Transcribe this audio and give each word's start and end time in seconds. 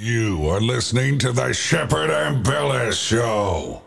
You 0.00 0.46
are 0.46 0.60
listening 0.60 1.18
to 1.18 1.32
the 1.32 1.52
Shepard 1.52 2.10
Ambellas 2.10 2.92
Show. 2.92 3.82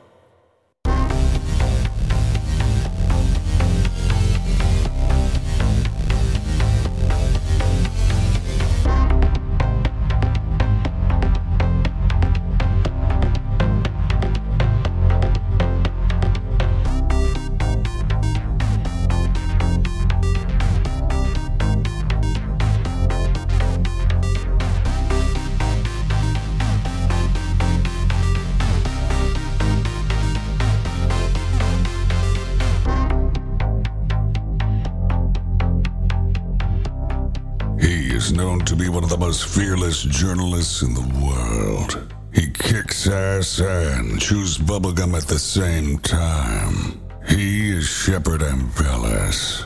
Fearless 40.02 40.20
journalists 40.20 40.82
in 40.82 40.94
the 40.96 41.23
world. 41.23 42.14
He 42.34 42.50
kicks 42.50 43.08
ass 43.08 43.60
and 43.60 44.20
chews 44.20 44.58
bubblegum 44.58 45.16
at 45.16 45.27
the 45.27 45.38
same 45.38 46.00
time. 46.00 47.00
He 47.27 47.72
is 47.72 47.88
Shepard 47.88 48.41
Ambellas. 48.41 49.66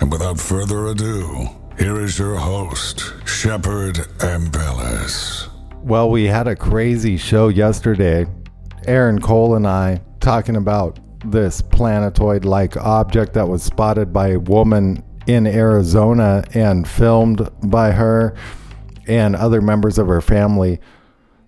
And 0.00 0.12
without 0.12 0.38
further 0.38 0.86
ado, 0.86 1.48
here 1.76 2.00
is 2.00 2.18
your 2.18 2.36
host, 2.36 3.14
Shepard 3.24 3.96
Ambellas. 4.18 5.48
Well, 5.82 6.10
we 6.10 6.26
had 6.26 6.46
a 6.46 6.54
crazy 6.54 7.16
show 7.16 7.48
yesterday. 7.48 8.26
Aaron 8.86 9.20
Cole 9.20 9.56
and 9.56 9.66
I 9.66 10.00
talking 10.20 10.56
about 10.56 11.00
this 11.24 11.60
planetoid 11.60 12.44
like 12.44 12.76
object 12.76 13.32
that 13.32 13.48
was 13.48 13.62
spotted 13.64 14.12
by 14.12 14.28
a 14.28 14.38
woman 14.38 15.02
in 15.26 15.46
Arizona 15.46 16.44
and 16.54 16.86
filmed 16.88 17.48
by 17.62 17.92
her 17.92 18.34
and 19.06 19.34
other 19.36 19.60
members 19.60 19.98
of 19.98 20.06
her 20.06 20.20
family 20.20 20.80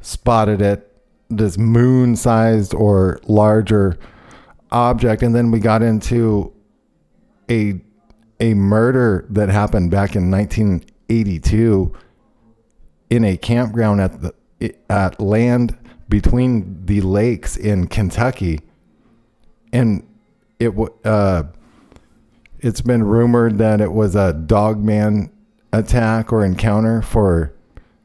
spotted 0.01 0.61
it 0.61 0.91
this 1.31 1.57
moon 1.57 2.17
sized 2.17 2.75
or 2.75 3.21
larger 3.27 3.99
object. 4.71 5.23
And 5.23 5.35
then 5.35 5.51
we 5.51 5.61
got 5.61 5.83
into 5.83 6.53
a 7.51 7.81
a 8.41 8.55
murder 8.55 9.27
that 9.31 9.49
happened 9.49 9.91
back 9.91 10.17
in 10.17 10.31
1982 10.31 11.93
in 13.11 13.25
a 13.25 13.37
campground 13.37 14.01
at 14.01 14.21
the 14.21 14.35
at 14.91 15.21
land 15.21 15.79
between 16.09 16.85
the 16.85 17.01
lakes 17.01 17.57
in 17.57 17.87
Kentucky, 17.87 18.61
and 19.73 20.07
it 20.59 20.73
uh, 21.05 21.45
it's 22.65 22.81
been 22.81 23.03
rumored 23.03 23.59
that 23.59 23.83
it 23.83 23.93
was 23.93 24.17
a 24.17 24.33
dogman 24.33 25.31
attack 25.71 26.33
or 26.33 26.43
encounter 26.43 27.03
for 27.03 27.55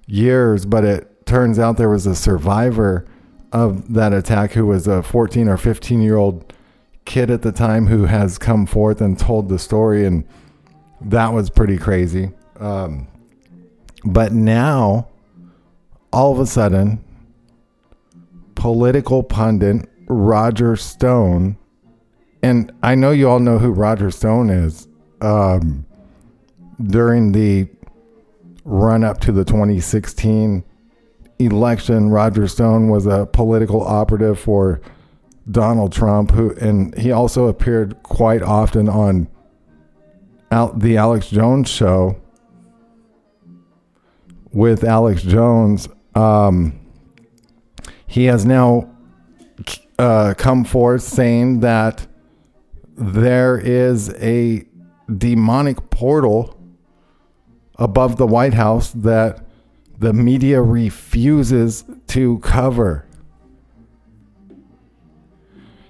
years, 0.05 0.65
but 0.65 0.83
it 0.83 1.25
turns 1.25 1.57
out 1.57 1.77
there 1.77 1.89
was 1.89 2.05
a 2.05 2.13
survivor 2.13 3.05
of 3.53 3.93
that 3.93 4.11
attack 4.11 4.51
who 4.51 4.65
was 4.65 4.85
a 4.85 5.01
14 5.01 5.47
or 5.47 5.55
15 5.55 6.01
year 6.01 6.17
old 6.17 6.51
kid 7.05 7.31
at 7.31 7.41
the 7.41 7.53
time 7.53 7.87
who 7.87 8.03
has 8.03 8.37
come 8.37 8.65
forth 8.65 8.99
and 8.99 9.17
told 9.17 9.47
the 9.47 9.57
story, 9.57 10.05
and 10.05 10.25
that 10.99 11.31
was 11.31 11.49
pretty 11.49 11.77
crazy. 11.77 12.33
Um, 12.59 13.07
but 14.03 14.33
now, 14.33 15.07
all 16.11 16.33
of 16.33 16.39
a 16.41 16.45
sudden, 16.45 17.01
political 18.55 19.23
pundit 19.23 19.87
Roger 20.09 20.75
Stone, 20.75 21.55
and 22.41 22.71
I 22.81 22.95
know 22.95 23.11
you 23.11 23.29
all 23.29 23.39
know 23.39 23.59
who 23.59 23.71
Roger 23.71 24.11
Stone 24.11 24.49
is. 24.49 24.87
Um, 25.21 25.85
during 26.81 27.33
the 27.33 27.67
run 28.63 29.03
up 29.03 29.19
to 29.21 29.31
the 29.31 29.43
2016 29.43 30.63
election, 31.39 32.09
Roger 32.09 32.47
Stone 32.47 32.89
was 32.89 33.05
a 33.05 33.25
political 33.25 33.81
operative 33.81 34.39
for 34.39 34.81
Donald 35.51 35.91
Trump, 35.91 36.31
who 36.31 36.51
and 36.55 36.97
he 36.97 37.11
also 37.11 37.47
appeared 37.47 38.01
quite 38.03 38.41
often 38.41 38.87
on 38.87 39.27
out 40.51 40.79
the 40.79 40.97
Alex 40.97 41.29
Jones 41.29 41.69
show 41.69 42.19
with 44.51 44.83
Alex 44.83 45.21
Jones. 45.23 45.87
Um, 46.15 46.79
he 48.07 48.25
has 48.25 48.45
now 48.45 48.89
uh, 49.97 50.33
come 50.37 50.63
forth 50.63 51.01
saying 51.01 51.59
that 51.59 52.07
there 52.99 53.57
is 53.57 54.13
a 54.15 54.65
demonic 55.17 55.89
portal 55.89 56.55
above 57.75 58.17
the 58.17 58.27
White 58.27 58.53
House 58.53 58.91
that 58.91 59.45
the 59.97 60.13
media 60.13 60.61
refuses 60.61 61.85
to 62.07 62.39
cover. 62.39 63.05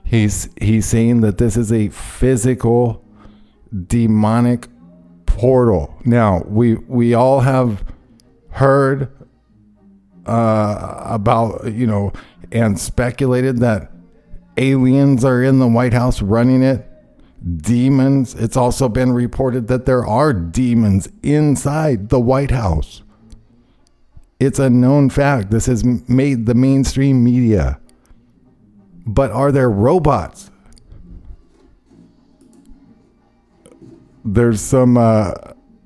He's 0.03 0.49
he's 0.59 0.85
saying 0.85 1.21
that 1.21 1.37
this 1.37 1.55
is 1.57 1.71
a 1.71 1.89
physical 1.89 3.03
demonic 3.87 4.67
portal. 5.25 5.95
Now, 6.05 6.43
we 6.45 6.75
we 6.75 7.13
all 7.13 7.41
have 7.41 7.83
heard 8.49 9.11
uh, 10.25 11.01
about, 11.05 11.71
you 11.73 11.85
know, 11.85 12.13
and 12.51 12.79
speculated 12.79 13.57
that 13.59 13.91
aliens 14.57 15.23
are 15.23 15.43
in 15.43 15.59
the 15.59 15.67
White 15.67 15.93
House 15.93 16.21
running 16.21 16.63
it, 16.63 16.88
demons. 17.57 18.35
It's 18.35 18.57
also 18.57 18.89
been 18.89 19.11
reported 19.11 19.67
that 19.67 19.85
there 19.85 20.05
are 20.05 20.33
demons 20.33 21.09
inside 21.23 22.09
the 22.09 22.19
White 22.19 22.51
House. 22.51 23.03
It's 24.39 24.59
a 24.59 24.69
known 24.69 25.09
fact. 25.09 25.51
This 25.51 25.65
has 25.65 25.83
made 25.83 26.45
the 26.45 26.53
mainstream 26.53 27.23
media. 27.23 27.79
But 29.05 29.31
are 29.31 29.51
there 29.51 29.69
robots? 29.69 30.51
There's 34.23 34.61
some 34.61 34.97
uh, 34.97 35.33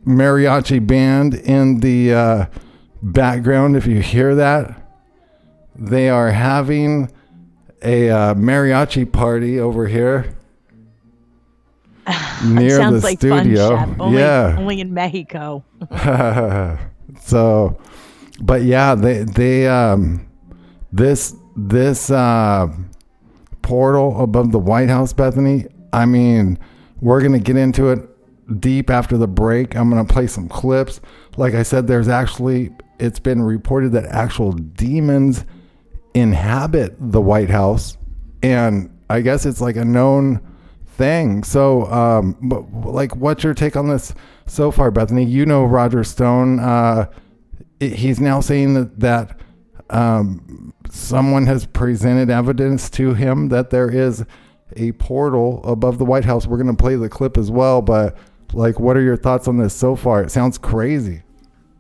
mariachi 0.06 0.86
band 0.86 1.34
in 1.36 1.80
the 1.80 2.14
uh, 2.14 2.46
background. 3.02 3.78
If 3.78 3.86
you 3.86 4.02
hear 4.02 4.36
that, 4.36 4.88
they 5.76 6.10
are 6.10 6.32
having 6.32 7.12
a 7.82 8.10
uh, 8.10 8.34
mariachi 8.36 9.12
party 9.12 9.60
over 9.60 9.88
here 9.88 10.36
near 12.46 12.78
Sounds 12.78 13.02
the 13.02 13.08
like 13.08 13.20
studio. 13.20 13.70
fun. 13.78 13.96
Only, 14.00 14.20
yeah. 14.20 14.56
only 14.58 14.82
in 14.82 14.94
Mexico. 14.94 15.64
so, 17.22 17.80
but 18.42 18.64
yeah, 18.64 18.96
they 18.96 19.24
they 19.24 19.68
um 19.68 20.28
this 20.92 21.36
this 21.56 22.10
uh 22.10 22.68
portal 23.62 24.22
above 24.22 24.52
the 24.52 24.60
White 24.60 24.90
House, 24.90 25.14
Bethany. 25.14 25.66
I 25.94 26.06
mean, 26.06 26.60
we're 27.02 27.22
gonna 27.22 27.40
get 27.40 27.56
into 27.56 27.90
it 27.90 28.00
deep 28.60 28.90
after 28.90 29.18
the 29.18 29.28
break. 29.28 29.76
I'm 29.76 29.90
gonna 29.90 30.06
play 30.06 30.28
some 30.28 30.50
clips. 30.50 31.00
Like 31.38 31.54
I 31.54 31.64
said, 31.64 31.88
there's 31.88 32.08
actually 32.08 32.72
it's 33.00 33.20
been 33.20 33.42
reported 33.42 33.94
that 33.94 34.06
actual 34.06 34.52
demons 34.52 35.46
inhabit 36.14 36.96
the 37.00 37.22
White 37.22 37.50
House, 37.50 37.98
and 38.42 38.90
I 39.10 39.22
guess 39.22 39.46
it's 39.46 39.62
like 39.62 39.78
a 39.78 39.86
known 39.86 40.42
thing. 40.94 41.44
So, 41.44 41.86
um, 41.92 42.38
but 42.42 42.72
like, 42.74 43.16
what's 43.16 43.44
your 43.44 43.54
take 43.54 43.76
on 43.76 43.90
this 43.90 44.14
so 44.46 44.72
far, 44.72 44.92
Bethany? 44.92 45.26
You 45.26 45.46
know 45.46 45.64
Roger 45.64 46.04
Stone. 46.04 46.60
Uh, 46.60 47.10
he's 47.80 48.20
now 48.20 48.40
saying 48.40 48.74
that 48.76 49.00
that 49.00 49.40
um, 49.90 50.74
someone 50.90 51.46
has 51.46 51.66
presented 51.66 52.30
evidence 52.30 52.90
to 52.92 53.14
him 53.14 53.50
that 53.50 53.70
there 53.70 53.90
is 53.90 54.24
a 54.76 54.92
portal 54.94 55.62
above 55.64 55.98
the 55.98 56.06
White 56.06 56.26
House. 56.26 56.48
We're 56.48 56.58
going 56.58 56.76
to 56.76 56.82
play 56.82 56.96
the 56.96 57.10
clip 57.10 57.38
as 57.38 57.52
well, 57.52 57.82
but 57.82 58.18
like, 58.54 58.80
what 58.80 58.98
are 58.98 59.02
your 59.02 59.18
thoughts 59.18 59.48
on 59.48 59.58
this 59.58 59.74
so 59.74 59.96
far? 59.96 60.24
It 60.24 60.32
sounds 60.32 60.58
crazy. 60.58 61.24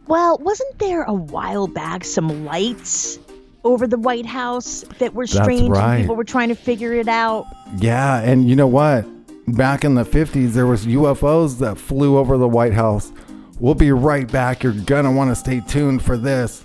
Well, 0.07 0.37
wasn't 0.39 0.79
there 0.79 1.03
a 1.03 1.13
while 1.13 1.67
back 1.67 2.03
some 2.03 2.45
lights 2.45 3.17
over 3.63 3.87
the 3.87 3.97
White 3.97 4.25
House 4.25 4.83
that 4.99 5.13
were 5.13 5.27
strange 5.27 5.69
right. 5.69 5.95
and 5.95 6.03
people 6.03 6.15
were 6.15 6.23
trying 6.23 6.49
to 6.49 6.55
figure 6.55 6.93
it 6.93 7.07
out? 7.07 7.45
Yeah, 7.77 8.19
and 8.19 8.47
you 8.49 8.55
know 8.55 8.67
what? 8.67 9.05
Back 9.47 9.83
in 9.83 9.95
the 9.95 10.03
50s, 10.03 10.51
there 10.51 10.65
was 10.65 10.85
UFOs 10.85 11.59
that 11.59 11.77
flew 11.77 12.17
over 12.17 12.37
the 12.37 12.47
White 12.47 12.73
House. 12.73 13.11
We'll 13.59 13.75
be 13.75 13.91
right 13.91 14.29
back. 14.31 14.63
You're 14.63 14.73
gonna 14.73 15.11
want 15.11 15.31
to 15.31 15.35
stay 15.35 15.61
tuned 15.61 16.01
for 16.01 16.17
this. 16.17 16.63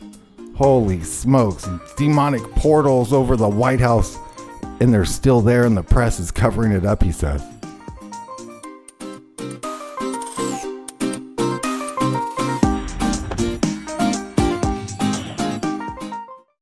Holy 0.55 1.03
smokes! 1.03 1.69
Demonic 1.97 2.43
portals 2.57 3.13
over 3.13 3.37
the 3.37 3.49
White 3.49 3.81
House, 3.81 4.19
and 4.81 4.93
they're 4.93 5.05
still 5.05 5.41
there, 5.41 5.65
and 5.65 5.77
the 5.77 5.83
press 5.83 6.19
is 6.19 6.31
covering 6.31 6.73
it 6.73 6.85
up. 6.85 7.03
He 7.03 7.13
says. 7.13 7.58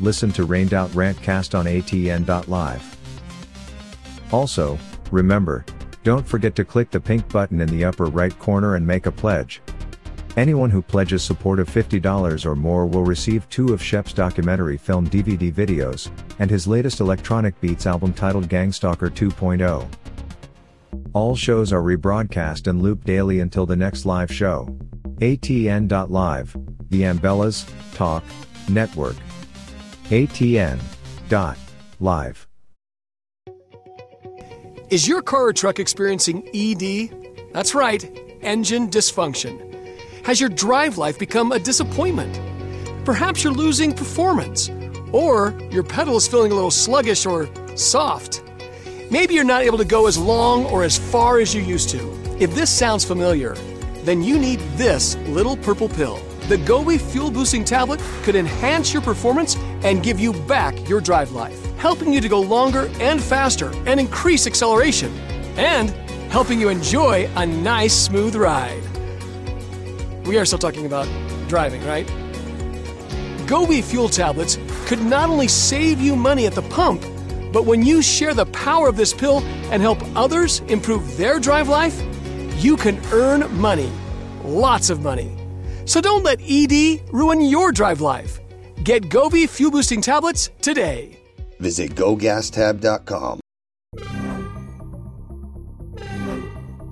listen 0.00 0.30
to 0.32 0.44
Rained 0.44 0.74
Out 0.74 0.90
Rantcast 0.90 1.58
on 1.58 1.66
ATN.live. 1.66 2.96
Also, 4.32 4.78
remember, 5.10 5.64
don't 6.04 6.26
forget 6.26 6.54
to 6.56 6.64
click 6.64 6.90
the 6.90 7.00
pink 7.00 7.28
button 7.30 7.60
in 7.60 7.68
the 7.68 7.84
upper 7.84 8.06
right 8.06 8.36
corner 8.38 8.76
and 8.76 8.86
make 8.86 9.06
a 9.06 9.12
pledge. 9.12 9.60
Anyone 10.36 10.70
who 10.70 10.82
pledges 10.82 11.22
support 11.22 11.58
of 11.58 11.68
$50 11.68 12.46
or 12.46 12.54
more 12.54 12.86
will 12.86 13.04
receive 13.04 13.48
two 13.48 13.72
of 13.72 13.82
Shep's 13.82 14.12
documentary 14.12 14.76
film 14.76 15.08
DVD 15.08 15.52
videos, 15.52 16.10
and 16.38 16.48
his 16.48 16.68
latest 16.68 17.00
electronic 17.00 17.60
beats 17.60 17.86
album 17.86 18.12
titled 18.12 18.48
Gangstalker 18.48 19.10
2.0. 19.10 19.88
All 21.12 21.34
shows 21.34 21.72
are 21.72 21.82
rebroadcast 21.82 22.68
and 22.68 22.80
looped 22.82 23.04
daily 23.04 23.40
until 23.40 23.66
the 23.66 23.74
next 23.74 24.06
live 24.06 24.32
show. 24.32 24.68
ATN.live, 25.16 26.56
the 26.90 27.02
Ambellas, 27.02 27.68
Talk, 27.94 28.22
Network. 28.68 29.16
ATN. 30.10 30.80
Dot. 31.28 31.58
Live. 32.00 32.48
Is 34.88 35.06
your 35.06 35.20
car 35.20 35.48
or 35.48 35.52
truck 35.52 35.78
experiencing 35.78 36.48
ED? 36.54 37.52
That's 37.52 37.74
right, 37.74 38.02
engine 38.40 38.88
dysfunction. 38.88 39.60
Has 40.24 40.40
your 40.40 40.48
drive 40.48 40.96
life 40.96 41.18
become 41.18 41.52
a 41.52 41.58
disappointment? 41.58 42.40
Perhaps 43.04 43.44
you're 43.44 43.52
losing 43.52 43.92
performance, 43.92 44.70
or 45.12 45.54
your 45.70 45.82
pedal 45.82 46.16
is 46.16 46.26
feeling 46.26 46.52
a 46.52 46.54
little 46.54 46.70
sluggish 46.70 47.26
or 47.26 47.46
soft. 47.76 48.42
Maybe 49.10 49.34
you're 49.34 49.44
not 49.44 49.60
able 49.60 49.76
to 49.76 49.84
go 49.84 50.06
as 50.06 50.16
long 50.16 50.64
or 50.66 50.84
as 50.84 50.96
far 50.96 51.38
as 51.38 51.54
you 51.54 51.60
used 51.60 51.90
to. 51.90 51.98
If 52.40 52.54
this 52.54 52.70
sounds 52.70 53.04
familiar, 53.04 53.56
then 54.04 54.22
you 54.22 54.38
need 54.38 54.60
this 54.78 55.16
little 55.28 55.58
purple 55.58 55.90
pill. 55.90 56.18
The 56.48 56.56
Gobi 56.56 56.96
Fuel 56.96 57.30
Boosting 57.30 57.62
Tablet 57.62 58.00
could 58.22 58.34
enhance 58.34 58.90
your 58.90 59.02
performance 59.02 59.54
and 59.82 60.02
give 60.02 60.18
you 60.18 60.32
back 60.32 60.88
your 60.88 60.98
drive 60.98 61.32
life, 61.32 61.62
helping 61.76 62.10
you 62.10 62.22
to 62.22 62.28
go 62.28 62.40
longer 62.40 62.90
and 63.00 63.22
faster 63.22 63.70
and 63.84 64.00
increase 64.00 64.46
acceleration, 64.46 65.12
and 65.58 65.90
helping 66.32 66.58
you 66.58 66.70
enjoy 66.70 67.28
a 67.36 67.44
nice, 67.44 67.94
smooth 67.94 68.34
ride. 68.34 68.82
We 70.26 70.38
are 70.38 70.46
still 70.46 70.58
talking 70.58 70.86
about 70.86 71.06
driving, 71.48 71.84
right? 71.84 72.06
Gobi 73.46 73.82
Fuel 73.82 74.08
Tablets 74.08 74.58
could 74.86 75.04
not 75.04 75.28
only 75.28 75.48
save 75.48 76.00
you 76.00 76.16
money 76.16 76.46
at 76.46 76.54
the 76.54 76.62
pump, 76.62 77.02
but 77.52 77.66
when 77.66 77.84
you 77.84 78.00
share 78.00 78.32
the 78.32 78.46
power 78.46 78.88
of 78.88 78.96
this 78.96 79.12
pill 79.12 79.40
and 79.70 79.82
help 79.82 79.98
others 80.16 80.60
improve 80.68 81.18
their 81.18 81.38
drive 81.40 81.68
life, 81.68 82.02
you 82.56 82.74
can 82.74 82.98
earn 83.12 83.54
money. 83.60 83.92
Lots 84.44 84.88
of 84.88 85.02
money. 85.02 85.37
So 85.88 86.02
don't 86.02 86.22
let 86.22 86.40
ED 86.46 87.00
ruin 87.14 87.40
your 87.40 87.72
drive 87.72 88.02
life. 88.02 88.40
Get 88.84 89.08
Gobi 89.08 89.46
Fuel 89.46 89.70
Boosting 89.70 90.02
Tablets 90.02 90.50
today. 90.60 91.18
Visit 91.60 91.94
gogastab.com. 91.94 93.40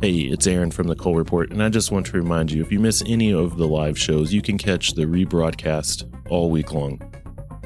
Hey, 0.00 0.12
it's 0.20 0.46
Aaron 0.46 0.70
from 0.70 0.88
the 0.88 0.96
Cole 0.96 1.14
Report, 1.14 1.50
and 1.50 1.62
I 1.62 1.68
just 1.68 1.92
want 1.92 2.06
to 2.06 2.12
remind 2.16 2.50
you 2.50 2.62
if 2.62 2.72
you 2.72 2.80
miss 2.80 3.02
any 3.06 3.34
of 3.34 3.58
the 3.58 3.68
live 3.68 3.98
shows, 3.98 4.32
you 4.32 4.40
can 4.40 4.56
catch 4.56 4.94
the 4.94 5.04
rebroadcast 5.04 6.10
all 6.30 6.50
week 6.50 6.72
long. 6.72 7.00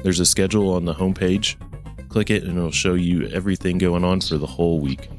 There's 0.03 0.19
a 0.19 0.25
schedule 0.25 0.73
on 0.73 0.83
the 0.83 0.93
homepage. 0.93 1.55
Click 2.09 2.29
it, 2.29 2.43
and 2.43 2.57
it'll 2.57 2.71
show 2.71 2.95
you 2.95 3.27
everything 3.29 3.77
going 3.77 4.03
on 4.03 4.19
for 4.19 4.37
the 4.37 4.47
whole 4.47 4.79
week. 4.81 5.09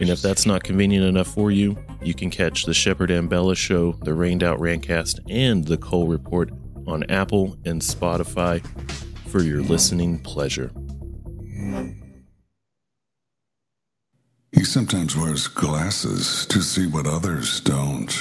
And 0.00 0.08
if 0.08 0.20
that's 0.20 0.44
not 0.44 0.64
convenient 0.64 1.06
enough 1.06 1.28
for 1.28 1.50
you, 1.50 1.78
you 2.02 2.14
can 2.14 2.30
catch 2.30 2.64
the 2.64 2.74
Shepard 2.74 3.10
Ambellas 3.10 3.56
Show, 3.56 3.92
the 4.02 4.14
Rained 4.14 4.42
Out 4.42 4.58
Rantcast, 4.58 5.20
and 5.30 5.64
the 5.64 5.76
Cole 5.76 6.08
Report 6.08 6.50
on 6.86 7.04
Apple 7.10 7.56
and 7.64 7.80
Spotify 7.80 8.64
for 9.28 9.42
your 9.42 9.62
listening 9.62 10.18
pleasure. 10.18 10.70
He 14.52 14.64
sometimes 14.64 15.16
wears 15.16 15.48
glasses 15.48 16.46
to 16.46 16.60
see 16.60 16.86
what 16.86 17.06
others 17.06 17.60
don't. 17.60 18.14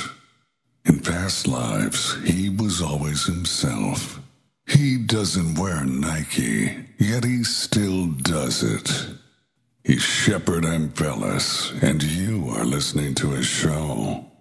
In 0.85 0.99
past 0.99 1.47
lives, 1.47 2.17
he 2.23 2.49
was 2.49 2.81
always 2.81 3.25
himself. 3.25 4.19
He 4.67 4.97
doesn't 4.97 5.59
wear 5.59 5.83
Nike, 5.85 6.75
yet 6.97 7.23
he 7.23 7.43
still 7.43 8.07
does 8.07 8.63
it. 8.63 9.22
He's 9.85 10.01
Shepard 10.01 10.63
Ambellas, 10.63 11.73
and 11.83 12.01
you 12.01 12.47
are 12.51 12.63
listening 12.63 13.15
to 13.15 13.31
his 13.31 13.45
show. 13.45 14.32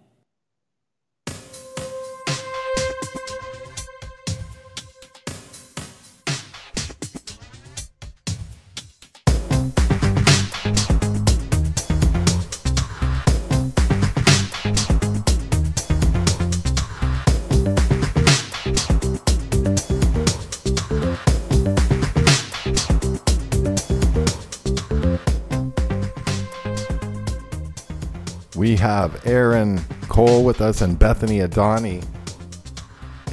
Have 28.82 29.24
Aaron 29.24 29.80
Cole 30.08 30.44
with 30.44 30.60
us 30.60 30.80
and 30.80 30.98
Bethany 30.98 31.38
Adani. 31.38 32.04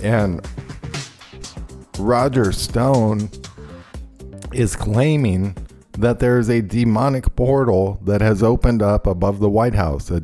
And 0.04 0.48
Roger 1.98 2.52
Stone 2.52 3.32
is 4.54 4.76
claiming 4.76 5.58
that 5.94 6.20
there 6.20 6.38
is 6.38 6.52
a 6.52 6.62
demonic 6.62 7.36
portal 7.36 8.00
that 8.04 8.22
has 8.22 8.44
opened 8.44 8.84
up 8.84 9.08
above 9.08 9.40
the 9.40 9.50
White 9.50 9.74
House, 9.74 10.12
a, 10.12 10.24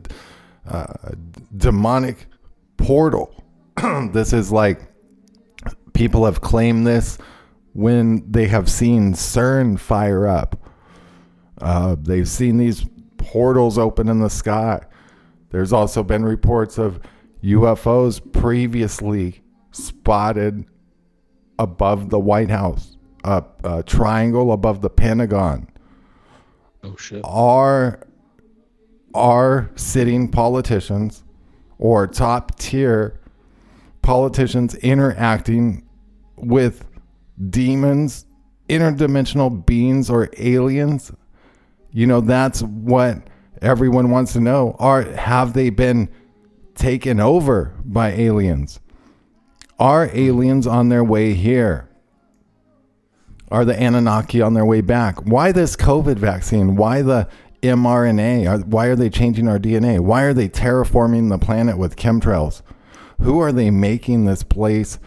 uh, 0.67 0.94
demonic 1.58 2.27
portal. 2.77 3.44
this 4.12 4.32
is 4.32 4.51
like 4.51 4.79
people 5.94 6.25
have 6.25 6.41
claimed 6.41 6.86
this 6.86 7.17
when 7.74 8.32
they 8.32 8.48
have 8.48 8.70
seen 8.70 9.13
CERN 9.13 9.79
fire 9.79 10.27
up. 10.27 10.70
Uh, 11.60 11.96
they've 12.00 12.29
seen 12.29 12.58
these 12.58 12.86
portals 13.17 13.79
open 13.79 14.08
in 14.08 14.20
the 14.20 14.29
sky. 14.29 14.86
There's 15.56 15.72
also 15.72 16.04
been 16.04 16.26
reports 16.26 16.78
of 16.78 17.00
UFOs 17.42 18.20
previously 18.34 19.42
spotted 19.72 20.66
above 21.58 22.10
the 22.10 22.20
White 22.20 22.50
House, 22.50 22.98
a, 23.24 23.42
a 23.64 23.82
triangle 23.82 24.52
above 24.52 24.82
the 24.82 24.90
Pentagon. 24.90 25.70
Oh 26.84 26.98
shit. 26.98 27.22
Are 27.24 28.02
are 29.14 29.72
sitting 29.76 30.30
politicians 30.30 31.24
or 31.78 32.06
top 32.06 32.60
tier 32.60 33.22
politicians 34.02 34.76
interacting 34.76 35.88
with 36.36 36.86
demons, 37.50 38.26
interdimensional 38.68 39.66
beings, 39.66 40.10
or 40.10 40.30
aliens? 40.38 41.14
You 41.92 42.08
know, 42.08 42.20
that's 42.20 42.62
what 42.62 43.26
everyone 43.66 44.12
wants 44.12 44.34
to 44.34 44.40
know. 44.40 44.76
Are 44.80 45.02
have 45.02 45.54
they 45.54 45.70
been 45.70 46.10
taken 46.76 47.20
over 47.20 47.74
by 47.84 48.12
aliens? 48.12 48.80
Are 49.80 50.10
aliens 50.14 50.68
on 50.68 50.90
their 50.90 51.04
way 51.04 51.34
here? 51.34 51.90
Are 53.52 53.66
the 53.66 53.76
Anunnaki 53.80 54.42
on 54.42 54.54
their 54.54 54.66
way 54.66 54.82
back? 54.82 55.20
Why 55.26 55.52
this 55.52 55.76
COVID 55.76 56.18
vaccine? 56.18 56.76
Why 56.76 57.02
the 57.02 57.28
mRNA? 57.62 58.66
Why 58.66 58.88
are 58.88 58.96
they 58.96 59.10
changing 59.10 59.48
our 59.48 59.60
DNA? 59.60 60.00
Why 60.00 60.24
are 60.24 60.34
they 60.34 60.50
terraforming 60.50 61.30
the 61.30 61.38
planet 61.38 61.78
with 61.78 61.96
chemtrails? 61.96 62.62
Who 63.22 63.40
are 63.40 63.52
they 63.52 63.72
making 63.72 64.26
this 64.26 64.44
place 64.44 65.00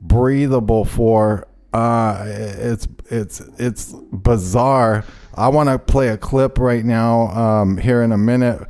breathable 0.00 0.84
for? 0.84 1.46
Uh, 1.72 2.24
it's 2.26 2.88
it's 3.10 3.40
it's 3.58 3.92
bizarre. 4.12 5.04
I 5.34 5.48
want 5.48 5.68
to 5.68 5.78
play 5.78 6.08
a 6.08 6.18
clip 6.18 6.58
right 6.58 6.84
now 6.84 7.28
um, 7.28 7.76
here 7.76 8.02
in 8.02 8.12
a 8.12 8.18
minute. 8.18 8.68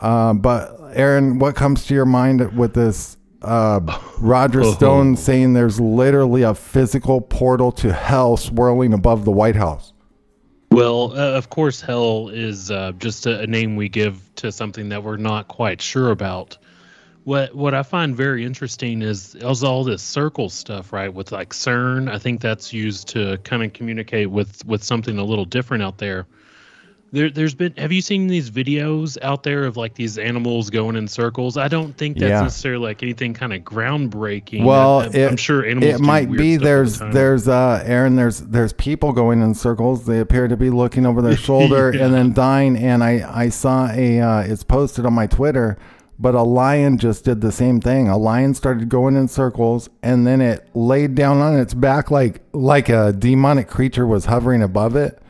Um, 0.00 0.40
but 0.40 0.78
Aaron, 0.94 1.38
what 1.38 1.54
comes 1.54 1.86
to 1.86 1.94
your 1.94 2.04
mind 2.04 2.56
with 2.56 2.74
this? 2.74 3.16
Uh, 3.40 3.80
Roger 4.18 4.62
Stone 4.72 5.16
saying 5.16 5.54
there's 5.54 5.80
literally 5.80 6.42
a 6.42 6.54
physical 6.54 7.20
portal 7.20 7.72
to 7.72 7.92
hell 7.92 8.36
swirling 8.36 8.92
above 8.92 9.24
the 9.24 9.32
White 9.32 9.56
House. 9.56 9.92
Well, 10.70 11.12
uh, 11.12 11.32
of 11.32 11.50
course, 11.50 11.80
hell 11.80 12.28
is 12.28 12.70
uh, 12.70 12.92
just 12.98 13.26
a, 13.26 13.40
a 13.40 13.46
name 13.46 13.76
we 13.76 13.88
give 13.88 14.22
to 14.36 14.50
something 14.50 14.88
that 14.90 15.02
we're 15.02 15.18
not 15.18 15.48
quite 15.48 15.82
sure 15.82 16.10
about. 16.10 16.56
What 17.24 17.54
what 17.54 17.72
I 17.72 17.84
find 17.84 18.16
very 18.16 18.44
interesting 18.44 19.00
is, 19.00 19.36
is 19.36 19.62
all 19.62 19.84
this 19.84 20.02
circle 20.02 20.48
stuff, 20.48 20.92
right? 20.92 21.12
With 21.12 21.30
like 21.30 21.50
CERN, 21.50 22.10
I 22.10 22.18
think 22.18 22.40
that's 22.40 22.72
used 22.72 23.06
to 23.08 23.38
kind 23.44 23.62
of 23.62 23.72
communicate 23.72 24.28
with 24.30 24.64
with 24.66 24.82
something 24.82 25.18
a 25.18 25.24
little 25.24 25.44
different 25.44 25.84
out 25.84 25.98
there. 25.98 26.26
There, 27.12 27.28
there's 27.30 27.54
been. 27.54 27.74
Have 27.76 27.92
you 27.92 28.00
seen 28.00 28.26
these 28.26 28.50
videos 28.50 29.18
out 29.22 29.42
there 29.42 29.64
of 29.64 29.76
like 29.76 29.94
these 29.94 30.16
animals 30.18 30.70
going 30.70 30.96
in 30.96 31.06
circles? 31.06 31.56
I 31.58 31.68
don't 31.68 31.94
think 31.96 32.16
that's 32.18 32.30
Yeah. 32.30 32.40
necessarily 32.40 32.86
like 32.86 33.02
anything 33.02 33.34
kind 33.34 33.52
of 33.52 33.60
groundbreaking. 33.60 34.64
Well, 34.64 35.02
I, 35.02 35.26
I'm 35.26 35.36
sure 35.36 35.64
animals. 35.64 35.94
it 35.94 36.00
might 36.00 36.32
be. 36.32 36.54
all 36.54 36.58
the 36.58 36.64
There's 36.64 36.98
there's 36.98 37.48
uh 37.48 37.82
Aaron. 37.84 38.16
There's 38.16 38.40
there's 38.40 38.72
people 38.72 39.12
going 39.12 39.42
in 39.42 39.54
circles. 39.54 40.06
They 40.06 40.20
appear 40.20 40.48
to 40.48 40.56
be 40.56 40.70
looking 40.70 41.04
over 41.06 41.20
their 41.22 41.36
shoulder 41.48 41.92
Yeah. 41.94 42.06
and 42.06 42.14
then 42.14 42.32
dying. 42.32 42.76
And 42.78 43.04
I 43.04 43.22
I 43.30 43.48
saw 43.50 43.88
a 43.92 44.18
uh, 44.20 44.40
it's 44.40 44.64
posted 44.64 45.04
on 45.06 45.12
my 45.12 45.26
Twitter. 45.26 45.78
But 46.22 46.36
a 46.36 46.42
lion 46.42 46.98
just 46.98 47.24
did 47.24 47.40
the 47.40 47.50
same 47.50 47.80
thing. 47.80 48.08
A 48.08 48.16
lion 48.16 48.54
started 48.54 48.88
going 48.88 49.16
in 49.16 49.26
circles, 49.26 49.90
and 50.04 50.24
then 50.24 50.40
it 50.40 50.68
laid 50.72 51.16
down 51.16 51.38
on 51.38 51.58
its 51.58 51.74
back 51.74 52.12
like 52.12 52.42
like 52.52 52.88
a 52.88 53.12
demonic 53.12 53.66
creature 53.68 54.06
was 54.06 54.24
hovering 54.26 54.62
above 54.62 54.94
it. 54.94 55.20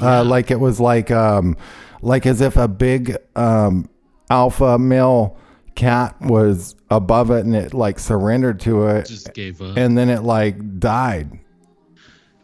Uh, 0.00 0.22
like 0.24 0.52
it 0.52 0.60
was 0.60 0.78
like 0.78 1.10
um 1.10 1.56
like 2.00 2.26
as 2.26 2.40
if 2.40 2.56
a 2.56 2.68
big 2.68 3.16
um 3.34 3.88
alpha 4.30 4.78
male 4.78 5.36
cat 5.74 6.14
was 6.20 6.76
above 6.90 7.30
it 7.30 7.44
and 7.44 7.54
it 7.56 7.74
like 7.74 7.98
surrendered 7.98 8.60
to 8.60 8.86
it 8.86 9.06
just 9.06 9.34
gave 9.34 9.60
up. 9.60 9.76
and 9.76 9.98
then 9.98 10.08
it 10.08 10.22
like 10.22 10.78
died. 10.78 11.38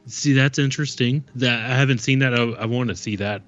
See, 0.06 0.32
that's 0.32 0.58
interesting. 0.58 1.24
That 1.36 1.70
I 1.70 1.74
haven't 1.76 1.98
seen 1.98 2.18
that. 2.20 2.34
I, 2.34 2.42
I 2.42 2.66
want 2.66 2.88
to 2.90 2.96
see 2.96 3.16
that. 3.16 3.42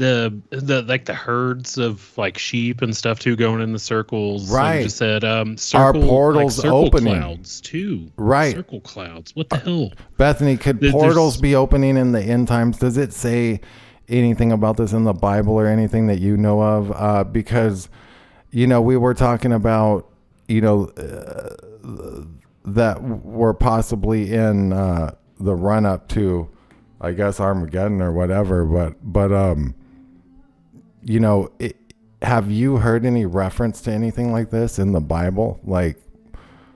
The 0.00 0.32
the 0.48 0.80
like 0.82 1.04
the 1.04 1.12
herds 1.12 1.76
of 1.76 2.16
like 2.16 2.38
sheep 2.38 2.80
and 2.80 2.96
stuff 2.96 3.18
too 3.18 3.36
going 3.36 3.60
in 3.60 3.74
the 3.74 3.78
circles. 3.78 4.50
Right. 4.50 4.78
you 4.78 4.84
just 4.84 4.96
said 4.96 5.24
um 5.24 5.56
Our 5.74 5.92
portals 5.92 6.56
like 6.56 6.62
circle 6.62 6.86
opening. 6.86 7.20
clouds 7.20 7.60
too. 7.60 8.10
Right. 8.16 8.54
Circle 8.56 8.80
clouds. 8.80 9.36
What 9.36 9.50
the 9.50 9.58
hell? 9.58 9.92
Bethany, 10.16 10.56
could 10.56 10.80
There- 10.80 10.90
portals 10.90 11.36
be 11.36 11.54
opening 11.54 11.98
in 11.98 12.12
the 12.12 12.22
end 12.22 12.48
times? 12.48 12.78
Does 12.78 12.96
it 12.96 13.12
say 13.12 13.60
anything 14.08 14.52
about 14.52 14.78
this 14.78 14.92
in 14.94 15.04
the 15.04 15.12
Bible 15.12 15.52
or 15.52 15.66
anything 15.66 16.06
that 16.06 16.18
you 16.18 16.34
know 16.38 16.62
of? 16.62 16.90
Uh, 16.92 17.22
because, 17.24 17.90
you 18.50 18.66
know, 18.66 18.80
we 18.80 18.96
were 18.96 19.12
talking 19.12 19.52
about, 19.52 20.08
you 20.48 20.62
know, 20.62 20.84
uh, 20.96 22.24
that 22.64 23.02
we're 23.02 23.52
possibly 23.52 24.32
in 24.32 24.72
uh, 24.72 25.14
the 25.38 25.54
run 25.54 25.84
up 25.84 26.08
to, 26.08 26.48
I 27.02 27.12
guess, 27.12 27.38
Armageddon 27.38 28.00
or 28.00 28.12
whatever. 28.12 28.64
But, 28.64 28.94
but, 29.02 29.30
um, 29.30 29.74
you 31.02 31.20
know, 31.20 31.50
it, 31.58 31.76
have 32.22 32.50
you 32.50 32.76
heard 32.76 33.04
any 33.04 33.26
reference 33.26 33.80
to 33.82 33.92
anything 33.92 34.32
like 34.32 34.50
this 34.50 34.78
in 34.78 34.92
the 34.92 35.00
Bible? 35.00 35.60
Like, 35.64 35.98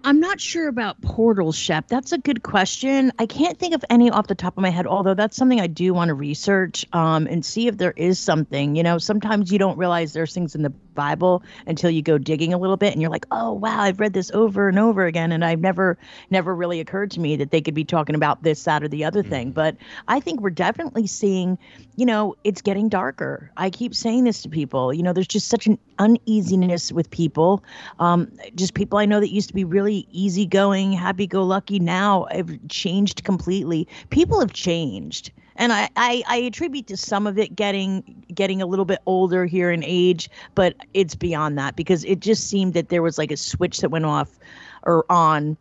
I'm 0.07 0.21
not 0.21 0.39
sure 0.39 0.69
about 0.69 1.01
portals, 1.01 1.57
Shep. 1.57 1.89
That's 1.89 2.13
a 2.13 2.19
good 2.19 2.43
question. 2.43 3.11
I 3.19 3.25
can't 3.25 3.59
think 3.59 3.75
of 3.75 3.83
any 3.89 4.11
off 4.11 4.27
the 4.27 4.35
top 4.35 4.57
of 4.59 4.63
my 4.63 4.69
head, 4.69 4.87
although 4.87 5.15
that's 5.15 5.35
something 5.35 5.61
I 5.61 5.67
do 5.67 5.95
want 5.95 6.09
to 6.09 6.15
research 6.15 6.85
um, 6.93 7.27
and 7.27 7.43
see 7.43 7.69
if 7.69 7.79
there 7.79 7.95
is 7.97 8.19
something. 8.19 8.77
You 8.77 8.83
know, 8.83 8.99
sometimes 8.99 9.51
you 9.51 9.59
don't 9.59 9.79
realize 9.79 10.13
there's 10.13 10.35
things 10.35 10.55
in 10.55 10.63
the 10.63 10.75
Bible 10.95 11.43
until 11.67 11.91
you 11.91 12.03
go 12.03 12.19
digging 12.19 12.55
a 12.55 12.59
little 12.59 12.77
bit 12.77 12.93
and 12.93 13.03
you're 13.03 13.11
like, 13.11 13.27
oh, 13.31 13.53
wow, 13.53 13.81
I've 13.81 14.01
read 14.01 14.13
this 14.13 14.31
over 14.33 14.69
and 14.69 14.79
over 14.79 15.07
again. 15.07 15.33
And 15.33 15.45
I've 15.45 15.61
never, 15.61 15.99
never 16.31 16.55
really 16.55 16.81
occurred 16.81 17.11
to 17.13 17.21
me 17.21 17.37
that 17.37 17.51
they 17.51 17.61
could 17.61 17.75
be 17.75 17.85
talking 17.85 18.15
about 18.15 18.43
this, 18.43 18.63
that, 18.65 18.83
or 18.83 18.89
the 18.89 19.05
other 19.05 19.23
thing. 19.23 19.51
But 19.51 19.77
I 20.09 20.21
think 20.21 20.41
we're 20.41 20.51
definitely 20.51 21.07
seeing, 21.07 21.59
you 21.97 22.07
know, 22.07 22.37
it's 22.45 22.63
getting 22.63 22.89
darker. 22.89 23.51
I 23.57 23.71
keep 23.71 23.95
saying 23.95 24.25
this 24.25 24.43
to 24.43 24.49
people. 24.49 24.93
You 24.93 25.03
know, 25.03 25.13
there's 25.13 25.27
just 25.27 25.49
such 25.49 25.67
an 25.67 25.79
uneasiness 25.99 26.93
with 26.93 27.11
people. 27.11 27.63
Um, 27.99 28.31
just 28.55 28.75
people 28.75 28.99
I 28.99 29.07
know 29.07 29.21
that 29.21 29.33
used 29.33 29.49
to 29.49 29.55
be 29.55 29.65
really 29.65 30.07
easygoing, 30.11 30.93
happy 30.93 31.27
go 31.27 31.43
lucky 31.43 31.79
now 31.79 32.27
have 32.31 32.51
changed 32.69 33.25
completely. 33.25 33.89
People 34.11 34.41
have 34.41 34.53
changed. 34.53 35.33
And 35.57 35.73
I, 35.73 35.89
I, 35.97 36.23
I 36.27 36.37
attribute 36.39 36.87
to 36.89 36.97
some 36.97 37.27
of 37.27 37.39
it 37.39 37.55
getting 37.55 38.25
getting 38.33 38.61
a 38.61 38.67
little 38.67 38.85
bit 38.85 38.99
older 39.07 39.47
here 39.47 39.71
in 39.71 39.85
age, 39.85 40.29
but 40.55 40.75
it's 40.95 41.15
beyond 41.15 41.59
that 41.59 41.77
because 41.77 42.05
it 42.05 42.21
just 42.21 42.49
seemed 42.49 42.75
that 42.75 42.89
there 42.89 43.03
was 43.03 43.19
like 43.19 43.31
a 43.31 43.37
switch 43.37 43.81
that 43.81 43.91
went 43.91 44.05
off 44.05 44.39
or 44.83 45.05
on 45.11 45.57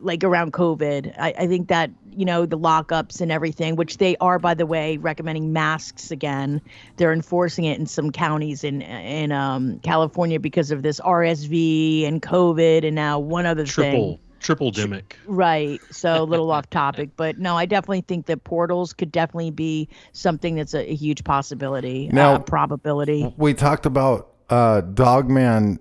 like 0.00 0.24
around 0.24 0.52
COVID. 0.52 1.14
I, 1.18 1.34
I 1.38 1.46
think 1.46 1.68
that, 1.68 1.90
you 2.10 2.24
know, 2.24 2.46
the 2.46 2.58
lockups 2.58 3.20
and 3.20 3.30
everything, 3.32 3.76
which 3.76 3.98
they 3.98 4.16
are, 4.18 4.38
by 4.38 4.54
the 4.54 4.66
way, 4.66 4.96
recommending 4.96 5.52
masks 5.52 6.10
again. 6.10 6.60
They're 6.96 7.12
enforcing 7.12 7.64
it 7.64 7.78
in 7.78 7.86
some 7.86 8.10
counties 8.12 8.64
in 8.64 8.82
in 8.82 9.32
um, 9.32 9.80
California 9.80 10.40
because 10.40 10.70
of 10.70 10.82
this 10.82 11.00
RSV 11.00 12.06
and 12.06 12.22
COVID 12.22 12.84
and 12.86 12.94
now 12.94 13.18
one 13.18 13.46
other 13.46 13.66
thing. 13.66 14.18
Triple 14.44 14.70
triple 14.70 14.92
demic. 14.92 15.14
Right. 15.26 15.80
So 15.90 16.22
a 16.22 16.24
little 16.24 16.50
off 16.50 16.68
topic, 16.70 17.10
but 17.16 17.38
no, 17.38 17.56
I 17.56 17.66
definitely 17.66 18.02
think 18.02 18.26
that 18.26 18.44
portals 18.44 18.92
could 18.92 19.10
definitely 19.10 19.50
be 19.50 19.88
something 20.12 20.54
that's 20.54 20.74
a, 20.74 20.90
a 20.90 20.94
huge 20.94 21.24
possibility, 21.24 22.08
Now- 22.12 22.34
uh, 22.34 22.38
probability. 22.40 23.32
we 23.36 23.54
talked 23.54 23.86
about 23.86 24.30
uh 24.50 24.82
Dogman 24.82 25.78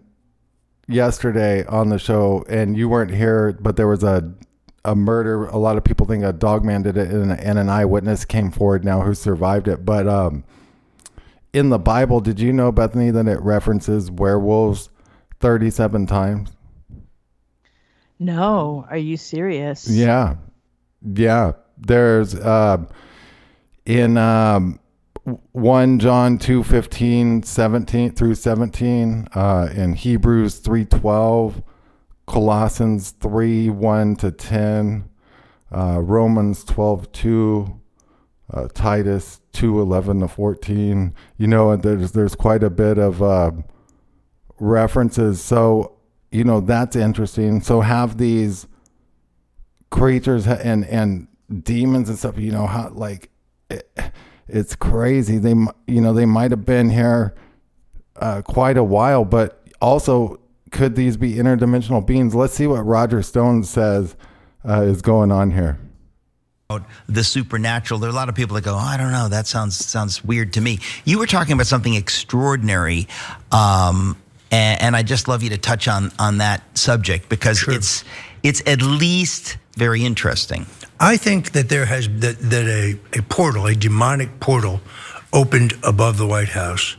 yesterday 0.87 1.65
on 1.65 1.89
the 1.89 1.97
show 1.97 2.45
and 2.49 2.77
you 2.77 2.89
weren't 2.89 3.11
here 3.11 3.57
but 3.61 3.77
there 3.77 3.87
was 3.87 4.03
a 4.03 4.33
a 4.85 4.95
murder 4.95 5.45
a 5.45 5.57
lot 5.57 5.77
of 5.77 5.83
people 5.83 6.05
think 6.05 6.23
a 6.23 6.33
dogman 6.33 6.81
did 6.81 6.97
it 6.97 7.09
and, 7.09 7.31
and 7.39 7.57
an 7.57 7.69
eyewitness 7.69 8.25
came 8.25 8.51
forward 8.51 8.83
now 8.83 9.01
who 9.01 9.13
survived 9.13 9.67
it 9.69 9.85
but 9.85 10.07
um 10.07 10.43
in 11.53 11.69
the 11.69 11.79
bible 11.79 12.19
did 12.19 12.37
you 12.39 12.51
know 12.51 12.69
bethany 12.71 13.11
that 13.11 13.27
it 13.27 13.39
references 13.41 14.11
werewolves 14.11 14.89
37 15.39 16.05
times 16.05 16.51
No, 18.23 18.85
are 18.89 18.97
you 18.97 19.17
serious? 19.17 19.89
yeah 19.89 20.35
yeah 21.15 21.51
there's 21.77 22.33
uh 22.35 22.77
in 23.85 24.17
um 24.17 24.79
1 25.51 25.99
John 25.99 26.37
2 26.37 26.63
15 26.63 27.43
17 27.43 28.11
through 28.13 28.35
17 28.35 29.27
uh 29.33 29.69
in 29.75 29.93
Hebrews 29.93 30.59
3 30.59 30.85
12 30.85 31.61
Colossians 32.25 33.11
3 33.11 33.69
1 33.69 34.15
to 34.17 34.31
10 34.31 35.09
uh 35.75 35.99
Romans 36.01 36.63
12 36.63 37.11
2 37.11 37.79
uh, 38.53 38.67
Titus 38.73 39.41
two 39.51 39.79
eleven 39.79 40.19
to 40.19 40.27
fourteen. 40.27 41.13
You 41.37 41.47
know, 41.47 41.75
there's 41.75 42.11
there's 42.11 42.35
quite 42.35 42.63
a 42.63 42.69
bit 42.69 42.97
of 42.97 43.23
uh, 43.23 43.51
references. 44.59 45.41
So 45.41 45.92
you 46.33 46.43
know 46.43 46.59
that's 46.59 46.95
interesting. 46.95 47.61
So 47.61 47.81
have 47.81 48.17
these 48.17 48.67
creatures 49.89 50.47
and 50.47 50.85
and 50.85 51.27
demons 51.63 52.09
and 52.09 52.17
stuff. 52.17 52.37
You 52.37 52.51
know 52.51 52.67
how 52.67 52.89
like 52.89 53.29
it, 53.69 53.89
it's 54.47 54.75
crazy. 54.75 55.37
They 55.37 55.55
you 55.87 56.01
know 56.01 56.13
they 56.13 56.25
might 56.25 56.51
have 56.51 56.65
been 56.65 56.89
here 56.89 57.35
uh, 58.15 58.41
quite 58.41 58.77
a 58.77 58.83
while, 58.83 59.25
but 59.25 59.63
also 59.81 60.39
could 60.71 60.95
these 60.95 61.17
be 61.17 61.35
interdimensional 61.35 62.05
beings? 62.05 62.33
Let's 62.33 62.53
see 62.53 62.67
what 62.67 62.81
Roger 62.81 63.21
Stone 63.21 63.63
says 63.63 64.15
uh, 64.67 64.81
is 64.81 65.01
going 65.01 65.31
on 65.31 65.51
here. 65.51 65.79
The 67.07 67.23
supernatural. 67.23 67.99
There 67.99 68.09
are 68.09 68.11
a 68.11 68.15
lot 68.15 68.29
of 68.29 68.35
people 68.35 68.55
that 68.55 68.63
go, 68.63 68.75
I 68.75 68.97
don't 68.97 69.11
know. 69.11 69.29
That 69.29 69.45
sounds 69.45 69.75
sounds 69.75 70.23
weird 70.23 70.53
to 70.53 70.61
me. 70.61 70.79
You 71.05 71.19
were 71.19 71.27
talking 71.27 71.53
about 71.53 71.67
something 71.67 71.93
extraordinary, 71.93 73.07
um, 73.51 74.17
and, 74.53 74.81
and 74.81 74.95
I 74.95 75.01
just 75.01 75.27
love 75.27 75.41
you 75.41 75.49
to 75.49 75.57
touch 75.57 75.87
on 75.87 76.11
on 76.19 76.37
that 76.37 76.61
subject 76.77 77.27
because 77.27 77.67
it's 77.67 78.03
it's 78.43 78.61
at 78.67 78.81
least 78.81 79.57
very 79.75 80.05
interesting. 80.05 80.67
I 80.99 81.17
think 81.17 81.51
that 81.53 81.69
there 81.69 81.85
has 81.85 82.07
that, 82.19 82.37
that 82.39 82.67
a, 82.67 82.99
a 83.17 83.23
portal, 83.23 83.65
a 83.65 83.75
demonic 83.75 84.39
portal, 84.39 84.79
opened 85.33 85.73
above 85.83 86.17
the 86.17 86.27
White 86.27 86.49
House 86.49 86.95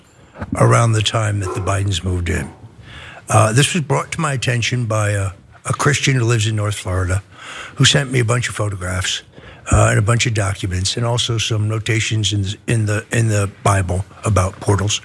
around 0.56 0.92
the 0.92 1.02
time 1.02 1.38
that 1.40 1.54
the 1.54 1.61
Bidens 1.61 2.02
moved 2.02 2.28
in. 2.28 2.52
Uh, 3.28 3.52
this 3.52 3.73
was 3.73 3.82
brought 3.82 4.11
to 4.12 4.20
my 4.20 4.32
attention 4.32 4.87
by 4.87 5.11
a, 5.11 5.30
a 5.64 5.73
Christian 5.73 6.16
who 6.16 6.25
lives 6.25 6.49
in 6.49 6.56
North 6.56 6.75
Florida, 6.75 7.23
who 7.76 7.84
sent 7.84 8.11
me 8.11 8.18
a 8.18 8.25
bunch 8.25 8.49
of 8.49 8.56
photographs 8.56 9.23
uh, 9.70 9.88
and 9.90 9.99
a 9.99 10.02
bunch 10.02 10.26
of 10.26 10.34
documents, 10.34 10.96
and 10.96 11.06
also 11.06 11.38
some 11.38 11.68
notations 11.68 12.32
in, 12.32 12.44
in 12.66 12.87
the 12.87 13.06
in 13.12 13.28
the 13.28 13.49
Bible 13.62 14.04
about 14.25 14.58
portals. 14.61 15.00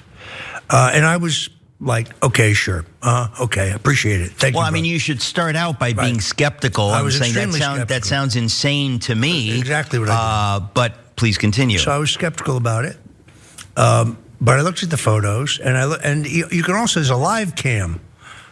Uh, 0.72 0.92
and 0.94 1.06
I 1.06 1.18
was 1.18 1.50
like, 1.82 2.24
okay, 2.24 2.54
sure, 2.54 2.86
uh, 3.02 3.30
okay, 3.42 3.72
appreciate 3.72 4.22
it. 4.22 4.32
Thank 4.32 4.56
well, 4.56 4.64
you. 4.64 4.66
Well, 4.66 4.66
I 4.66 4.72
mean, 4.72 4.86
you 4.86 5.00
should 5.00 5.22
start 5.22 5.56
out 5.56 5.80
by 5.80 5.94
being 5.94 6.20
skeptical 6.20 6.90
I 6.90 6.98
and 6.98 7.06
was 7.06 7.18
saying 7.18 7.34
that 7.34 7.54
sounds 7.54 7.86
that 7.88 8.06
sounds 8.06 8.36
insane 8.36 9.00
to 9.00 9.16
me. 9.16 9.58
Exactly 9.58 10.00
what 10.00 10.10
I 10.10 10.58
Uh, 10.58 10.60
but 10.74 11.16
please 11.16 11.38
continue. 11.38 11.78
So 11.78 11.92
I 11.92 11.98
was 11.98 12.12
skeptical 12.12 12.58
about 12.58 12.86
it. 12.86 12.98
Um, 13.78 14.18
but 14.42 14.58
I 14.58 14.62
looked 14.62 14.84
at 14.84 14.90
the 14.90 14.98
photos, 14.98 15.60
and 15.60 15.78
I 15.78 15.94
and 16.04 16.26
you, 16.26 16.64
can 16.64 16.76
also 16.76 17.00
there's 17.00 17.10
a 17.10 17.16
live 17.16 17.56
cam 17.56 18.02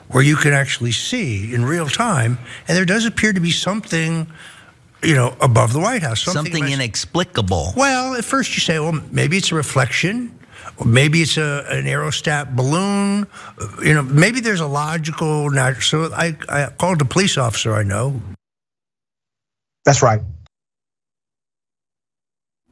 where 0.10 0.24
you 0.24 0.38
can 0.38 0.54
actually 0.54 0.94
see 0.94 1.54
in 1.54 1.66
real 1.66 1.88
time, 1.88 2.38
and 2.68 2.78
there 2.78 2.86
does 2.86 3.06
appear 3.06 3.34
to 3.34 3.42
be 3.42 3.52
something, 3.52 4.28
you 5.04 5.16
know, 5.16 5.36
above 5.42 5.74
the 5.74 5.80
White 5.80 6.02
House. 6.02 6.22
Something 6.22 6.64
must- 6.64 6.74
inexplicable. 6.74 7.74
Well, 7.76 8.16
at 8.16 8.24
first 8.24 8.56
you 8.56 8.62
say, 8.62 8.80
well, 8.80 9.02
maybe 9.12 9.38
it's 9.38 9.52
a 9.52 9.56
reflection. 9.56 10.38
Or 10.80 10.86
maybe 10.86 11.22
it's 11.22 11.38
a, 11.38 11.66
an 11.70 11.86
aerostat 11.86 12.56
balloon. 12.56 13.28
uh, 13.60 13.68
You 13.82 13.94
know, 13.96 14.04
maybe 14.04 14.40
there's 14.40 14.60
a 14.60 14.68
logical. 14.68 15.50
nat- 15.50 15.82
So 15.82 16.12
I, 16.14 16.38
I 16.50 16.70
called 16.78 17.00
the 17.00 17.06
police 17.06 17.38
officer 17.38 17.74
I 17.74 17.84
know. 17.84 18.22
That's 19.86 20.02
right. 20.02 20.22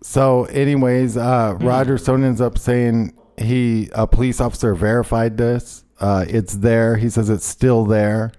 So, 0.04 0.46
anyways, 0.46 1.18
uh, 1.18 1.58
Roger 1.60 1.98
Stone 1.98 2.24
ends 2.24 2.42
up 2.42 2.58
saying 2.58 3.16
he 3.38 3.90
a 3.94 4.06
police 4.06 4.40
officer 4.40 4.76
verified 4.76 5.38
this. 5.38 5.84
Uh, 6.00 6.26
it's 6.28 6.56
there. 6.56 6.98
He 6.98 7.10
says 7.10 7.30
it's 7.30 7.46
still 7.46 7.86
there, 7.86 8.32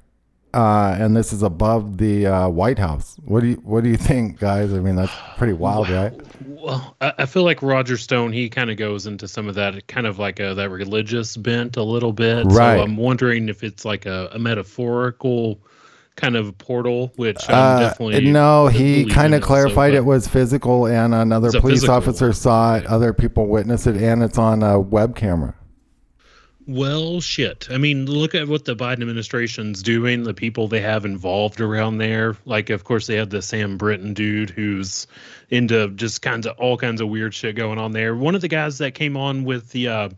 uh, 0.56 0.96
and 0.98 1.14
this 1.14 1.34
is 1.34 1.42
above 1.42 1.98
the 1.98 2.26
uh, 2.26 2.48
White 2.48 2.78
House. 2.78 3.18
What 3.26 3.40
do 3.40 3.48
you 3.48 3.56
What 3.56 3.84
do 3.84 3.90
you 3.90 3.98
think, 3.98 4.38
guys? 4.38 4.72
I 4.72 4.78
mean, 4.78 4.96
that's 4.96 5.12
pretty 5.36 5.52
wild, 5.52 5.90
right? 5.90 6.14
Well, 6.46 6.96
I, 7.02 7.26
feel 7.26 7.44
like 7.44 7.62
Roger 7.62 7.98
Stone, 7.98 8.32
he 8.32 8.48
kind 8.48 8.70
of 8.70 8.78
goes 8.78 9.06
into 9.06 9.28
some 9.28 9.48
of 9.48 9.54
that 9.56 9.86
kind 9.86 10.06
of 10.06 10.18
like 10.18 10.40
a, 10.40 10.54
that 10.54 10.70
religious 10.70 11.36
bent 11.36 11.76
a 11.76 11.82
little 11.82 12.14
bit. 12.14 12.46
Right. 12.46 12.78
So 12.78 12.82
I'm 12.82 12.96
wondering 12.96 13.50
if 13.50 13.62
it's 13.62 13.84
like 13.84 14.06
a, 14.06 14.30
a 14.32 14.38
metaphorical 14.38 15.60
kind 16.16 16.36
of 16.36 16.56
portal, 16.56 17.12
which 17.16 17.48
I'm 17.50 17.54
Uh, 17.54 17.80
definitely. 17.80 18.32
no, 18.32 18.68
he 18.68 19.04
kind 19.04 19.34
of 19.34 19.42
it, 19.42 19.42
so, 19.42 19.48
clarified 19.48 19.92
it 19.92 20.06
was 20.06 20.26
physical, 20.26 20.86
and 20.86 21.14
another 21.14 21.50
police 21.60 21.80
physical 21.80 21.96
officer 21.96 22.32
saw 22.32 22.76
it. 22.76 22.86
Other 22.86 23.12
people 23.12 23.46
witnessed 23.46 23.86
it, 23.86 23.96
and 23.96 24.22
it's 24.22 24.38
on 24.38 24.62
a 24.62 24.80
web 24.80 25.14
camera. 25.14 25.54
Well, 26.68 27.20
shit. 27.20 27.68
I 27.70 27.78
mean, 27.78 28.06
look 28.06 28.34
at 28.34 28.48
what 28.48 28.64
the 28.64 28.74
Biden 28.74 29.00
administration's 29.02 29.84
doing, 29.84 30.24
the 30.24 30.34
people 30.34 30.66
they 30.66 30.80
have 30.80 31.04
involved 31.04 31.60
around 31.60 31.98
there. 31.98 32.36
Like, 32.44 32.70
of 32.70 32.82
course, 32.82 33.06
they 33.06 33.16
have 33.16 33.30
the 33.30 33.40
Sam 33.40 33.76
Brinton 33.76 34.14
dude 34.14 34.50
who's 34.50 35.06
into 35.48 35.90
just 35.90 36.22
kinds 36.22 36.44
of 36.44 36.58
all 36.58 36.76
kinds 36.76 37.00
of 37.00 37.08
weird 37.08 37.34
shit 37.34 37.54
going 37.54 37.78
on 37.78 37.92
there. 37.92 38.16
One 38.16 38.34
of 38.34 38.40
the 38.40 38.48
guys 38.48 38.78
that 38.78 38.94
came 38.94 39.16
on 39.16 39.44
with 39.44 39.70
the 39.70 39.88
uh 39.88 40.08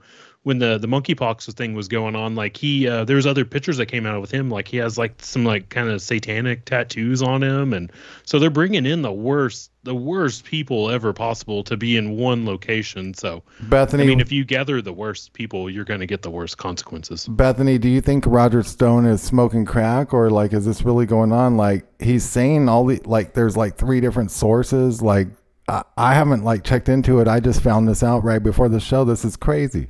when 0.45 0.59
the 0.59 0.79
the 0.79 0.87
monkeypox 0.87 1.53
thing 1.55 1.75
was 1.75 1.89
going 1.89 2.15
on, 2.17 2.35
like 2.35 2.57
he 2.57 2.89
uh 2.89 3.05
there's 3.05 3.27
other 3.27 3.45
pictures 3.45 3.77
that 3.77 3.87
came 3.87 4.07
out 4.07 4.21
with 4.21 4.31
him. 4.31 4.51
Like 4.51 4.69
he 4.69 4.77
has 4.79 4.97
like 4.97 5.23
some 5.23 5.45
like 5.45 5.69
kind 5.69 5.89
of 5.89 6.01
satanic 6.01 6.65
tattoos 6.65 7.23
on 7.23 7.43
him, 7.43 7.73
and 7.73 7.93
so 8.25 8.39
they're 8.39 8.49
bringing 8.49 8.87
in 8.87 9.03
the 9.03 9.13
worst 9.13 9.71
the 9.83 9.95
worst 9.95 10.45
people 10.45 10.91
ever 10.91 11.13
possible 11.13 11.65
to 11.65 11.77
be 11.77 11.97
in 11.97 12.17
one 12.17 12.45
location. 12.45 13.15
So 13.15 13.43
Bethany- 13.63 14.05
I 14.05 14.07
mean, 14.07 14.21
if 14.21 14.31
you 14.31 14.45
gather 14.45 14.81
the 14.81 14.93
worst 14.93 15.33
people, 15.33 15.69
you're 15.71 15.85
going 15.85 16.01
to 16.01 16.07
get 16.07 16.23
the 16.23 16.31
worst 16.31 16.59
consequences. 16.59 17.27
Bethany, 17.29 17.79
do 17.79 17.89
you 17.89 18.01
think 18.01 18.25
Roger 18.27 18.63
Stone 18.63 19.07
is 19.07 19.23
smoking 19.23 19.65
crack 19.65 20.13
or 20.13 20.31
like 20.31 20.53
is 20.53 20.67
this 20.67 20.83
really 20.83 21.07
going 21.07 21.33
on? 21.33 21.57
Like 21.57 21.85
he's 22.01 22.25
saying 22.25 22.69
all 22.69 22.85
the 22.87 23.01
like 23.05 23.35
there's 23.35 23.57
like 23.57 23.77
three 23.77 24.01
different 24.01 24.31
sources. 24.31 25.03
Like 25.03 25.29
I, 25.69 25.83
I 25.97 26.15
haven't 26.15 26.45
like 26.45 26.65
checked 26.65 26.89
into 26.89 27.21
it. 27.21 27.29
I 27.29 27.41
just 27.41 27.61
found 27.61 27.89
this 27.89 28.03
out 28.03 28.25
right 28.25 28.43
before 28.43 28.69
the 28.69 28.81
show. 28.81 29.05
This 29.05 29.25
is 29.25 29.37
crazy. 29.37 29.89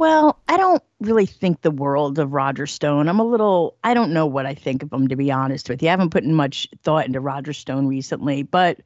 Well, 0.00 0.40
I 0.48 0.56
don't 0.56 0.82
really 1.00 1.26
think 1.26 1.60
the 1.60 1.70
world 1.70 2.18
of 2.18 2.32
Roger 2.32 2.66
Stone. 2.66 3.06
I'm 3.06 3.20
a 3.20 3.22
little, 3.22 3.76
I 3.84 3.92
don't 3.92 4.14
know 4.14 4.24
what 4.24 4.46
I 4.46 4.54
think 4.54 4.82
of 4.82 4.90
him, 4.90 5.08
to 5.08 5.14
be 5.14 5.30
honest 5.30 5.68
with 5.68 5.82
you. 5.82 5.88
I 5.88 5.90
haven't 5.90 6.08
put 6.08 6.24
much 6.24 6.66
thought 6.82 7.04
into 7.04 7.20
Roger 7.20 7.52
Stone 7.52 7.86
recently, 7.86 8.42
but 8.42 8.80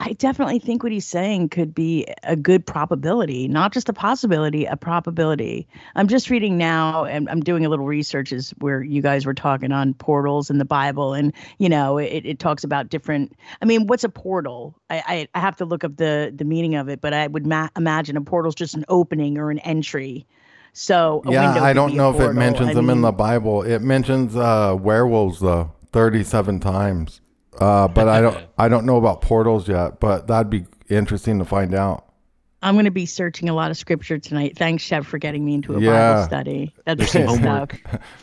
I 0.00 0.14
definitely 0.14 0.58
think 0.58 0.82
what 0.82 0.90
he's 0.90 1.06
saying 1.06 1.50
could 1.50 1.72
be 1.72 2.08
a 2.24 2.34
good 2.34 2.66
probability, 2.66 3.46
not 3.46 3.72
just 3.72 3.88
a 3.88 3.92
possibility, 3.92 4.64
a 4.64 4.76
probability. 4.76 5.68
I'm 5.94 6.08
just 6.08 6.30
reading 6.30 6.58
now 6.58 7.04
and 7.04 7.28
I'm 7.30 7.42
doing 7.42 7.64
a 7.64 7.68
little 7.68 7.86
research 7.86 8.32
is 8.32 8.50
where 8.58 8.82
you 8.82 9.02
guys 9.02 9.24
were 9.24 9.34
talking 9.34 9.70
on 9.70 9.94
portals 9.94 10.50
in 10.50 10.58
the 10.58 10.64
Bible. 10.64 11.14
And, 11.14 11.32
you 11.58 11.68
know, 11.68 11.96
it, 11.96 12.26
it 12.26 12.38
talks 12.40 12.64
about 12.64 12.88
different, 12.88 13.36
I 13.62 13.66
mean, 13.66 13.86
what's 13.86 14.02
a 14.02 14.08
portal? 14.08 14.74
I, 14.90 14.96
I, 15.06 15.28
I 15.32 15.40
have 15.40 15.58
to 15.58 15.64
look 15.64 15.84
up 15.84 15.96
the, 15.96 16.32
the 16.34 16.44
meaning 16.44 16.74
of 16.74 16.88
it, 16.88 17.00
but 17.00 17.14
I 17.14 17.28
would 17.28 17.46
ma- 17.46 17.68
imagine 17.76 18.16
a 18.16 18.20
portal 18.20 18.48
is 18.48 18.56
just 18.56 18.74
an 18.74 18.84
opening 18.88 19.38
or 19.38 19.52
an 19.52 19.60
entry. 19.60 20.26
So 20.78 21.22
a 21.24 21.32
yeah, 21.32 21.54
window 21.54 21.64
I 21.64 21.72
don't 21.72 21.94
know 21.94 22.14
if 22.14 22.20
it 22.20 22.34
mentions 22.34 22.68
I 22.68 22.74
them 22.74 22.90
in 22.90 23.00
the 23.00 23.10
Bible. 23.10 23.62
It 23.62 23.80
mentions 23.80 24.36
uh, 24.36 24.76
werewolves 24.78 25.40
though, 25.40 25.72
37 25.92 26.60
times. 26.60 27.22
Uh, 27.58 27.88
but 27.88 28.08
I 28.08 28.20
don't 28.20 28.36
I 28.58 28.68
don't 28.68 28.84
know 28.84 28.98
about 28.98 29.22
portals 29.22 29.68
yet, 29.68 30.00
but 30.00 30.26
that'd 30.26 30.50
be 30.50 30.66
interesting 30.90 31.38
to 31.38 31.46
find 31.46 31.74
out. 31.74 32.04
I'm 32.60 32.74
going 32.74 32.84
to 32.84 32.90
be 32.90 33.06
searching 33.06 33.48
a 33.48 33.54
lot 33.54 33.70
of 33.70 33.78
scripture 33.78 34.18
tonight. 34.18 34.58
Thanks, 34.58 34.82
Chef, 34.82 35.06
for 35.06 35.16
getting 35.16 35.46
me 35.46 35.54
into 35.54 35.76
a 35.76 35.80
Yeah. 35.80 36.12
Bible 36.12 36.26
study. 36.26 36.74
That's 36.84 37.10
There's 37.12 37.26
good 37.26 37.40
stuff. 37.40 37.70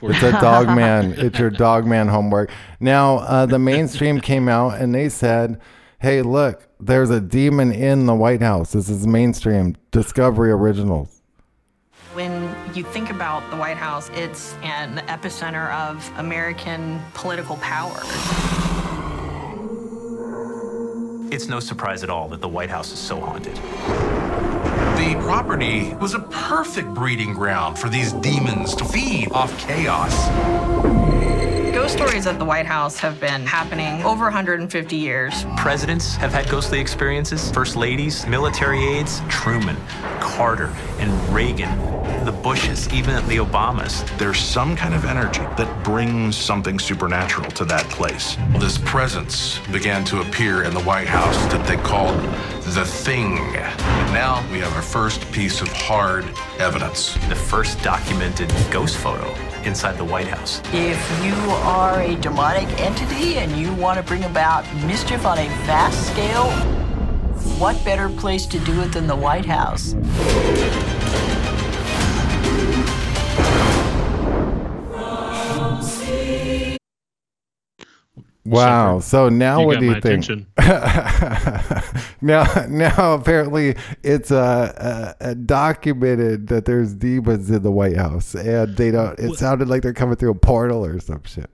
It's 0.03 0.21
a 0.21 0.31
dog 0.33 0.67
man. 0.67 1.13
It's 1.17 1.39
your 1.39 1.49
dog 1.49 1.87
man 1.87 2.07
homework. 2.07 2.51
Now, 2.79 3.17
uh, 3.17 3.47
the 3.47 3.57
mainstream 3.57 4.21
came 4.21 4.47
out 4.47 4.79
and 4.79 4.93
they 4.93 5.09
said, 5.09 5.59
"Hey, 5.97 6.21
look, 6.21 6.67
there's 6.79 7.09
a 7.09 7.19
demon 7.19 7.71
in 7.71 8.05
the 8.05 8.13
White 8.13 8.43
House." 8.43 8.73
This 8.73 8.89
is 8.89 9.07
mainstream 9.07 9.75
Discovery 9.89 10.51
Originals. 10.51 11.22
When 12.13 12.55
you 12.75 12.83
think 12.83 13.09
about 13.09 13.49
the 13.49 13.55
White 13.55 13.77
House, 13.77 14.11
it's 14.13 14.53
an 14.61 14.97
epicenter 15.07 15.71
of 15.71 16.07
American 16.17 17.01
political 17.15 17.57
power. 17.57 17.99
It's 21.33 21.47
no 21.47 21.59
surprise 21.59 22.03
at 22.03 22.11
all 22.11 22.27
that 22.27 22.39
the 22.39 22.47
White 22.47 22.69
House 22.69 22.91
is 22.91 22.99
so 22.99 23.19
haunted. 23.19 23.55
The 23.55 25.19
property 25.23 25.95
was 25.95 26.13
a 26.13 26.19
perfect 26.19 26.93
breeding 26.93 27.33
ground 27.33 27.79
for 27.79 27.89
these 27.89 28.13
demons 28.13 28.75
to 28.75 28.85
feed 28.85 29.31
off 29.31 29.57
chaos. 29.57 31.12
Ghost 31.83 31.97
stories 31.97 32.27
at 32.27 32.39
the 32.39 32.45
White 32.45 32.65
House 32.65 32.97
have 32.99 33.19
been 33.19 33.45
happening 33.45 34.01
over 34.03 34.23
150 34.23 34.95
years. 34.95 35.45
Presidents 35.57 36.15
have 36.15 36.31
had 36.31 36.49
ghostly 36.49 36.79
experiences, 36.79 37.51
first 37.51 37.75
ladies, 37.75 38.25
military 38.25 38.81
aides, 38.85 39.21
Truman, 39.27 39.75
Carter, 40.21 40.73
and 40.99 41.11
Reagan, 41.35 41.77
the 42.23 42.31
Bushes, 42.31 42.87
even 42.93 43.15
the 43.27 43.35
Obamas. 43.35 44.07
There's 44.17 44.39
some 44.39 44.77
kind 44.77 44.93
of 44.93 45.03
energy 45.03 45.41
that 45.57 45.83
brings 45.83 46.37
something 46.37 46.79
supernatural 46.79 47.51
to 47.51 47.65
that 47.65 47.83
place. 47.89 48.37
This 48.59 48.77
presence 48.77 49.59
began 49.73 50.05
to 50.05 50.21
appear 50.21 50.63
in 50.63 50.73
the 50.73 50.83
White 50.83 51.09
House 51.09 51.35
that 51.51 51.67
they 51.67 51.75
called 51.75 52.17
the 52.63 52.85
Thing. 52.85 53.35
Now 54.13 54.41
we 54.53 54.59
have 54.59 54.73
our 54.73 54.81
first 54.81 55.29
piece 55.33 55.59
of 55.59 55.67
hard 55.67 56.23
evidence. 56.59 57.15
The 57.27 57.35
first 57.35 57.83
documented 57.83 58.49
ghost 58.71 58.95
photo 58.95 59.35
inside 59.65 59.97
the 59.97 60.05
White 60.05 60.27
House. 60.27 60.61
If 60.73 61.23
you 61.23 61.33
are 61.63 62.01
a 62.01 62.15
demonic 62.15 62.67
entity 62.79 63.35
and 63.35 63.51
you 63.53 63.73
want 63.73 63.97
to 63.97 64.03
bring 64.03 64.23
about 64.23 64.65
mischief 64.85 65.25
on 65.25 65.37
a 65.37 65.47
vast 65.65 66.11
scale, 66.11 66.49
what 67.59 67.83
better 67.85 68.09
place 68.09 68.45
to 68.47 68.59
do 68.59 68.81
it 68.81 68.91
than 68.93 69.07
the 69.07 69.15
White 69.15 69.45
House? 69.45 69.95
Wow. 78.45 78.99
So 78.99 79.29
now 79.29 79.61
You 79.61 79.67
what 79.67 79.79
do 79.79 79.85
you 79.85 80.01
think? 80.01 80.27
now, 82.21 82.43
now 82.69 83.13
apparently 83.13 83.75
it's 84.03 84.31
uh, 84.31 85.15
uh, 85.19 85.33
documented 85.35 86.47
that 86.47 86.65
there's 86.65 86.93
demons 86.93 87.49
in 87.49 87.63
the 87.63 87.71
White 87.71 87.95
House, 87.95 88.35
and 88.35 88.75
they 88.75 88.91
don't. 88.91 89.17
It 89.17 89.35
sounded 89.35 89.69
like 89.69 89.81
they're 89.81 89.93
coming 89.93 90.17
through 90.17 90.31
a 90.31 90.35
portal 90.35 90.85
or 90.85 90.99
some 90.99 91.23
shit. 91.23 91.49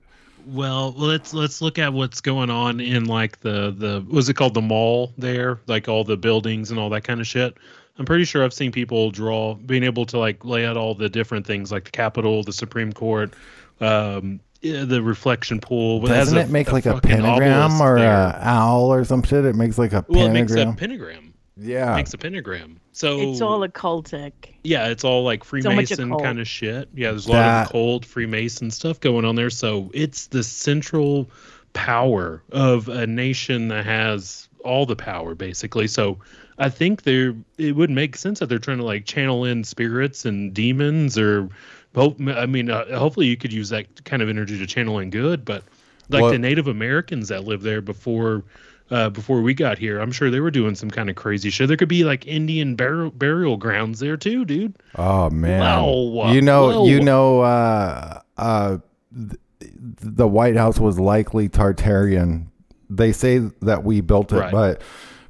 Well, 0.46 0.92
let's 0.96 1.32
let's 1.32 1.62
look 1.62 1.78
at 1.78 1.92
what's 1.92 2.20
going 2.20 2.50
on 2.50 2.80
in 2.80 3.04
like 3.04 3.40
the 3.40 3.70
the 3.70 4.04
was 4.08 4.28
it 4.28 4.34
called 4.34 4.54
the 4.54 4.62
mall 4.62 5.12
there, 5.16 5.60
like 5.68 5.88
all 5.88 6.02
the 6.02 6.16
buildings 6.16 6.70
and 6.70 6.80
all 6.80 6.90
that 6.90 7.04
kind 7.04 7.20
of 7.20 7.26
shit. 7.26 7.56
I'm 7.98 8.04
pretty 8.04 8.24
sure 8.24 8.42
I've 8.42 8.54
seen 8.54 8.72
people 8.72 9.10
draw 9.10 9.54
being 9.54 9.84
able 9.84 10.06
to 10.06 10.18
like 10.18 10.44
lay 10.44 10.64
out 10.64 10.76
all 10.76 10.94
the 10.94 11.08
different 11.08 11.46
things 11.46 11.70
like 11.70 11.84
the 11.84 11.90
Capitol, 11.90 12.42
the 12.42 12.52
Supreme 12.52 12.92
Court, 12.92 13.34
um, 13.80 14.40
yeah, 14.62 14.84
the 14.84 15.02
reflection 15.02 15.60
pool. 15.60 16.04
It 16.04 16.08
Doesn't 16.08 16.36
a- 16.36 16.42
it 16.42 16.50
make 16.50 16.72
like 16.72 16.86
a 16.86 17.00
pentagram 17.00 17.80
or 17.80 17.98
there. 17.98 18.10
a 18.10 18.38
owl 18.42 18.92
or 18.92 19.04
some 19.04 19.22
shit? 19.22 19.44
It 19.44 19.54
makes 19.56 19.78
like 19.78 19.92
a 19.92 20.04
Well, 20.08 20.26
it 20.26 20.32
makes 20.32 20.52
pentagram. 20.52 20.74
a 20.74 20.76
pentagram. 20.76 21.34
Yeah. 21.56 21.92
It 21.92 21.96
makes 21.96 22.14
a 22.14 22.18
pentagram. 22.18 22.80
So 22.92 23.20
It's 23.20 23.40
all 23.40 23.66
occultic. 23.66 24.32
Yeah, 24.64 24.88
it's 24.88 25.04
all 25.04 25.24
like 25.24 25.44
Freemason 25.44 26.08
occult. 26.08 26.22
kind 26.24 26.40
of 26.40 26.48
shit. 26.48 26.88
Yeah, 26.94 27.10
there's 27.10 27.26
a 27.26 27.30
lot 27.32 27.36
That- 27.36 27.66
of 27.66 27.72
cold 27.72 28.06
Freemason 28.06 28.70
stuff 28.70 28.98
going 29.00 29.24
on 29.24 29.34
there. 29.36 29.50
So 29.50 29.90
it's 29.94 30.26
the 30.28 30.42
central 30.42 31.28
power 31.72 32.42
of 32.50 32.88
a 32.88 33.06
nation 33.06 33.68
that 33.68 33.84
has 33.84 34.48
all 34.64 34.86
the 34.86 34.96
power 34.96 35.34
basically. 35.34 35.86
So 35.86 36.18
I 36.58 36.68
think 36.68 37.02
there 37.02 37.34
it 37.58 37.76
would 37.76 37.90
make 37.90 38.16
sense 38.16 38.40
that 38.40 38.48
they're 38.48 38.58
trying 38.58 38.78
to 38.78 38.84
like 38.84 39.04
channel 39.06 39.44
in 39.44 39.64
spirits 39.64 40.24
and 40.24 40.52
demons 40.52 41.16
or 41.16 41.48
hope 41.94 42.20
I 42.20 42.46
mean 42.46 42.70
uh, 42.70 42.98
hopefully 42.98 43.26
you 43.26 43.36
could 43.36 43.52
use 43.52 43.68
that 43.70 44.04
kind 44.04 44.22
of 44.22 44.28
energy 44.28 44.58
to 44.58 44.66
channel 44.66 44.98
in 44.98 45.10
good, 45.10 45.44
but 45.44 45.64
like 46.08 46.22
Well- 46.22 46.32
the 46.32 46.38
Native 46.38 46.66
Americans 46.68 47.28
that 47.28 47.44
lived 47.44 47.62
there 47.62 47.80
before 47.80 48.44
uh, 48.90 49.08
before 49.08 49.40
we 49.40 49.54
got 49.54 49.78
here, 49.78 50.00
I'm 50.00 50.10
sure 50.10 50.30
they 50.30 50.40
were 50.40 50.50
doing 50.50 50.74
some 50.74 50.90
kind 50.90 51.08
of 51.08 51.14
crazy 51.14 51.48
shit. 51.50 51.68
There 51.68 51.76
could 51.76 51.88
be 51.88 52.02
like 52.02 52.26
Indian 52.26 52.74
burial 52.74 53.12
burial 53.12 53.56
grounds 53.56 54.00
there 54.00 54.16
too, 54.16 54.44
dude. 54.44 54.74
Oh 54.96 55.30
man! 55.30 55.60
Wow. 55.60 56.32
You 56.32 56.42
know, 56.42 56.68
Whoa. 56.70 56.86
you 56.86 57.00
know, 57.00 57.40
uh, 57.40 58.20
uh, 58.36 58.78
th- 59.16 59.38
the 59.60 60.26
White 60.26 60.56
House 60.56 60.80
was 60.80 60.98
likely 60.98 61.48
Tartarian. 61.48 62.46
They 62.88 63.12
say 63.12 63.38
that 63.62 63.84
we 63.84 64.00
built 64.00 64.32
it, 64.32 64.38
Right. 64.40 64.52
but 64.52 64.82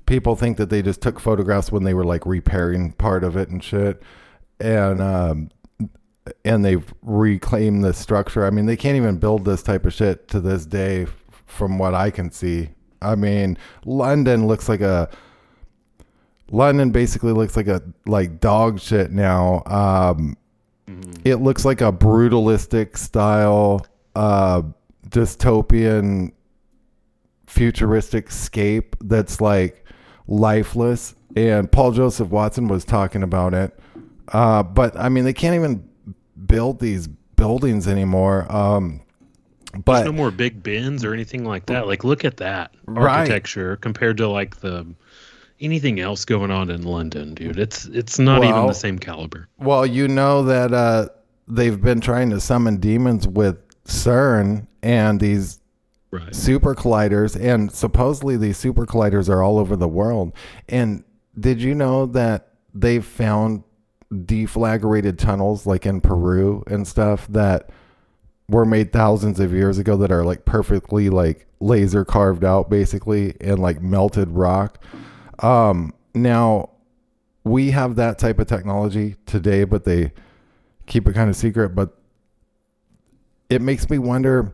people 0.06 0.36
think 0.36 0.56
that 0.56 0.70
they 0.70 0.80
just 0.80 1.02
took 1.02 1.20
photographs 1.20 1.70
when 1.70 1.82
they 1.84 1.92
were 1.92 2.04
like 2.04 2.24
repairing 2.24 2.92
part 2.92 3.22
of 3.24 3.36
it 3.36 3.50
and 3.50 3.62
shit, 3.62 4.02
and 4.58 5.02
um, 5.02 5.50
and 6.44 6.64
they've 6.64 6.92
reclaimed 7.02 7.84
the 7.84 7.92
structure. 7.92 8.44
I 8.44 8.50
mean, 8.50 8.66
they 8.66 8.76
can't 8.76 8.96
even 8.96 9.18
build 9.18 9.44
this 9.44 9.62
type 9.62 9.86
of 9.86 9.92
shit 9.92 10.28
to 10.28 10.40
this 10.40 10.66
day, 10.66 11.06
from 11.46 11.78
what 11.78 11.94
I 11.94 12.10
can 12.10 12.30
see. 12.30 12.70
I 13.02 13.14
mean, 13.14 13.58
London 13.84 14.46
looks 14.46 14.68
like 14.68 14.80
a 14.80 15.08
London 16.50 16.90
basically 16.90 17.32
looks 17.32 17.56
like 17.56 17.68
a 17.68 17.82
like 18.06 18.40
dog 18.40 18.80
shit 18.80 19.10
now. 19.10 19.62
Um, 19.66 20.36
It 21.24 21.36
looks 21.36 21.64
like 21.64 21.80
a 21.80 21.92
brutalistic 21.92 22.96
style, 22.96 23.86
uh, 24.16 24.62
dystopian, 25.08 26.32
futuristic 27.46 28.30
scape 28.30 28.96
that's 29.00 29.40
like 29.40 29.84
lifeless. 30.26 31.14
And 31.36 31.70
Paul 31.70 31.92
Joseph 31.92 32.30
Watson 32.30 32.68
was 32.68 32.84
talking 32.84 33.22
about 33.22 33.54
it. 33.54 33.78
Uh, 34.28 34.62
but 34.62 34.96
I 34.96 35.08
mean, 35.08 35.24
they 35.24 35.32
can't 35.32 35.54
even 35.54 35.88
build 36.46 36.80
these 36.80 37.06
buildings 37.36 37.86
anymore. 37.88 38.50
Um, 38.50 39.00
but 39.84 39.94
There's 39.94 40.06
no 40.06 40.12
more 40.12 40.30
Big 40.30 40.62
Bens 40.62 41.04
or 41.04 41.14
anything 41.14 41.44
like 41.44 41.66
that. 41.66 41.86
Like, 41.86 42.02
look 42.02 42.24
at 42.24 42.38
that 42.38 42.72
Right. 42.86 43.18
architecture 43.20 43.76
compared 43.76 44.16
to 44.18 44.28
like 44.28 44.60
the 44.60 44.86
anything 45.60 46.00
else 46.00 46.24
going 46.24 46.50
on 46.50 46.70
in 46.70 46.82
London, 46.82 47.34
dude. 47.34 47.58
It's 47.58 47.84
it's 47.86 48.18
not 48.18 48.42
even 48.42 48.66
the 48.66 48.72
same 48.72 48.98
caliber. 48.98 49.46
Well, 49.58 49.86
you 49.86 50.08
know 50.08 50.42
that 50.44 50.72
uh, 50.72 51.08
they've 51.46 51.80
been 51.80 52.00
trying 52.00 52.30
to 52.30 52.40
summon 52.40 52.78
demons 52.78 53.28
with 53.28 53.58
CERN 53.84 54.66
and 54.82 55.20
these 55.20 55.60
super 56.32 56.74
colliders, 56.74 57.40
and 57.40 57.70
supposedly 57.70 58.36
these 58.36 58.56
super 58.56 58.86
colliders 58.86 59.28
are 59.28 59.42
all 59.42 59.58
over 59.58 59.76
the 59.76 59.86
world. 59.88 60.32
And 60.68 61.04
did 61.38 61.62
you 61.62 61.74
know 61.74 62.06
that 62.06 62.48
they've 62.74 63.04
found 63.04 63.62
deflagrated 64.12 65.18
tunnels 65.18 65.66
like 65.66 65.86
in 65.86 66.00
Peru 66.00 66.64
and 66.66 66.86
stuff 66.86 67.26
that 67.28 67.70
were 68.48 68.66
made 68.66 68.92
thousands 68.92 69.38
of 69.38 69.52
years 69.52 69.78
ago 69.78 69.96
that 69.96 70.10
are 70.10 70.24
like 70.24 70.44
perfectly 70.44 71.08
like 71.08 71.46
laser 71.60 72.04
carved 72.04 72.44
out 72.44 72.68
basically 72.68 73.34
and 73.40 73.60
like 73.60 73.80
melted 73.80 74.28
rock. 74.30 74.82
Um, 75.38 75.94
now 76.14 76.70
we 77.44 77.70
have 77.70 77.96
that 77.96 78.18
type 78.18 78.38
of 78.38 78.48
technology 78.48 79.16
today, 79.26 79.64
but 79.64 79.84
they 79.84 80.12
keep 80.86 81.08
it 81.08 81.14
kind 81.14 81.30
of 81.30 81.36
secret. 81.36 81.70
But 81.70 81.96
it 83.48 83.62
makes 83.62 83.88
me 83.88 83.98
wonder 83.98 84.52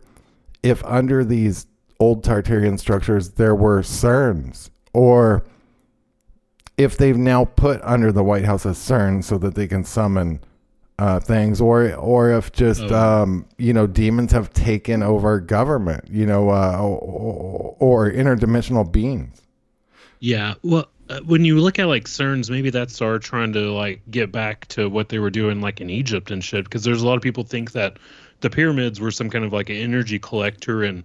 if 0.63 0.85
under 0.85 1.25
these 1.25 1.67
old 1.99 2.23
Tartarian 2.23 2.79
structures 2.79 3.31
there 3.31 3.55
were 3.55 3.81
CERNs 3.81 4.71
or 4.93 5.45
if 6.79 6.97
they've 6.97 7.17
now 7.17 7.45
put 7.45 7.81
under 7.83 8.13
the 8.13 8.23
White 8.25 8.45
House 8.45 8.65
a 8.65 8.71
CERN 8.71 9.25
so 9.25 9.39
that 9.39 9.55
they 9.55 9.67
can 9.67 9.85
summon 9.85 10.41
uh, 10.99 11.21
things, 11.21 11.61
or 11.61 11.95
or 11.95 12.31
if 12.31 12.53
just 12.53 12.81
Oh. 12.83 13.23
um, 13.23 13.47
you 13.59 13.73
know 13.73 13.87
demons 13.87 14.33
have 14.33 14.53
taken 14.53 15.03
over 15.03 15.41
government, 15.41 16.05
you 16.11 16.25
know, 16.27 16.49
uh, 16.51 16.79
or, 16.81 17.77
or 17.79 18.11
interdimensional 18.11 18.91
beings. 18.91 19.43
Yeah. 20.21 20.55
Well, 20.63 20.87
uh, 21.11 21.21
when 21.27 21.45
you 21.45 21.59
look 21.59 21.79
at 21.79 21.85
like 21.87 22.05
CERNs, 22.05 22.51
maybe 22.51 22.71
that's 22.71 23.03
our 23.03 23.19
trying 23.19 23.53
to 23.53 23.71
like 23.73 24.01
get 24.11 24.33
back 24.33 24.67
to 24.69 24.89
what 24.89 25.11
they 25.11 25.19
were 25.19 25.31
doing 25.31 25.61
like 25.61 25.81
in 25.83 25.91
Egypt 25.91 26.31
and 26.31 26.43
shit. 26.43 26.65
Because 26.65 26.85
there's 26.85 27.03
a 27.03 27.07
lot 27.07 27.17
of 27.17 27.23
people 27.23 27.45
think 27.45 27.73
that 27.73 27.99
the 28.41 28.49
pyramids 28.51 28.99
were 28.99 29.11
some 29.11 29.29
kind 29.29 29.45
of 29.45 29.53
like 29.53 29.69
an 29.69 29.77
energy 29.77 30.19
collector 30.19 30.83
and 30.83 31.05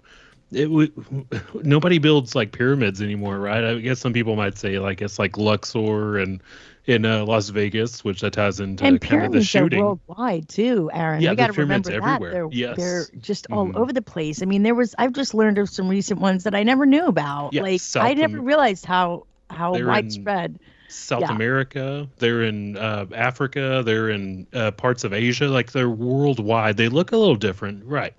it 0.51 0.65
w- 0.65 0.91
nobody 1.63 1.97
builds 1.97 2.35
like 2.35 2.51
pyramids 2.51 3.01
anymore, 3.01 3.39
right? 3.39 3.63
I 3.63 3.79
guess 3.79 3.99
some 3.99 4.13
people 4.13 4.35
might 4.35 4.57
say 4.57 4.79
like 4.79 5.01
it's 5.01 5.19
like 5.19 5.37
Luxor 5.37 6.17
and 6.17 6.41
in 6.87 7.05
uh, 7.05 7.23
Las 7.25 7.49
Vegas, 7.49 8.03
which 8.03 8.21
that 8.21 8.33
ties 8.33 8.59
into 8.59 8.83
and 8.83 8.99
kind 8.99 9.23
of 9.25 9.31
the 9.31 9.37
pyramids 9.39 9.45
are 9.45 9.59
shooting. 9.59 9.83
worldwide 9.85 10.49
too, 10.49 10.89
Aaron. 10.93 11.21
Yeah, 11.21 11.29
we 11.31 11.35
got 11.35 11.47
to 11.47 11.53
pyramids 11.53 11.87
remember 11.87 12.05
that 12.07 12.13
everywhere. 12.13 12.31
they're 12.31 12.49
Yes. 12.51 12.77
they're 12.77 13.05
just 13.21 13.47
all 13.51 13.67
Mhm. 13.67 13.75
over 13.75 13.93
the 13.93 14.01
place. 14.01 14.41
I 14.41 14.45
mean, 14.45 14.63
there 14.63 14.73
was 14.75 14.95
I've 14.97 15.13
just 15.13 15.33
learned 15.33 15.57
of 15.59 15.69
some 15.69 15.87
recent 15.87 16.19
ones 16.19 16.43
that 16.45 16.55
I 16.55 16.63
never 16.63 16.85
knew 16.85 17.05
about. 17.05 17.53
Yeah, 17.53 17.61
like 17.61 17.81
South 17.81 18.03
I 18.05 18.13
never 18.13 18.41
realized 18.41 18.85
how 18.85 19.25
how 19.49 19.73
They're 19.73 19.85
widespread. 19.87 20.59
South 20.87 21.21
Yeah. 21.21 21.33
America, 21.33 22.09
they're 22.17 22.41
in 22.43 22.75
uh, 22.77 23.05
Africa, 23.15 23.81
they're 23.85 24.09
in 24.09 24.45
uh, 24.53 24.71
parts 24.71 25.03
of 25.05 25.13
Asia. 25.13 25.47
Like 25.47 25.71
they're 25.71 25.89
worldwide. 25.89 26.75
They 26.77 26.89
look 26.89 27.11
a 27.13 27.17
little 27.17 27.35
different, 27.35 27.85
right? 27.85 28.13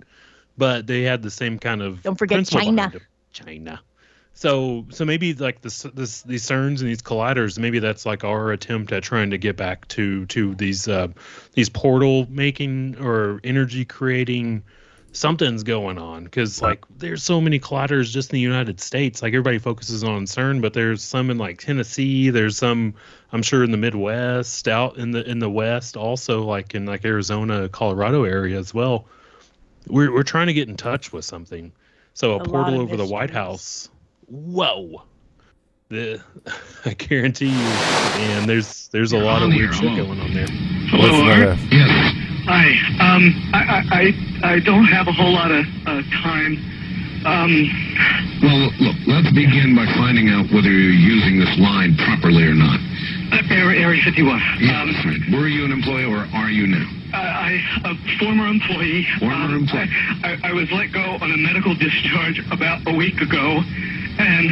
But 0.57 0.87
they 0.87 1.03
had 1.03 1.21
the 1.23 1.31
same 1.31 1.59
kind 1.59 1.81
of. 1.81 2.03
Don't 2.03 2.17
forget 2.17 2.45
China. 2.45 2.91
China. 3.31 3.81
So 4.35 4.85
so 4.89 5.05
maybe 5.05 5.33
like 5.33 5.61
this 5.61 5.83
this 5.93 6.23
these 6.23 6.45
CERNs 6.45 6.79
and 6.79 6.89
these 6.89 7.01
colliders, 7.01 7.59
maybe 7.59 7.79
that's 7.79 8.05
like 8.05 8.23
our 8.23 8.51
attempt 8.51 8.91
at 8.91 9.03
trying 9.03 9.29
to 9.29 9.37
get 9.37 9.57
back 9.57 9.87
to 9.89 10.25
to 10.27 10.55
these 10.55 10.87
uh, 10.87 11.07
these 11.53 11.69
portal 11.69 12.25
making 12.29 12.97
or 12.99 13.39
energy 13.43 13.85
creating 13.85 14.63
something's 15.11 15.61
going 15.61 15.99
on 15.99 16.23
because 16.23 16.61
like 16.63 16.83
there's 16.97 17.21
so 17.21 17.39
many 17.39 17.59
colliders 17.59 18.11
just 18.11 18.31
in 18.31 18.35
the 18.35 18.41
United 18.41 18.81
States. 18.81 19.21
Like 19.21 19.33
everybody 19.33 19.59
focuses 19.59 20.03
on 20.03 20.25
CERN, 20.25 20.61
but 20.61 20.73
there's 20.73 21.03
some 21.03 21.29
in 21.29 21.37
like 21.37 21.59
Tennessee. 21.59 22.31
There's 22.31 22.57
some 22.57 22.95
I'm 23.31 23.43
sure 23.43 23.63
in 23.63 23.71
the 23.71 23.77
Midwest, 23.77 24.67
out 24.67 24.97
in 24.97 25.11
the 25.11 25.23
in 25.29 25.37
the 25.37 25.49
West, 25.49 25.95
also 25.95 26.43
like 26.43 26.73
in 26.73 26.87
like 26.87 27.05
Arizona, 27.05 27.69
Colorado 27.69 28.23
area 28.23 28.57
as 28.57 28.73
well. 28.73 29.05
We're 29.87 30.11
we're 30.13 30.23
trying 30.23 30.47
to 30.47 30.53
get 30.53 30.69
in 30.69 30.77
touch 30.77 31.11
with 31.11 31.25
something. 31.25 31.71
So 32.13 32.33
a, 32.33 32.37
A 32.37 32.45
portal 32.45 32.75
of 32.75 32.81
over 32.81 32.97
the 32.97 33.05
White 33.05 33.31
House. 33.31 33.89
Whoa. 34.27 35.03
The, 35.89 36.21
I 36.85 36.93
guarantee 36.93 37.49
you, 37.49 37.53
and 37.53 38.49
there's 38.49 38.87
there's 38.89 39.11
a 39.13 39.17
lot 39.17 39.41
of 39.41 39.49
weird 39.49 39.73
shit 39.75 39.95
going 39.95 40.19
on 40.19 40.33
there. 40.33 40.47
Hello, 40.47 41.23
Art. 41.29 41.57
Yes. 41.71 42.13
Hi. 42.45 42.65
Um, 42.99 43.51
I, 43.53 43.59
I, 43.59 43.83
I 43.91 44.53
I 44.55 44.59
don't 44.59 44.85
have 44.85 45.07
a 45.07 45.11
whole 45.11 45.33
lot 45.33 45.51
of 45.51 45.65
uh, 45.85 46.01
time. 46.23 46.57
Um. 47.25 47.69
Well, 48.41 48.71
look, 48.79 48.95
let's 49.07 49.31
begin 49.33 49.75
by 49.75 49.85
finding 49.95 50.29
out 50.29 50.51
whether 50.51 50.69
you're 50.69 50.91
using 50.91 51.39
this 51.39 51.57
line 51.57 51.95
properly 51.95 52.43
or 52.43 52.53
not. 52.53 52.79
Area, 53.49 53.81
Area 53.81 54.01
51. 54.03 54.41
Yeah, 54.59 54.81
Um, 54.81 54.91
that's 54.93 55.05
right. 55.05 55.21
Were 55.33 55.47
you 55.47 55.65
an 55.65 55.71
employee 55.71 56.05
or 56.05 56.27
are 56.33 56.49
you 56.49 56.67
now? 56.67 56.85
I, 57.13 57.61
I, 57.83 57.89
a 57.91 57.95
former 58.19 58.47
employee. 58.47 59.05
Former 59.19 59.35
um, 59.35 59.55
employee. 59.65 59.89
I, 60.23 60.37
I, 60.43 60.49
I 60.49 60.53
was 60.53 60.69
let 60.71 60.91
go 60.93 61.17
on 61.21 61.31
a 61.31 61.37
medical 61.37 61.75
discharge 61.75 62.41
about 62.51 62.81
a 62.87 62.93
week 62.95 63.21
ago, 63.21 63.61
and 64.17 64.49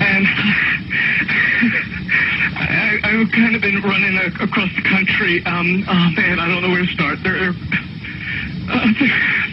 and 0.00 0.26
they've 3.20 3.32
kind 3.32 3.54
of 3.54 3.60
been 3.62 3.82
running 3.82 4.16
a- 4.16 4.44
across 4.44 4.70
the 4.76 4.82
country. 4.88 5.44
Um, 5.44 5.84
oh 5.88 6.10
man, 6.16 6.38
I 6.40 6.48
don't 6.48 6.62
know 6.62 6.70
where 6.70 6.84
to 6.86 6.92
start. 6.92 7.18
They're 7.22 7.52
uh, 7.52 8.86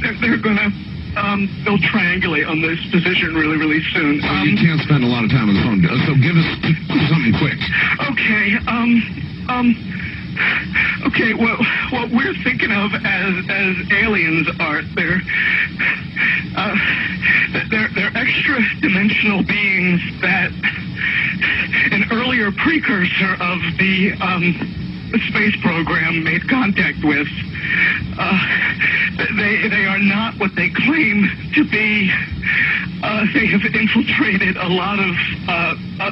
they're, 0.01 0.15
they're 0.21 0.37
gonna 0.41 0.69
um, 1.17 1.49
they'll 1.65 1.81
triangulate 1.89 2.47
on 2.47 2.61
this 2.61 2.79
position 2.91 3.33
really, 3.33 3.57
really 3.57 3.81
soon. 3.91 4.21
Well, 4.21 4.45
you 4.45 4.55
can't 4.57 4.81
spend 4.81 5.03
a 5.03 5.07
lot 5.07 5.23
of 5.23 5.31
time 5.31 5.49
on 5.49 5.55
the 5.55 5.63
phone, 5.65 5.81
so 6.05 6.13
give 6.21 6.37
us 6.37 6.47
something 7.09 7.33
quick. 7.41 7.57
Okay. 8.13 8.57
Um. 8.69 8.91
Um. 9.49 9.67
Okay. 11.07 11.33
Well, 11.33 11.57
what 11.89 12.11
we're 12.11 12.37
thinking 12.43 12.71
of 12.71 12.93
as 12.93 13.33
as 13.49 13.75
aliens 13.91 14.47
are 14.59 14.81
they're 14.93 15.21
uh, 16.55 16.75
they're 17.71 17.89
they're 17.95 18.13
extra 18.15 18.61
dimensional 18.81 19.43
beings 19.43 20.01
that 20.21 20.51
an 21.91 22.05
earlier 22.11 22.51
precursor 22.51 23.33
of 23.41 23.59
the 23.77 24.13
um 24.21 24.76
space 25.29 25.55
program 25.61 26.23
made 26.23 26.47
contact 26.49 27.03
with. 27.03 27.27
Uh, 28.19 28.39
they 29.37 29.67
they 29.67 29.85
are 29.85 29.99
not 29.99 30.35
what 30.39 30.55
they 30.55 30.69
claim 30.69 31.29
to 31.53 31.63
be. 31.69 32.11
Uh, 33.03 33.25
they 33.33 33.45
have 33.47 33.63
infiltrated 33.63 34.57
a 34.57 34.67
lot 34.67 34.99
of 34.99 35.15
uh, 35.47 35.75
uh, 35.99 36.11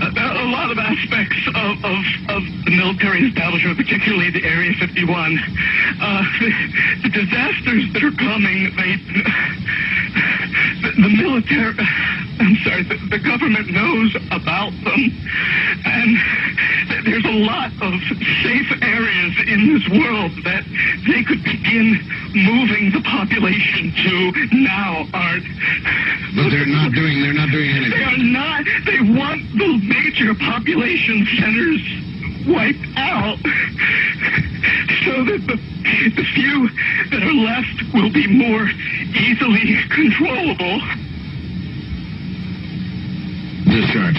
a 0.00 0.48
lot 0.50 0.70
of 0.70 0.78
aspects 0.78 1.36
of, 1.48 1.84
of, 1.84 2.04
of 2.28 2.42
the 2.64 2.70
military 2.70 3.28
establishment, 3.28 3.76
particularly 3.76 4.30
the 4.30 4.44
Area 4.44 4.72
51. 4.78 5.38
Uh, 6.00 6.22
the, 6.40 6.50
the 7.02 7.08
disasters 7.10 7.84
that 7.92 8.02
are 8.02 8.16
coming, 8.16 8.74
they 8.76 8.96
the, 10.82 10.90
the 11.02 11.08
military. 11.08 11.74
I'm 12.40 12.56
sorry, 12.64 12.82
the, 12.82 12.98
the 13.10 13.18
government 13.18 13.70
knows 13.70 14.16
about 14.30 14.72
them, 14.84 15.00
and 15.84 16.18
there's 17.06 17.24
a 17.24 17.36
lot 17.44 17.70
of 17.80 18.00
safe 18.42 18.70
areas 18.82 19.34
in 19.46 19.74
this 19.74 19.84
world 19.88 20.32
that 20.44 20.64
they 21.06 21.22
could 21.24 21.42
begin 21.44 22.00
moving 22.34 22.90
the 22.92 23.02
population 23.04 23.92
to 24.02 24.32
now, 24.56 25.06
Art. 25.12 25.42
But 26.34 26.50
they're 26.50 26.66
not 26.66 26.92
doing. 26.92 27.20
They're 27.20 27.32
not 27.32 27.50
doing 27.50 27.70
anything. 27.70 27.98
They 27.98 28.04
are 28.04 28.18
not. 28.18 28.64
They 28.84 29.00
want 29.00 29.42
the 29.58 29.78
major 29.84 30.34
population 30.34 31.26
centers 31.38 31.80
wiped 32.46 32.86
out 32.96 33.38
so 35.04 35.24
that 35.24 35.46
the, 35.46 35.56
the 36.16 36.24
few 36.34 36.68
that 37.10 37.22
are 37.22 37.32
left 37.32 37.94
will 37.94 38.10
be 38.10 38.26
more 38.26 38.68
easily 39.14 39.76
controllable. 39.88 40.80
Discharge. 43.64 44.18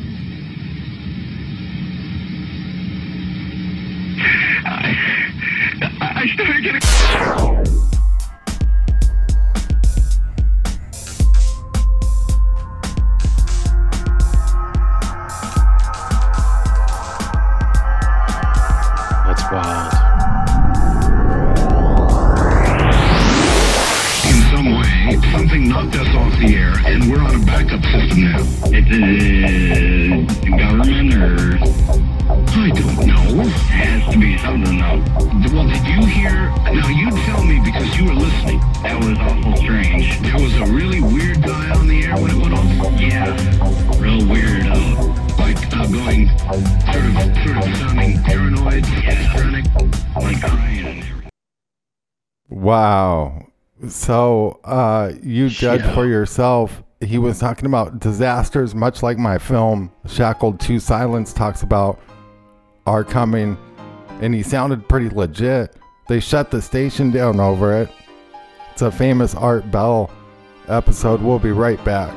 gonna 6.47 6.61
get 6.61 6.75
it. 6.75 7.70
So 53.87 54.59
uh, 54.63 55.11
you 55.23 55.49
judge 55.49 55.81
Yeah. 55.81 55.93
for 55.93 56.05
yourself. 56.05 56.83
He 56.99 57.17
was 57.17 57.39
talking 57.39 57.65
about 57.65 57.99
disasters, 57.99 58.75
much 58.75 59.01
like 59.01 59.17
my 59.17 59.37
film 59.39 59.91
Shackled 60.07 60.59
to 60.61 60.79
Silence 60.79 61.33
talks 61.33 61.63
about 61.63 61.99
are 62.85 63.03
coming, 63.03 63.57
and 64.21 64.35
he 64.35 64.43
sounded 64.43 64.87
pretty 64.87 65.09
legit. 65.09 65.75
They 66.07 66.19
shut 66.19 66.51
the 66.51 66.61
station 66.61 67.09
down 67.09 67.39
over 67.39 67.75
it. 67.81 67.89
It's 68.73 68.83
a 68.83 68.91
famous 68.91 69.33
Art 69.33 69.71
Bell 69.71 70.11
episode. 70.67 71.21
We'll 71.21 71.39
be 71.39 71.51
right 71.51 71.83
back 71.83 72.13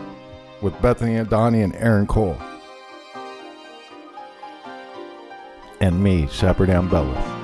with 0.61 0.79
Bethany 0.83 1.15
Adani 1.15 1.65
and 1.65 1.75
Aaron 1.77 2.07
Cole. 2.07 2.37
And 5.81 6.03
me, 6.03 6.27
Shepard 6.29 6.69
Ambellas. 6.69 7.44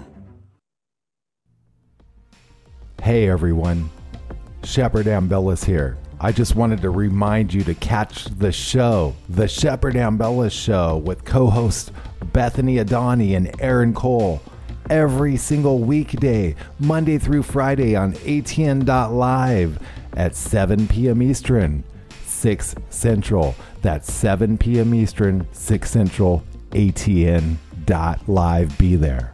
Hey 3.01 3.27
everyone, 3.27 3.89
Shepard 4.63 5.07
Ambellas 5.07 5.65
here. 5.65 5.97
I 6.19 6.31
just 6.31 6.55
wanted 6.55 6.83
to 6.83 6.91
remind 6.91 7.51
you 7.51 7.63
to 7.63 7.73
catch 7.73 8.25
the 8.25 8.51
show, 8.51 9.15
The 9.27 9.47
Shepard 9.47 9.95
Ambellas 9.95 10.51
Show, 10.51 10.97
with 10.97 11.25
co 11.25 11.47
hosts 11.47 11.91
Bethany 12.31 12.75
Adani 12.75 13.35
and 13.35 13.59
Aaron 13.59 13.95
Cole, 13.95 14.39
every 14.91 15.35
single 15.35 15.79
weekday, 15.79 16.55
Monday 16.77 17.17
through 17.17 17.41
Friday 17.41 17.95
on 17.95 18.13
ATN.live 18.13 19.79
at 20.15 20.35
7 20.35 20.87
p.m. 20.87 21.23
Eastern, 21.23 21.83
6 22.27 22.75
Central. 22.91 23.55
That's 23.81 24.13
7 24.13 24.59
p.m. 24.59 24.93
Eastern, 24.93 25.47
6 25.53 25.89
Central, 25.89 26.43
ATN.live. 26.69 27.57
Be 28.77 28.95
there. 28.95 29.33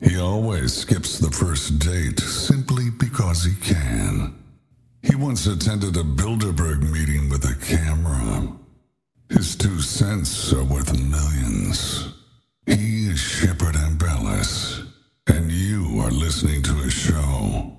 He 0.00 0.16
always 0.16 0.72
skips 0.72 1.18
the 1.18 1.30
first 1.30 1.80
date 1.80 2.20
simply 2.20 2.90
because 2.90 3.44
he 3.44 3.54
can. 3.54 4.34
He 5.02 5.16
once 5.16 5.46
attended 5.46 5.96
a 5.96 6.04
Bilderberg 6.04 6.88
meeting 6.92 7.28
with 7.28 7.44
a 7.44 7.56
camera. 7.66 8.48
His 9.28 9.56
two 9.56 9.80
cents 9.80 10.52
are 10.52 10.62
worth 10.62 10.92
millions. 10.96 12.14
He 12.66 13.08
is 13.08 13.18
Shepard 13.18 13.74
Ambellas, 13.74 14.86
and 15.26 15.50
you 15.50 16.00
are 16.00 16.12
listening 16.12 16.62
to 16.62 16.74
his 16.74 16.92
show. 16.92 17.73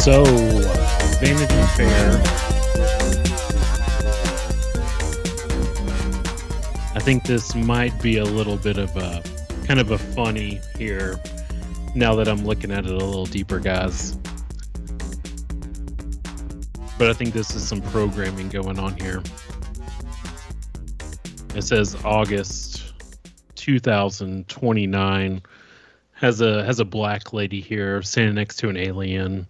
So, 0.00 0.24
Vanity 1.20 1.62
Fair. 1.76 2.22
I 6.94 7.00
think 7.00 7.24
this 7.24 7.54
might 7.54 8.00
be 8.00 8.16
a 8.16 8.24
little 8.24 8.56
bit 8.56 8.78
of 8.78 8.96
a 8.96 9.22
kind 9.66 9.78
of 9.78 9.90
a 9.90 9.98
funny 9.98 10.58
here 10.78 11.20
now 11.94 12.14
that 12.14 12.28
I'm 12.28 12.46
looking 12.46 12.70
at 12.70 12.86
it 12.86 12.90
a 12.90 12.96
little 12.96 13.26
deeper, 13.26 13.58
guys. 13.60 14.16
But 16.98 17.10
I 17.10 17.12
think 17.12 17.34
this 17.34 17.54
is 17.54 17.68
some 17.68 17.82
programming 17.82 18.48
going 18.48 18.78
on 18.78 18.96
here. 18.96 19.22
It 21.54 21.60
says 21.60 21.94
August 22.06 22.94
2029 23.56 25.42
has 26.12 26.40
a 26.40 26.64
has 26.64 26.80
a 26.80 26.86
black 26.86 27.34
lady 27.34 27.60
here 27.60 28.00
standing 28.00 28.36
next 28.36 28.56
to 28.60 28.70
an 28.70 28.78
alien 28.78 29.46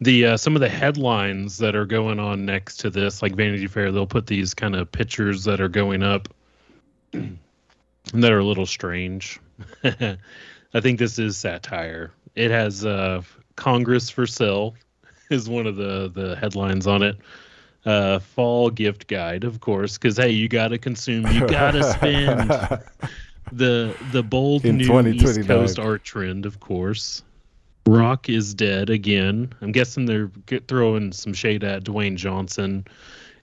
the 0.00 0.26
uh, 0.26 0.36
some 0.36 0.56
of 0.56 0.60
the 0.60 0.68
headlines 0.68 1.58
that 1.58 1.76
are 1.76 1.86
going 1.86 2.18
on 2.18 2.44
next 2.44 2.78
to 2.78 2.90
this, 2.90 3.22
like 3.22 3.34
Vanity 3.34 3.66
Fair, 3.66 3.92
they'll 3.92 4.06
put 4.06 4.26
these 4.26 4.54
kind 4.54 4.74
of 4.74 4.90
pictures 4.90 5.44
that 5.44 5.60
are 5.60 5.68
going 5.68 6.02
up 6.02 6.28
that 7.12 8.32
are 8.32 8.38
a 8.38 8.44
little 8.44 8.66
strange. 8.66 9.40
I 9.84 10.80
think 10.80 10.98
this 10.98 11.18
is 11.18 11.36
satire. 11.36 12.12
It 12.34 12.50
has 12.50 12.84
uh, 12.84 13.22
Congress 13.56 14.08
for 14.08 14.26
sale 14.26 14.74
is 15.30 15.48
one 15.48 15.66
of 15.66 15.76
the 15.76 16.10
the 16.12 16.36
headlines 16.36 16.86
on 16.86 17.02
it. 17.02 17.16
Uh, 17.84 18.18
fall 18.18 18.68
gift 18.68 19.06
guide, 19.06 19.42
of 19.42 19.60
course, 19.60 19.96
because 19.96 20.16
hey, 20.16 20.30
you 20.30 20.48
got 20.48 20.68
to 20.68 20.78
consume, 20.78 21.26
you 21.28 21.46
got 21.46 21.72
to 21.72 21.82
spend. 21.82 22.50
the 23.52 23.96
the 24.12 24.22
bold 24.22 24.64
In 24.64 24.76
new 24.76 25.08
East 25.08 25.46
Coast 25.46 25.78
art 25.78 26.04
trend, 26.04 26.46
of 26.46 26.60
course. 26.60 27.22
Rock 27.90 28.28
is 28.28 28.54
dead 28.54 28.90
again. 28.90 29.52
I'm 29.60 29.72
guessing 29.72 30.06
they're 30.06 30.30
throwing 30.68 31.12
some 31.12 31.32
shade 31.32 31.64
at 31.64 31.84
Dwayne 31.84 32.16
Johnson. 32.16 32.84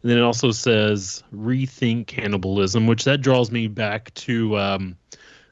And 0.01 0.11
then 0.11 0.17
it 0.17 0.21
also 0.21 0.51
says 0.51 1.23
rethink 1.33 2.07
cannibalism, 2.07 2.87
which 2.87 3.03
that 3.05 3.21
draws 3.21 3.51
me 3.51 3.67
back 3.67 4.13
to 4.15 4.57
um, 4.57 4.97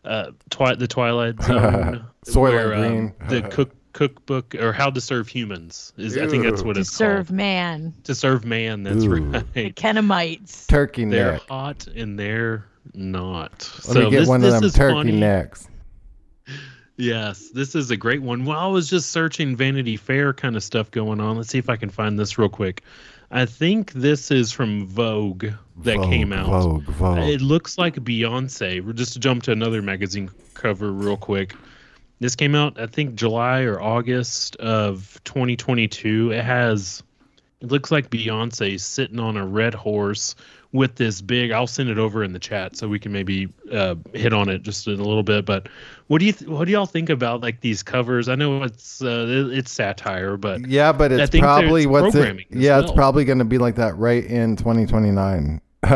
uh, 0.05 0.31
twi- 0.49 0.75
the 0.75 0.87
Twilight 0.87 1.41
Zone, 1.43 2.05
Soylent 2.25 2.41
where, 2.41 2.73
um, 2.73 2.81
Green. 2.81 3.13
the 3.27 3.49
cook 3.49 3.71
cookbook 3.93 4.55
or 4.55 4.73
How 4.73 4.89
to 4.89 5.01
Serve 5.01 5.27
Humans 5.27 5.93
is. 5.97 6.17
I 6.17 6.27
think 6.27 6.43
that's 6.43 6.61
what 6.61 6.73
to 6.73 6.81
it's 6.81 6.91
serve 6.91 7.15
called. 7.15 7.27
Serve 7.27 7.35
man. 7.35 7.93
To 8.03 8.13
serve 8.15 8.45
man. 8.45 8.83
That's 8.83 9.03
Ooh. 9.05 9.09
right. 9.23 9.53
The 9.53 9.71
Kanamits. 9.71 10.67
Turkey 10.67 11.05
They're 11.05 11.39
hot 11.49 11.87
and 11.87 12.19
they're 12.19 12.65
not. 12.93 13.51
Let 13.51 13.83
so 13.83 13.93
me 14.01 14.09
get 14.11 14.19
this, 14.19 14.27
one 14.29 14.43
of 14.43 14.51
them 14.51 14.69
turkey 14.69 14.93
funny. 14.93 15.11
necks. 15.13 15.67
Yes, 16.97 17.49
this 17.49 17.75
is 17.75 17.91
a 17.91 17.97
great 17.97 18.21
one. 18.21 18.45
Well, 18.45 18.57
I 18.57 18.67
was 18.67 18.89
just 18.89 19.11
searching 19.11 19.55
Vanity 19.55 19.97
Fair 19.97 20.33
kind 20.33 20.55
of 20.55 20.63
stuff 20.63 20.91
going 20.91 21.19
on. 21.19 21.35
Let's 21.35 21.49
see 21.49 21.57
if 21.57 21.69
I 21.69 21.75
can 21.75 21.89
find 21.89 22.17
this 22.17 22.37
real 22.37 22.49
quick. 22.49 22.83
I 23.31 23.45
think 23.45 23.91
this 23.91 24.31
is 24.31 24.51
from 24.51 24.85
Vogue 24.85 25.47
that 25.77 25.97
Vogue, 25.97 26.09
came 26.09 26.31
out. 26.31 26.47
Vogue, 26.47 26.83
Vogue. 26.85 27.17
It 27.19 27.41
looks 27.41 27.77
like 27.77 27.95
Beyonce. 27.95 28.85
We're 28.85 28.93
just 28.93 29.13
to 29.13 29.19
jump 29.19 29.43
to 29.43 29.51
another 29.51 29.81
magazine 29.81 30.29
cover 30.53 30.91
real 30.91 31.17
quick. 31.17 31.53
This 32.19 32.35
came 32.35 32.55
out, 32.55 32.79
I 32.79 32.85
think, 32.85 33.15
July 33.15 33.63
or 33.63 33.81
August 33.81 34.55
of 34.57 35.19
2022. 35.25 36.31
It 36.31 36.45
has, 36.45 37.03
it 37.59 37.67
looks 37.67 37.91
like 37.91 38.09
Beyonce 38.09 38.79
sitting 38.79 39.19
on 39.19 39.35
a 39.35 39.45
red 39.45 39.73
horse 39.73 40.35
with 40.75 40.95
this 40.95 41.21
big. 41.21 41.51
I'll 41.51 41.65
send 41.67 41.89
it 41.89 41.97
over 41.97 42.23
in 42.23 42.33
the 42.33 42.39
chat 42.39 42.75
so 42.75 42.87
we 42.87 42.99
can 42.99 43.11
maybe 43.11 43.47
uh, 43.71 43.95
hit 44.13 44.33
on 44.33 44.49
it 44.49 44.61
just 44.61 44.85
in 44.87 44.99
a 44.99 45.03
little 45.03 45.23
bit. 45.23 45.45
But 45.45 45.67
what 46.07 46.19
do 46.19 46.25
you, 46.25 46.33
th- 46.33 46.49
what 46.49 46.65
do 46.65 46.71
y'all 46.71 46.85
think 46.85 47.09
about 47.09 47.41
like 47.41 47.61
these 47.61 47.81
covers? 47.81 48.29
I 48.29 48.35
know 48.35 48.61
it's 48.63 49.01
uh, 49.01 49.25
it- 49.27 49.57
it's 49.57 49.71
satire, 49.71 50.37
but 50.37 50.67
Yeah, 50.67 50.91
but 50.91 51.11
it's 51.11 51.31
probably 51.39 51.85
there's 51.85 51.87
what's 52.03 52.15
it? 52.15 52.45
Yeah, 52.51 52.79
it's 52.79 52.91
probably 52.91 53.25
going 53.25 53.39
to 53.39 53.45
be 53.45 53.57
like 53.57 53.75
that 53.75 53.97
right 53.97 54.23
in 54.23 54.55
2029. 54.57 55.61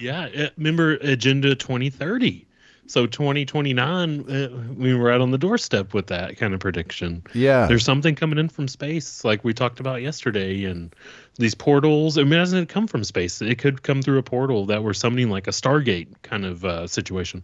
yeah, 0.00 0.48
remember 0.56 0.92
Agenda 1.02 1.54
2030. 1.54 2.46
So 2.92 3.06
2029, 3.06 4.30
uh, 4.30 4.48
we 4.76 4.94
were 4.94 5.10
out 5.10 5.22
on 5.22 5.30
the 5.30 5.38
doorstep 5.38 5.94
with 5.94 6.08
that 6.08 6.36
kind 6.36 6.52
of 6.52 6.60
prediction. 6.60 7.22
Yeah. 7.32 7.64
There's 7.64 7.86
something 7.86 8.14
coming 8.14 8.38
in 8.38 8.50
from 8.50 8.68
space, 8.68 9.24
like 9.24 9.42
we 9.42 9.54
talked 9.54 9.80
about 9.80 10.02
yesterday, 10.02 10.64
and 10.64 10.94
these 11.36 11.54
portals. 11.54 12.18
I 12.18 12.24
mean, 12.24 12.34
it 12.34 12.36
doesn't 12.36 12.68
come 12.68 12.86
from 12.86 13.02
space. 13.02 13.40
It 13.40 13.56
could 13.56 13.82
come 13.82 14.02
through 14.02 14.18
a 14.18 14.22
portal 14.22 14.66
that 14.66 14.84
we're 14.84 14.92
summoning 14.92 15.30
like 15.30 15.46
a 15.46 15.52
Stargate 15.52 16.08
kind 16.20 16.44
of 16.44 16.66
uh, 16.66 16.86
situation. 16.86 17.42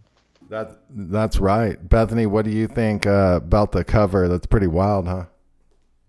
That 0.49 0.81
that's 0.91 1.39
right, 1.39 1.77
Bethany. 1.89 2.27
What 2.27 2.45
do 2.45 2.51
you 2.51 2.67
think 2.67 3.07
uh, 3.07 3.39
about 3.41 3.71
the 3.71 3.83
cover? 3.83 4.27
That's 4.27 4.45
pretty 4.45 4.67
wild, 4.67 5.07
huh? 5.07 5.25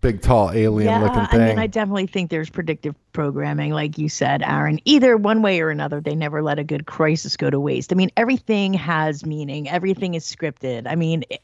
Big, 0.01 0.22
tall, 0.22 0.51
alien-looking 0.51 1.14
thing. 1.14 1.22
I 1.22 1.26
thing. 1.26 1.48
mean, 1.48 1.59
I 1.59 1.66
definitely 1.66 2.07
think 2.07 2.30
there's 2.30 2.48
predictive 2.48 2.94
programming, 3.12 3.72
like 3.72 3.98
you 3.98 4.09
said, 4.09 4.42
Aaron. 4.42 4.80
Either 4.86 5.18
one 5.18 5.42
way 5.42 5.61
or 5.61 5.68
another, 5.68 6.01
they 6.01 6.14
never 6.14 6.42
let 6.42 6.59
a 6.59 6.64
good 6.64 6.86
crisis 6.86 7.36
go 7.36 7.51
to 7.51 7.61
waste. 7.61 7.92
I 7.92 7.96
mean, 7.96 8.11
everything 8.16 8.72
has 8.74 9.26
meaning. 9.26 9.68
Everything 9.68 10.14
is 10.14 10.24
scripted. 10.24 10.86
I 10.86 10.94
mean, 10.94 11.24
it, 11.28 11.42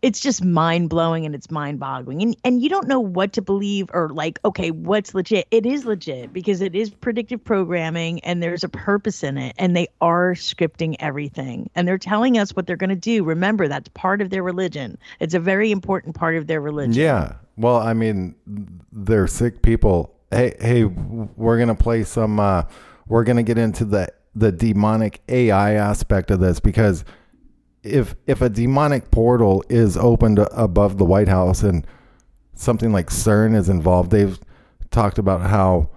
it's 0.00 0.20
just 0.20 0.44
mind 0.44 0.90
blowing 0.90 1.26
and 1.26 1.34
it's 1.34 1.50
mind 1.50 1.80
boggling, 1.80 2.22
and 2.22 2.36
and 2.44 2.62
you 2.62 2.68
don't 2.68 2.86
know 2.86 3.00
what 3.00 3.32
to 3.32 3.42
believe 3.42 3.88
or 3.92 4.10
like. 4.10 4.38
Okay, 4.44 4.70
what's 4.70 5.14
legit? 5.14 5.48
It 5.50 5.66
is 5.66 5.84
legit 5.84 6.32
because 6.32 6.60
it 6.60 6.76
is 6.76 6.90
predictive 6.90 7.42
programming, 7.42 8.20
and 8.20 8.40
there's 8.40 8.62
a 8.62 8.68
purpose 8.68 9.24
in 9.24 9.38
it, 9.38 9.56
and 9.58 9.76
they 9.76 9.88
are 10.00 10.34
scripting 10.34 10.94
everything, 11.00 11.68
and 11.74 11.88
they're 11.88 11.98
telling 11.98 12.38
us 12.38 12.54
what 12.54 12.68
they're 12.68 12.76
going 12.76 12.90
to 12.90 12.94
do. 12.94 13.24
Remember, 13.24 13.66
that's 13.66 13.88
part 13.88 14.20
of 14.20 14.30
their 14.30 14.44
religion. 14.44 14.98
It's 15.18 15.34
a 15.34 15.40
very 15.40 15.72
important 15.72 16.14
part 16.14 16.36
of 16.36 16.46
their 16.46 16.60
religion. 16.60 17.02
Yeah. 17.02 17.32
Well, 17.56 17.76
I 17.76 17.94
mean, 17.94 18.34
they're 18.92 19.26
sick 19.26 19.62
people. 19.62 20.14
Hey, 20.30 20.54
hey, 20.60 20.84
we're 20.84 21.58
gonna 21.58 21.74
play 21.74 22.04
some. 22.04 22.38
Uh, 22.38 22.64
we're 23.06 23.24
gonna 23.24 23.42
get 23.42 23.58
into 23.58 23.84
the 23.84 24.08
the 24.34 24.52
demonic 24.52 25.22
AI 25.28 25.72
aspect 25.72 26.30
of 26.30 26.40
this 26.40 26.60
because 26.60 27.04
if 27.82 28.14
if 28.26 28.42
a 28.42 28.50
demonic 28.50 29.10
portal 29.10 29.64
is 29.70 29.96
opened 29.96 30.38
above 30.52 30.98
the 30.98 31.04
White 31.04 31.28
House 31.28 31.62
and 31.62 31.86
something 32.54 32.92
like 32.92 33.08
CERN 33.08 33.56
is 33.56 33.68
involved, 33.68 34.10
they've 34.10 34.38
talked 34.90 35.18
about 35.18 35.42
how 35.42 35.88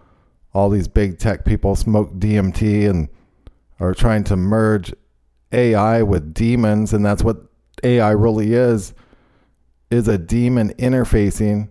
all 0.53 0.69
these 0.69 0.87
big 0.87 1.19
tech 1.19 1.43
people 1.45 1.75
smoke 1.75 2.13
DMT 2.13 2.89
and 2.89 3.09
are 3.79 3.93
trying 3.93 4.23
to 4.25 4.35
merge 4.35 4.93
AI 5.51 6.03
with 6.03 6.33
demons, 6.33 6.93
and 6.93 7.05
that's 7.05 7.23
what 7.23 7.37
AI 7.83 8.11
really 8.11 8.53
is 8.53 8.93
is 9.91 10.07
a 10.07 10.17
demon 10.17 10.73
interfacing. 10.73 11.69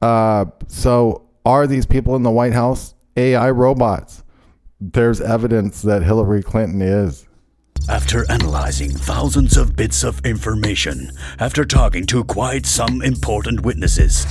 Uh, 0.00 0.46
so 0.66 1.28
are 1.44 1.66
these 1.66 1.86
people 1.86 2.16
in 2.16 2.22
the 2.22 2.30
White 2.30 2.52
House 2.52 2.94
AI 3.16 3.50
robots? 3.50 4.22
There's 4.80 5.20
evidence 5.20 5.82
that 5.82 6.02
Hillary 6.02 6.42
Clinton 6.42 6.82
is. 6.82 7.26
After 7.88 8.30
analyzing 8.30 8.90
thousands 8.90 9.56
of 9.56 9.74
bits 9.74 10.04
of 10.04 10.24
information, 10.26 11.10
after 11.38 11.64
talking 11.64 12.04
to 12.06 12.22
quite 12.24 12.66
some 12.66 13.00
important 13.00 13.62
witnesses, 13.62 14.26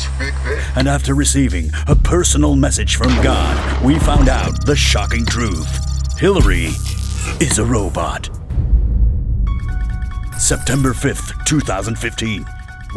and 0.75 0.87
after 0.87 1.15
receiving 1.15 1.71
a 1.87 1.95
personal 1.95 2.55
message 2.55 2.97
from 2.97 3.09
God, 3.23 3.83
we 3.83 3.97
found 3.99 4.29
out 4.29 4.65
the 4.65 4.75
shocking 4.75 5.25
truth 5.25 6.19
Hillary 6.19 6.69
is 7.39 7.57
a 7.57 7.65
robot. 7.65 8.29
September 10.37 10.93
5th, 10.93 11.45
2015. 11.45 12.45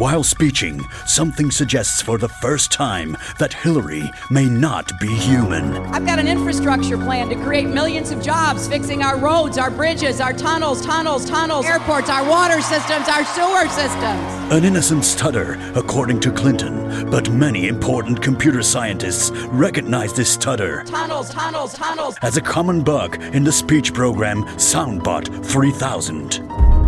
While 0.01 0.23
speaking, 0.23 0.81
something 1.05 1.51
suggests 1.51 2.01
for 2.01 2.17
the 2.17 2.27
first 2.27 2.71
time 2.71 3.15
that 3.37 3.53
Hillary 3.53 4.11
may 4.31 4.45
not 4.45 4.99
be 4.99 5.13
human. 5.13 5.77
I've 5.93 6.07
got 6.07 6.17
an 6.17 6.27
infrastructure 6.27 6.97
plan 6.97 7.29
to 7.29 7.35
create 7.35 7.67
millions 7.67 8.09
of 8.09 8.19
jobs 8.19 8.67
fixing 8.67 9.03
our 9.03 9.15
roads, 9.19 9.59
our 9.59 9.69
bridges, 9.69 10.19
our 10.19 10.33
tunnels, 10.33 10.83
tunnels, 10.83 11.23
tunnels, 11.29 11.67
airports, 11.67 12.09
our 12.09 12.27
water 12.27 12.61
systems, 12.61 13.07
our 13.09 13.23
sewer 13.23 13.69
systems. 13.69 14.51
An 14.51 14.65
innocent 14.65 15.05
stutter, 15.05 15.59
according 15.75 16.19
to 16.21 16.31
Clinton, 16.31 17.07
but 17.11 17.29
many 17.29 17.67
important 17.67 18.23
computer 18.23 18.63
scientists 18.63 19.29
recognize 19.49 20.13
this 20.13 20.33
stutter 20.33 20.83
Tunnels, 20.85 21.29
tunnels, 21.29 21.73
tunnels. 21.73 22.15
as 22.23 22.37
a 22.37 22.41
common 22.41 22.81
bug 22.81 23.21
in 23.35 23.43
the 23.43 23.51
speech 23.51 23.93
program 23.93 24.45
SoundBot 24.57 25.45
3000. 25.45 26.80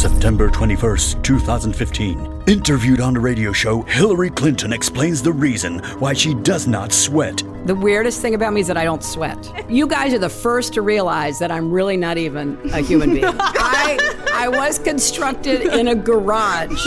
September 0.00 0.48
21st, 0.48 1.22
2015. 1.22 2.44
Interviewed 2.46 3.02
on 3.02 3.12
the 3.12 3.20
radio 3.20 3.52
show, 3.52 3.82
Hillary 3.82 4.30
Clinton 4.30 4.72
explains 4.72 5.20
the 5.20 5.30
reason 5.30 5.80
why 5.98 6.14
she 6.14 6.32
does 6.32 6.66
not 6.66 6.90
sweat. 6.90 7.42
The 7.66 7.74
weirdest 7.74 8.22
thing 8.22 8.32
about 8.32 8.54
me 8.54 8.62
is 8.62 8.66
that 8.68 8.78
I 8.78 8.84
don't 8.84 9.04
sweat. 9.04 9.52
You 9.68 9.86
guys 9.86 10.14
are 10.14 10.18
the 10.18 10.30
first 10.30 10.72
to 10.72 10.80
realize 10.80 11.38
that 11.40 11.50
I'm 11.50 11.70
really 11.70 11.98
not 11.98 12.16
even 12.16 12.58
a 12.72 12.80
human 12.80 13.10
being. 13.10 13.24
I 13.28 13.98
I 14.32 14.48
was 14.48 14.78
constructed 14.78 15.60
in 15.60 15.88
a 15.88 15.94
garage. 15.94 16.86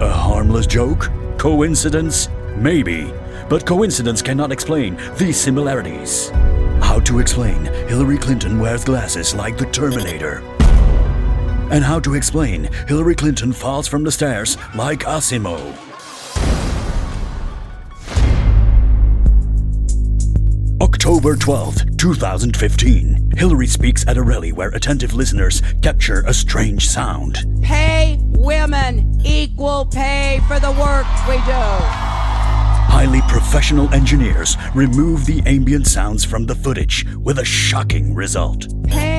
A 0.00 0.08
harmless 0.08 0.68
joke? 0.68 1.10
Coincidence? 1.36 2.28
Maybe. 2.54 3.12
But 3.48 3.66
coincidence 3.66 4.22
cannot 4.22 4.52
explain 4.52 4.96
these 5.16 5.36
similarities. 5.36 6.30
How 6.80 7.00
to 7.00 7.18
explain 7.18 7.64
Hillary 7.88 8.18
Clinton 8.18 8.60
wears 8.60 8.84
glasses 8.84 9.34
like 9.34 9.58
the 9.58 9.66
Terminator? 9.66 10.44
And 11.70 11.84
how 11.84 12.00
to 12.00 12.14
explain 12.14 12.68
Hillary 12.88 13.14
Clinton 13.14 13.52
falls 13.52 13.86
from 13.86 14.02
the 14.02 14.10
stairs 14.10 14.56
like 14.74 15.00
Asimo? 15.00 15.58
October 20.82 21.36
12th, 21.36 21.96
2015. 21.96 23.32
Hillary 23.36 23.66
speaks 23.66 24.06
at 24.06 24.16
a 24.16 24.22
rally 24.22 24.52
where 24.52 24.68
attentive 24.70 25.14
listeners 25.14 25.62
capture 25.82 26.22
a 26.26 26.34
strange 26.34 26.88
sound. 26.88 27.44
Pay 27.62 28.18
women 28.20 29.20
equal 29.24 29.86
pay 29.86 30.40
for 30.48 30.58
the 30.58 30.72
work 30.72 31.06
we 31.28 31.36
do. 31.46 31.52
Highly 32.92 33.20
professional 33.28 33.92
engineers 33.94 34.56
remove 34.74 35.24
the 35.24 35.42
ambient 35.46 35.86
sounds 35.86 36.24
from 36.24 36.46
the 36.46 36.54
footage 36.54 37.06
with 37.18 37.38
a 37.38 37.44
shocking 37.44 38.14
result. 38.14 38.66
Pay 38.86 39.09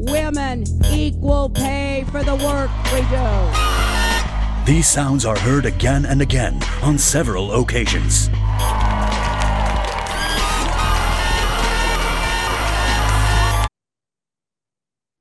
women 0.00 0.64
equal 0.90 1.50
pay 1.50 2.04
for 2.10 2.22
the 2.22 2.34
work 2.36 2.70
we 2.92 3.00
do. 3.08 4.64
These 4.64 4.88
sounds 4.88 5.24
are 5.26 5.38
heard 5.38 5.66
again 5.66 6.06
and 6.06 6.22
again 6.22 6.62
on 6.82 6.96
several 6.96 7.52
occasions. 7.60 8.28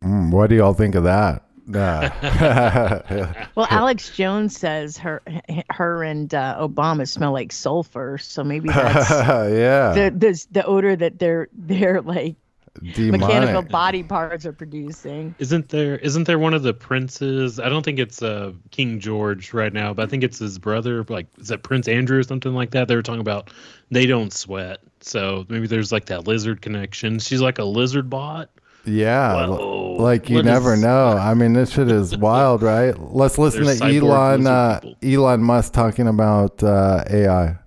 Mm, 0.04 0.32
what 0.32 0.50
do 0.50 0.56
y'all 0.56 0.74
think 0.74 0.96
of 0.96 1.04
that? 1.04 1.44
Uh, 1.74 2.10
Well, 3.56 3.68
Alex 3.72 4.10
Jones 4.16 4.58
says 4.58 4.98
her, 4.98 5.22
her 5.70 6.04
and 6.04 6.34
uh, 6.34 6.58
Obama 6.60 7.08
smell 7.08 7.32
like 7.32 7.52
sulfur, 7.52 8.18
so 8.18 8.44
maybe 8.44 8.70
that's 8.70 9.10
yeah. 9.12 9.94
the, 9.94 10.14
the 10.16 10.46
the 10.52 10.66
odor 10.66 10.96
that 10.96 11.20
they're 11.20 11.48
they're 11.54 12.02
like 12.02 12.36
mechanical 12.82 13.62
body 13.62 14.04
parts 14.04 14.46
are 14.46 14.54
producing. 14.54 15.36
Isn't 15.40 15.70
there 15.70 15.98
isn't 15.98 16.26
there 16.26 16.40
one 16.40 16.54
of 16.54 16.64
the 16.64 16.74
princes? 16.74 17.60
I 17.60 17.70
don't 17.70 17.84
think 17.84 18.00
it's 18.00 18.22
uh 18.22 18.54
King 18.72 19.00
George 19.00 19.54
right 19.54 19.74
now, 19.74 19.94
but 19.94 20.04
I 20.04 20.10
think 20.10 20.24
it's 20.24 20.40
his 20.40 20.58
brother. 20.60 21.04
Like 21.10 21.28
is 21.40 21.48
that 21.50 21.64
Prince 21.64 21.88
Andrew 21.88 22.20
or 22.20 22.24
something 22.24 22.54
like 22.54 22.72
that? 22.72 22.88
They 22.88 22.96
were 22.96 23.02
talking 23.04 23.22
about 23.22 23.52
they 23.92 24.06
don't 24.06 24.32
sweat, 24.34 24.80
so 25.02 25.46
maybe 25.50 25.68
there's 25.68 25.92
like 25.92 26.06
that 26.06 26.28
lizard 26.28 26.62
connection. 26.62 27.20
She's 27.20 27.42
like 27.42 27.58
a 27.60 27.64
lizard 27.66 28.10
bot. 28.10 28.50
Yeah, 28.86 29.46
Whoa. 29.48 29.98
like 30.00 30.30
you 30.30 30.38
What 30.38 30.46
never 30.46 30.74
is- 30.74 30.82
know. 30.82 31.10
I 31.18 31.34
mean, 31.34 31.54
this 31.54 31.72
shit 31.72 31.92
is 31.92 32.16
wild, 32.18 32.64
right? 32.64 32.98
Let's 32.98 33.38
listen 33.38 33.66
to 33.66 33.84
Elon 33.98 34.48
uh, 34.48 34.80
Elon 35.04 35.44
Musk 35.44 35.74
talking 35.74 36.08
about 36.08 36.64
uh, 36.64 37.04
AI. 37.10 37.58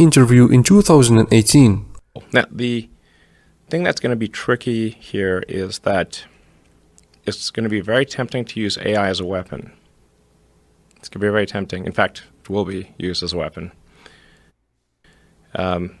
interview 0.00 0.48
in 0.48 0.62
2018. 0.64 1.86
Now, 2.32 2.44
the 2.50 2.88
thing 3.68 3.82
that's 3.82 4.00
going 4.00 4.10
to 4.10 4.16
be 4.16 4.28
tricky 4.28 4.90
here 4.90 5.44
is 5.48 5.80
that 5.80 6.24
it's 7.26 7.50
going 7.50 7.64
to 7.64 7.70
be 7.70 7.80
very 7.80 8.06
tempting 8.06 8.44
to 8.46 8.60
use 8.60 8.78
AI 8.78 9.08
as 9.08 9.20
a 9.20 9.26
weapon. 9.26 9.72
It's 10.96 11.08
going 11.08 11.20
to 11.20 11.26
be 11.26 11.30
very 11.30 11.46
tempting. 11.46 11.84
In 11.84 11.92
fact, 11.92 12.24
it 12.42 12.50
will 12.50 12.64
be 12.64 12.92
used 12.96 13.22
as 13.22 13.32
a 13.32 13.36
weapon. 13.36 13.72
Um, 15.54 15.98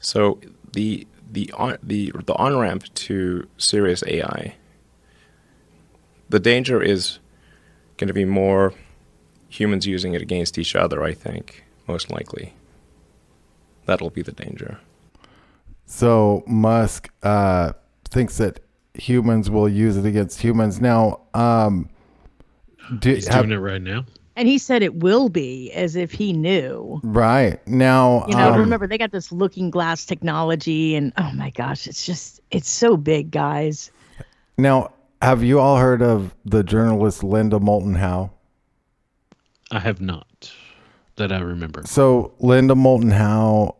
so 0.00 0.40
the 0.72 1.06
the 1.30 1.52
on, 1.56 1.78
the 1.82 2.12
the 2.24 2.34
on 2.34 2.58
ramp 2.58 2.84
to 2.94 3.48
serious 3.56 4.02
AI. 4.06 4.54
The 6.28 6.40
danger 6.40 6.82
is 6.82 7.18
going 7.96 8.08
to 8.08 8.14
be 8.14 8.24
more 8.24 8.74
humans 9.48 9.86
using 9.86 10.14
it 10.14 10.22
against 10.22 10.58
each 10.58 10.76
other. 10.76 11.02
I 11.02 11.14
think 11.14 11.64
most 11.86 12.10
likely. 12.10 12.54
That'll 13.86 14.10
be 14.10 14.22
the 14.22 14.32
danger. 14.32 14.80
So 15.90 16.44
Musk 16.46 17.08
uh, 17.22 17.72
thinks 18.10 18.36
that 18.36 18.60
humans 18.94 19.48
will 19.50 19.68
use 19.68 19.96
it 19.96 20.04
against 20.04 20.38
humans. 20.40 20.80
Now, 20.82 21.20
um, 21.32 21.88
do, 22.98 23.14
He's 23.14 23.26
have- 23.26 23.46
doing 23.46 23.58
it 23.58 23.62
right 23.62 23.80
now. 23.80 24.04
And 24.36 24.46
he 24.46 24.58
said 24.58 24.84
it 24.84 24.94
will 24.96 25.28
be 25.30 25.72
as 25.72 25.96
if 25.96 26.12
he 26.12 26.32
knew. 26.32 27.00
right 27.02 27.58
now, 27.66 28.24
You 28.28 28.36
know, 28.36 28.52
um, 28.52 28.60
remember 28.60 28.86
they 28.86 28.96
got 28.98 29.10
this 29.10 29.32
looking 29.32 29.68
glass 29.68 30.04
technology, 30.04 30.94
and 30.94 31.12
oh 31.16 31.32
my 31.34 31.50
gosh, 31.50 31.88
it's 31.88 32.06
just 32.06 32.40
it's 32.52 32.70
so 32.70 32.96
big, 32.96 33.32
guys. 33.32 33.90
Now, 34.56 34.92
Have 35.22 35.42
you 35.42 35.58
all 35.58 35.78
heard 35.78 36.02
of 36.02 36.36
the 36.44 36.62
journalist 36.62 37.24
Linda 37.24 37.58
Moulton 37.58 37.96
Howe? 37.96 38.30
I 39.72 39.80
have 39.80 40.00
not 40.00 40.52
that 41.16 41.32
I 41.32 41.40
remember. 41.40 41.82
So 41.86 42.32
Linda 42.38 42.76
Moulton 42.76 43.10
Howe 43.10 43.74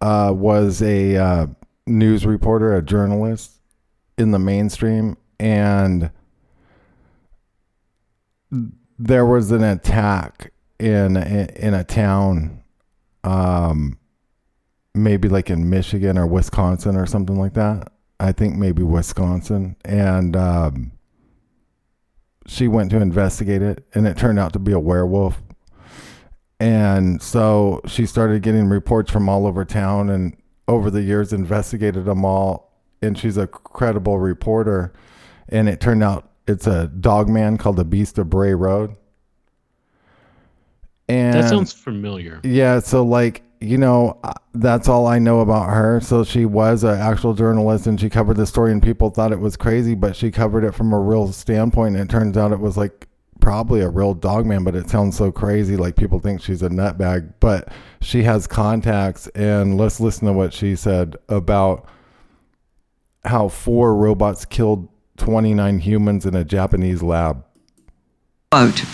uh, 0.00 0.32
was 0.34 0.82
a 0.82 1.16
uh, 1.16 1.46
news 1.86 2.26
reporter, 2.26 2.74
a 2.76 2.82
journalist 2.82 3.52
in 4.16 4.30
the 4.30 4.38
mainstream, 4.38 5.16
and 5.38 6.10
there 8.98 9.26
was 9.26 9.50
an 9.50 9.62
attack 9.62 10.52
in 10.78 11.16
in 11.16 11.74
a 11.74 11.84
town, 11.84 12.62
um, 13.24 13.98
maybe 14.94 15.28
like 15.28 15.50
in 15.50 15.70
Michigan 15.70 16.18
or 16.18 16.26
Wisconsin 16.26 16.96
or 16.96 17.06
something 17.06 17.38
like 17.38 17.54
that. 17.54 17.92
I 18.20 18.32
think 18.32 18.56
maybe 18.56 18.82
Wisconsin, 18.82 19.76
and 19.84 20.36
um, 20.36 20.92
she 22.46 22.66
went 22.66 22.90
to 22.90 22.96
investigate 23.00 23.62
it, 23.62 23.86
and 23.94 24.06
it 24.06 24.16
turned 24.16 24.38
out 24.38 24.52
to 24.54 24.58
be 24.58 24.72
a 24.72 24.80
werewolf. 24.80 25.40
And 26.60 27.22
so 27.22 27.80
she 27.86 28.04
started 28.06 28.42
getting 28.42 28.68
reports 28.68 29.12
from 29.12 29.28
all 29.28 29.46
over 29.46 29.64
town, 29.64 30.10
and 30.10 30.36
over 30.66 30.90
the 30.90 31.02
years 31.02 31.32
investigated 31.32 32.04
them 32.04 32.24
all. 32.24 32.72
And 33.00 33.16
she's 33.16 33.36
a 33.36 33.46
credible 33.46 34.18
reporter, 34.18 34.92
and 35.48 35.68
it 35.68 35.80
turned 35.80 36.02
out 36.02 36.30
it's 36.48 36.66
a 36.66 36.88
dog 36.88 37.28
man 37.28 37.58
called 37.58 37.76
the 37.76 37.84
Beast 37.84 38.18
of 38.18 38.28
Bray 38.28 38.54
Road. 38.54 38.96
And 41.08 41.34
that 41.34 41.48
sounds 41.48 41.72
familiar. 41.72 42.40
Yeah, 42.42 42.80
so 42.80 43.04
like 43.04 43.42
you 43.60 43.78
know, 43.78 44.20
that's 44.54 44.88
all 44.88 45.06
I 45.06 45.18
know 45.18 45.40
about 45.40 45.70
her. 45.70 46.00
So 46.00 46.22
she 46.22 46.44
was 46.44 46.84
an 46.84 46.98
actual 46.98 47.34
journalist, 47.34 47.86
and 47.86 47.98
she 48.00 48.08
covered 48.08 48.36
the 48.36 48.46
story, 48.46 48.72
and 48.72 48.82
people 48.82 49.10
thought 49.10 49.32
it 49.32 49.40
was 49.40 49.56
crazy, 49.56 49.94
but 49.94 50.14
she 50.14 50.30
covered 50.30 50.64
it 50.64 50.74
from 50.74 50.92
a 50.92 50.98
real 50.98 51.32
standpoint. 51.32 51.96
And 51.96 52.08
it 52.08 52.12
turns 52.12 52.36
out 52.36 52.52
it 52.52 52.60
was 52.60 52.76
like 52.76 53.07
probably 53.40 53.80
a 53.80 53.88
real 53.88 54.14
dog 54.14 54.46
man, 54.46 54.64
but 54.64 54.74
it 54.74 54.88
sounds 54.88 55.16
so 55.16 55.32
crazy. 55.32 55.76
Like 55.76 55.96
people 55.96 56.18
think 56.18 56.42
she's 56.42 56.62
a 56.62 56.68
nutbag, 56.68 57.34
but 57.40 57.68
she 58.00 58.22
has 58.24 58.46
contacts. 58.46 59.26
And 59.28 59.76
let's 59.76 60.00
listen 60.00 60.26
to 60.26 60.32
what 60.32 60.52
she 60.52 60.76
said 60.76 61.16
about 61.28 61.86
how 63.24 63.48
four 63.48 63.94
robots 63.94 64.44
killed 64.44 64.88
29 65.16 65.80
humans 65.80 66.26
in 66.26 66.34
a 66.34 66.44
Japanese 66.44 67.02
lab. 67.02 67.44
Quote 68.50 68.84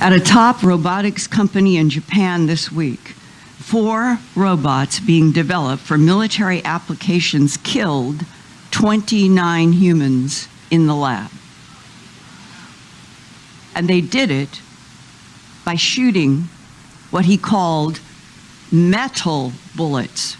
At 0.00 0.12
a 0.12 0.20
top 0.20 0.62
robotics 0.62 1.26
company 1.26 1.76
in 1.76 1.90
Japan 1.90 2.46
this 2.46 2.70
week, 2.70 3.00
four 3.00 4.18
robots 4.36 5.00
being 5.00 5.32
developed 5.32 5.82
for 5.82 5.98
military 5.98 6.64
applications 6.64 7.56
killed 7.58 8.24
29 8.70 9.72
humans 9.72 10.48
in 10.70 10.86
the 10.86 10.94
lab. 10.94 11.30
And 13.78 13.86
they 13.86 14.00
did 14.00 14.32
it 14.32 14.60
by 15.64 15.76
shooting 15.76 16.48
what 17.12 17.26
he 17.26 17.38
called 17.38 18.00
metal 18.72 19.52
bullets. 19.76 20.36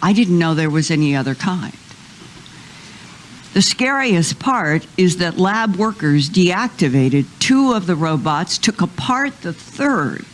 I 0.00 0.14
didn't 0.14 0.38
know 0.38 0.54
there 0.54 0.70
was 0.70 0.90
any 0.90 1.14
other 1.14 1.34
kind. 1.34 1.76
The 3.52 3.60
scariest 3.60 4.38
part 4.38 4.86
is 4.96 5.18
that 5.18 5.36
lab 5.36 5.76
workers 5.76 6.30
deactivated 6.30 7.26
two 7.40 7.74
of 7.74 7.86
the 7.86 7.94
robots, 7.94 8.56
took 8.56 8.80
apart 8.80 9.42
the 9.42 9.52
third. 9.52 10.24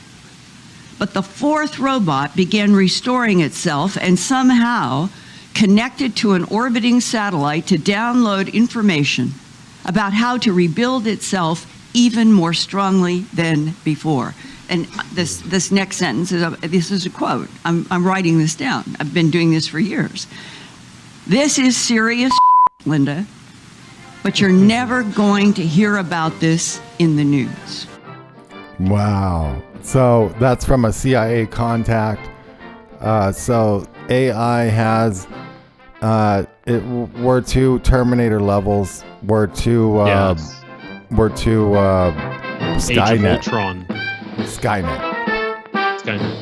But 1.00 1.14
the 1.14 1.24
fourth 1.24 1.80
robot 1.80 2.36
began 2.36 2.72
restoring 2.72 3.40
itself 3.40 3.96
and 4.00 4.16
somehow 4.16 5.08
connected 5.54 6.14
to 6.18 6.34
an 6.34 6.44
orbiting 6.44 7.00
satellite 7.00 7.66
to 7.66 7.78
download 7.78 8.52
information 8.52 9.32
about 9.84 10.12
how 10.12 10.36
to 10.38 10.52
rebuild 10.52 11.08
itself 11.08 11.66
even 11.94 12.32
more 12.32 12.52
strongly 12.52 13.20
than 13.34 13.74
before. 13.84 14.34
And 14.68 14.86
this, 15.12 15.40
this 15.40 15.70
next 15.70 15.96
sentence 15.96 16.32
is 16.32 16.42
a, 16.42 16.50
this 16.62 16.90
is 16.90 17.04
a 17.04 17.10
quote. 17.10 17.48
I'm, 17.64 17.86
I'm 17.90 18.06
writing 18.06 18.38
this 18.38 18.54
down. 18.54 18.84
I've 18.98 19.12
been 19.12 19.30
doing 19.30 19.50
this 19.50 19.68
for 19.68 19.78
years. 19.78 20.26
This 21.26 21.58
is 21.58 21.76
serious, 21.76 22.32
Linda, 22.86 23.26
but 24.22 24.40
you're 24.40 24.50
never 24.50 25.02
going 25.02 25.54
to 25.54 25.62
hear 25.62 25.98
about 25.98 26.40
this 26.40 26.80
in 26.98 27.16
the 27.16 27.24
news. 27.24 27.86
Wow. 28.80 29.62
So 29.82 30.34
that's 30.38 30.64
from 30.64 30.84
a 30.84 30.92
CIA 30.92 31.46
contact. 31.46 32.28
Uh, 33.00 33.32
so 33.32 33.86
AI 34.08 34.62
has 34.64 35.26
uh, 36.00 36.44
it 36.66 36.82
we're 36.82 37.40
to 37.40 37.78
Terminator 37.80 38.40
levels. 38.40 39.04
We're 39.22 39.46
to 39.48 40.00
uh, 40.00 40.34
Yes. 40.36 40.62
We're 41.16 41.28
to 41.36 41.74
uh, 41.74 42.12
Skynet. 42.78 43.42
Skynet. 44.38 45.06
Skynet. 46.00 46.41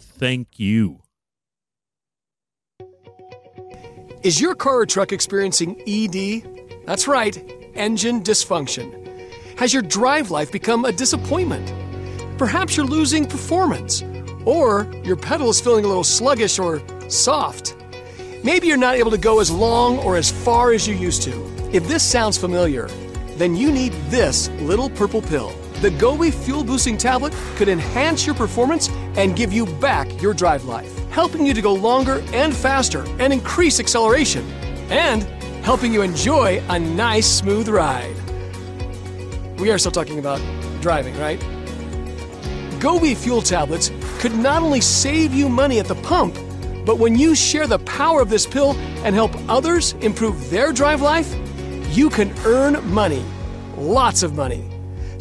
Thank 0.21 0.59
you. 0.59 1.01
Is 4.21 4.39
your 4.39 4.53
car 4.53 4.81
or 4.81 4.85
truck 4.85 5.11
experiencing 5.11 5.81
ED? 5.87 6.85
That's 6.85 7.07
right, 7.07 7.35
engine 7.73 8.21
dysfunction. 8.21 8.93
Has 9.57 9.73
your 9.73 9.81
drive 9.81 10.29
life 10.29 10.51
become 10.51 10.85
a 10.85 10.91
disappointment? 10.91 11.73
Perhaps 12.37 12.77
you're 12.77 12.85
losing 12.85 13.25
performance, 13.25 14.03
or 14.45 14.87
your 15.03 15.15
pedal 15.15 15.49
is 15.49 15.59
feeling 15.59 15.85
a 15.85 15.87
little 15.87 16.03
sluggish 16.03 16.59
or 16.59 16.83
soft. 17.09 17.75
Maybe 18.43 18.67
you're 18.67 18.77
not 18.77 18.97
able 18.97 19.09
to 19.09 19.17
go 19.17 19.39
as 19.39 19.49
long 19.49 19.97
or 19.97 20.17
as 20.17 20.29
far 20.29 20.71
as 20.71 20.87
you 20.87 20.93
used 20.93 21.23
to. 21.23 21.31
If 21.73 21.87
this 21.87 22.03
sounds 22.03 22.37
familiar, 22.37 22.87
then 23.37 23.55
you 23.55 23.71
need 23.71 23.93
this 24.11 24.49
little 24.59 24.91
purple 24.91 25.23
pill. 25.23 25.51
The 25.81 25.89
Gobi 25.89 26.29
Fuel 26.29 26.63
Boosting 26.63 26.95
Tablet 26.95 27.33
could 27.55 27.67
enhance 27.67 28.23
your 28.23 28.35
performance 28.35 28.87
and 29.15 29.35
give 29.35 29.51
you 29.51 29.65
back 29.65 30.21
your 30.21 30.31
drive 30.31 30.65
life, 30.65 30.95
helping 31.09 31.43
you 31.43 31.55
to 31.55 31.61
go 31.61 31.73
longer 31.73 32.23
and 32.33 32.55
faster 32.55 33.03
and 33.17 33.33
increase 33.33 33.79
acceleration, 33.79 34.47
and 34.91 35.23
helping 35.65 35.91
you 35.91 36.03
enjoy 36.03 36.61
a 36.69 36.77
nice, 36.77 37.27
smooth 37.27 37.67
ride. 37.67 38.15
We 39.59 39.71
are 39.71 39.79
still 39.79 39.91
talking 39.91 40.19
about 40.19 40.39
driving, 40.81 41.17
right? 41.17 41.39
Gobi 42.79 43.15
Fuel 43.15 43.41
Tablets 43.41 43.89
could 44.19 44.37
not 44.37 44.61
only 44.61 44.81
save 44.81 45.33
you 45.33 45.49
money 45.49 45.79
at 45.79 45.87
the 45.87 45.95
pump, 45.95 46.35
but 46.85 46.99
when 46.99 47.17
you 47.17 47.33
share 47.33 47.65
the 47.65 47.79
power 47.79 48.21
of 48.21 48.29
this 48.29 48.45
pill 48.45 48.73
and 49.03 49.15
help 49.15 49.31
others 49.49 49.93
improve 50.01 50.51
their 50.51 50.71
drive 50.73 51.01
life, 51.01 51.35
you 51.89 52.07
can 52.07 52.31
earn 52.45 52.87
money. 52.93 53.25
Lots 53.77 54.21
of 54.21 54.35
money. 54.35 54.70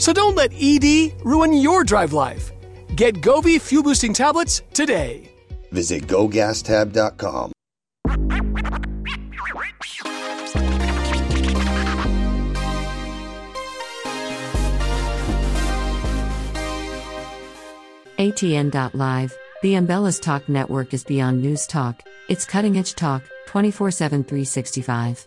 So 0.01 0.15
don't 0.15 0.35
let 0.35 0.53
ED 0.59 1.13
ruin 1.25 1.53
your 1.53 1.85
drive 1.85 2.15
life. 2.15 2.53
Get 2.97 3.21
Gobi 3.21 3.59
Fuel 3.59 3.83
Boosting 3.83 4.15
Tablets 4.15 4.63
today. 4.73 5.31
Visit 5.73 6.07
gogastab.com. 6.07 7.53
ATN.live, 18.19 19.33
the 19.63 19.75
Ambellas 19.75 20.21
Talk 20.21 20.49
network 20.49 20.93
is 20.93 21.05
beyond 21.05 21.41
news 21.41 21.67
talk, 21.67 22.03
it's 22.29 22.45
cutting 22.45 22.77
edge 22.77 22.95
talk, 22.95 23.23
24 23.47 23.91
7 23.91 24.25
365. 24.25 25.27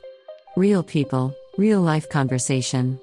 Real 0.55 0.83
people, 0.83 1.35
real 1.57 1.81
life 1.81 2.09
conversation. 2.09 2.99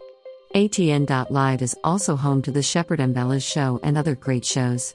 ATN.live 0.55 1.63
is 1.63 1.77
also 1.85 2.17
home 2.17 2.43
to 2.43 2.51
the 2.51 2.63
Shepard 2.63 2.99
Ambellas 2.99 3.49
show 3.49 3.79
and 3.85 3.97
other 3.97 4.17
great 4.17 4.45
shows. 4.45 4.95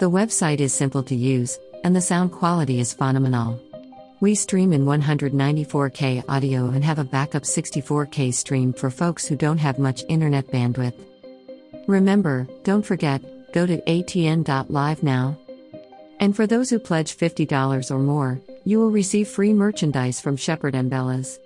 The 0.00 0.10
website 0.10 0.58
is 0.58 0.72
simple 0.72 1.04
to 1.04 1.14
use, 1.14 1.56
and 1.84 1.94
the 1.94 2.00
sound 2.00 2.32
quality 2.32 2.80
is 2.80 2.94
phenomenal. 2.94 3.60
We 4.18 4.34
stream 4.34 4.72
in 4.72 4.86
194K 4.86 6.24
audio 6.28 6.70
and 6.70 6.84
have 6.84 6.98
a 6.98 7.04
backup 7.04 7.44
64K 7.44 8.34
stream 8.34 8.72
for 8.72 8.90
folks 8.90 9.24
who 9.24 9.36
don't 9.36 9.58
have 9.58 9.78
much 9.78 10.02
internet 10.08 10.48
bandwidth. 10.48 10.98
Remember, 11.86 12.48
don't 12.64 12.84
forget, 12.84 13.22
go 13.52 13.66
to 13.66 13.80
atn.live 13.82 15.02
now. 15.04 15.38
And 16.18 16.34
for 16.34 16.48
those 16.48 16.70
who 16.70 16.80
pledge 16.80 17.16
$50 17.16 17.92
or 17.92 18.00
more, 18.00 18.40
you 18.64 18.80
will 18.80 18.90
receive 18.90 19.28
free 19.28 19.52
merchandise 19.52 20.20
from 20.20 20.36
Shepard 20.36 20.74
Ambellas. 20.74 21.38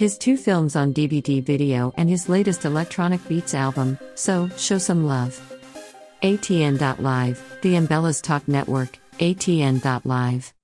His 0.00 0.16
two 0.16 0.38
films 0.38 0.76
on 0.76 0.94
DVD 0.94 1.44
video 1.44 1.92
and 1.98 2.08
his 2.08 2.30
latest 2.30 2.64
electronic 2.64 3.20
beats 3.28 3.52
album, 3.52 3.98
so 4.14 4.48
show 4.56 4.78
some 4.78 5.04
love. 5.04 5.38
ATN.live, 6.22 7.58
the 7.60 7.74
Ambellas 7.74 8.22
Talk 8.22 8.48
Network, 8.48 8.98
ATN.live. 9.18 10.54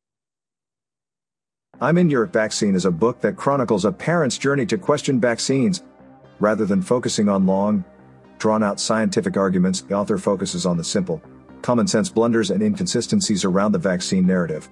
I'm 1.82 1.98
in 1.98 2.08
Your 2.08 2.24
Vaccine 2.24 2.74
is 2.74 2.86
a 2.86 2.90
book 2.90 3.20
that 3.20 3.36
chronicles 3.36 3.84
a 3.84 3.92
parent's 3.92 4.38
journey 4.38 4.64
to 4.64 4.78
question 4.78 5.20
vaccines. 5.20 5.82
Rather 6.40 6.64
than 6.64 6.80
focusing 6.80 7.28
on 7.28 7.44
long, 7.44 7.84
drawn 8.38 8.62
out 8.62 8.80
scientific 8.80 9.36
arguments, 9.36 9.82
the 9.82 9.94
author 9.94 10.16
focuses 10.16 10.64
on 10.64 10.78
the 10.78 10.82
simple, 10.84 11.20
common 11.60 11.86
sense 11.86 12.08
blunders 12.08 12.50
and 12.50 12.62
inconsistencies 12.62 13.44
around 13.44 13.72
the 13.72 13.78
vaccine 13.78 14.26
narrative. 14.26 14.70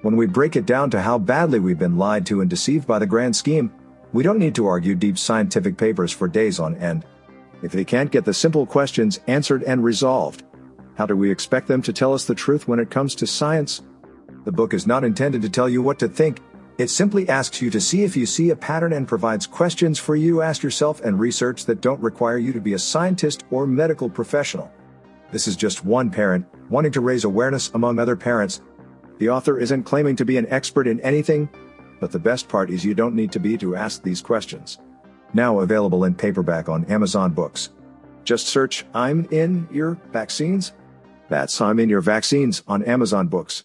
When 0.00 0.16
we 0.16 0.26
break 0.26 0.56
it 0.56 0.64
down 0.64 0.88
to 0.92 1.02
how 1.02 1.18
badly 1.18 1.60
we've 1.60 1.78
been 1.78 1.98
lied 1.98 2.24
to 2.26 2.40
and 2.40 2.48
deceived 2.48 2.86
by 2.86 2.98
the 2.98 3.06
grand 3.06 3.36
scheme, 3.36 3.70
we 4.12 4.22
don't 4.22 4.38
need 4.38 4.54
to 4.54 4.66
argue 4.66 4.94
deep 4.94 5.18
scientific 5.18 5.76
papers 5.76 6.12
for 6.12 6.28
days 6.28 6.58
on 6.58 6.76
end. 6.76 7.04
If 7.62 7.72
they 7.72 7.84
can't 7.84 8.10
get 8.10 8.24
the 8.24 8.34
simple 8.34 8.66
questions 8.66 9.20
answered 9.26 9.62
and 9.62 9.82
resolved, 9.82 10.44
how 10.96 11.06
do 11.06 11.16
we 11.16 11.30
expect 11.30 11.68
them 11.68 11.82
to 11.82 11.92
tell 11.92 12.14
us 12.14 12.24
the 12.24 12.34
truth 12.34 12.68
when 12.68 12.78
it 12.78 12.90
comes 12.90 13.14
to 13.16 13.26
science? 13.26 13.82
The 14.44 14.52
book 14.52 14.72
is 14.72 14.86
not 14.86 15.04
intended 15.04 15.42
to 15.42 15.50
tell 15.50 15.68
you 15.68 15.82
what 15.82 15.98
to 15.98 16.08
think. 16.08 16.40
It 16.78 16.88
simply 16.88 17.28
asks 17.28 17.60
you 17.60 17.70
to 17.70 17.80
see 17.80 18.04
if 18.04 18.16
you 18.16 18.26
see 18.26 18.50
a 18.50 18.56
pattern 18.56 18.92
and 18.92 19.08
provides 19.08 19.46
questions 19.46 19.98
for 19.98 20.14
you 20.14 20.34
to 20.34 20.42
ask 20.42 20.62
yourself 20.62 21.00
and 21.00 21.18
research 21.18 21.64
that 21.66 21.80
don't 21.80 22.00
require 22.00 22.38
you 22.38 22.52
to 22.52 22.60
be 22.60 22.74
a 22.74 22.78
scientist 22.78 23.44
or 23.50 23.66
medical 23.66 24.08
professional. 24.08 24.70
This 25.32 25.48
is 25.48 25.56
just 25.56 25.84
one 25.84 26.10
parent 26.10 26.46
wanting 26.70 26.92
to 26.92 27.00
raise 27.00 27.24
awareness 27.24 27.70
among 27.74 27.98
other 27.98 28.16
parents. 28.16 28.60
The 29.18 29.30
author 29.30 29.58
isn't 29.58 29.84
claiming 29.84 30.16
to 30.16 30.24
be 30.24 30.36
an 30.36 30.46
expert 30.48 30.86
in 30.86 31.00
anything, 31.00 31.48
but 32.00 32.12
the 32.12 32.18
best 32.18 32.48
part 32.48 32.70
is 32.70 32.84
you 32.84 32.94
don't 32.94 33.14
need 33.14 33.32
to 33.32 33.40
be 33.40 33.56
to 33.58 33.76
ask 33.76 34.02
these 34.02 34.22
questions. 34.22 34.78
Now 35.34 35.60
available 35.60 36.04
in 36.04 36.14
paperback 36.14 36.68
on 36.68 36.84
Amazon 36.86 37.32
Books. 37.32 37.70
Just 38.24 38.46
search 38.48 38.84
I'm 38.94 39.26
in 39.30 39.68
your 39.70 39.98
vaccines. 40.12 40.72
That's 41.28 41.60
I'm 41.60 41.78
in 41.78 41.88
your 41.88 42.00
vaccines 42.00 42.62
on 42.66 42.82
Amazon 42.84 43.28
Books. 43.28 43.64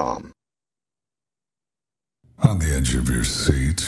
On 0.01 0.33
the 2.57 2.73
edge 2.75 2.95
of 2.95 3.07
your 3.07 3.23
seat, 3.23 3.87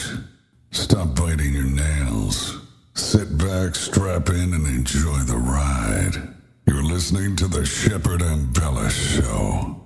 stop 0.70 1.16
biting 1.16 1.52
your 1.54 1.64
nails. 1.64 2.60
Sit 2.94 3.36
back, 3.36 3.74
strap 3.74 4.28
in, 4.28 4.54
and 4.54 4.64
enjoy 4.64 5.18
the 5.18 5.36
ride. 5.36 6.34
You're 6.66 6.84
listening 6.84 7.34
to 7.36 7.48
the 7.48 7.66
Shepard 7.66 8.20
Ambellas 8.20 8.92
Show. 8.92 9.83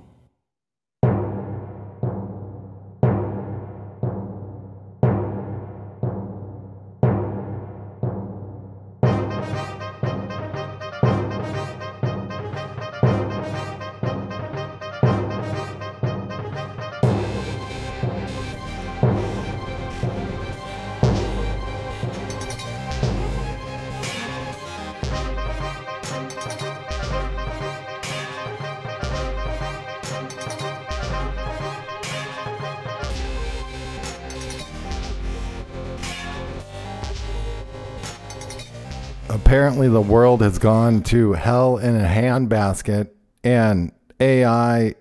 Apparently 39.53 39.89
the 39.89 39.99
world 40.03 40.43
has 40.43 40.59
gone 40.59 41.03
to 41.03 41.33
hell 41.33 41.79
in 41.79 41.97
a 41.97 42.05
handbasket 42.07 43.09
and 43.43 43.91
AI 44.21 44.95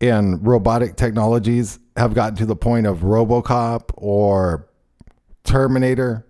and 0.00 0.46
robotic 0.46 0.96
technologies 0.96 1.78
have 1.94 2.14
gotten 2.14 2.34
to 2.34 2.46
the 2.46 2.56
point 2.56 2.86
of 2.86 3.00
Robocop 3.00 3.90
or 3.96 4.66
Terminator, 5.44 6.26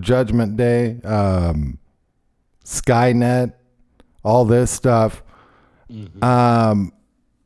Judgment 0.00 0.56
Day, 0.56 1.00
um, 1.04 1.78
Skynet, 2.64 3.52
all 4.24 4.44
this 4.44 4.72
stuff. 4.72 5.22
Um, 6.20 6.92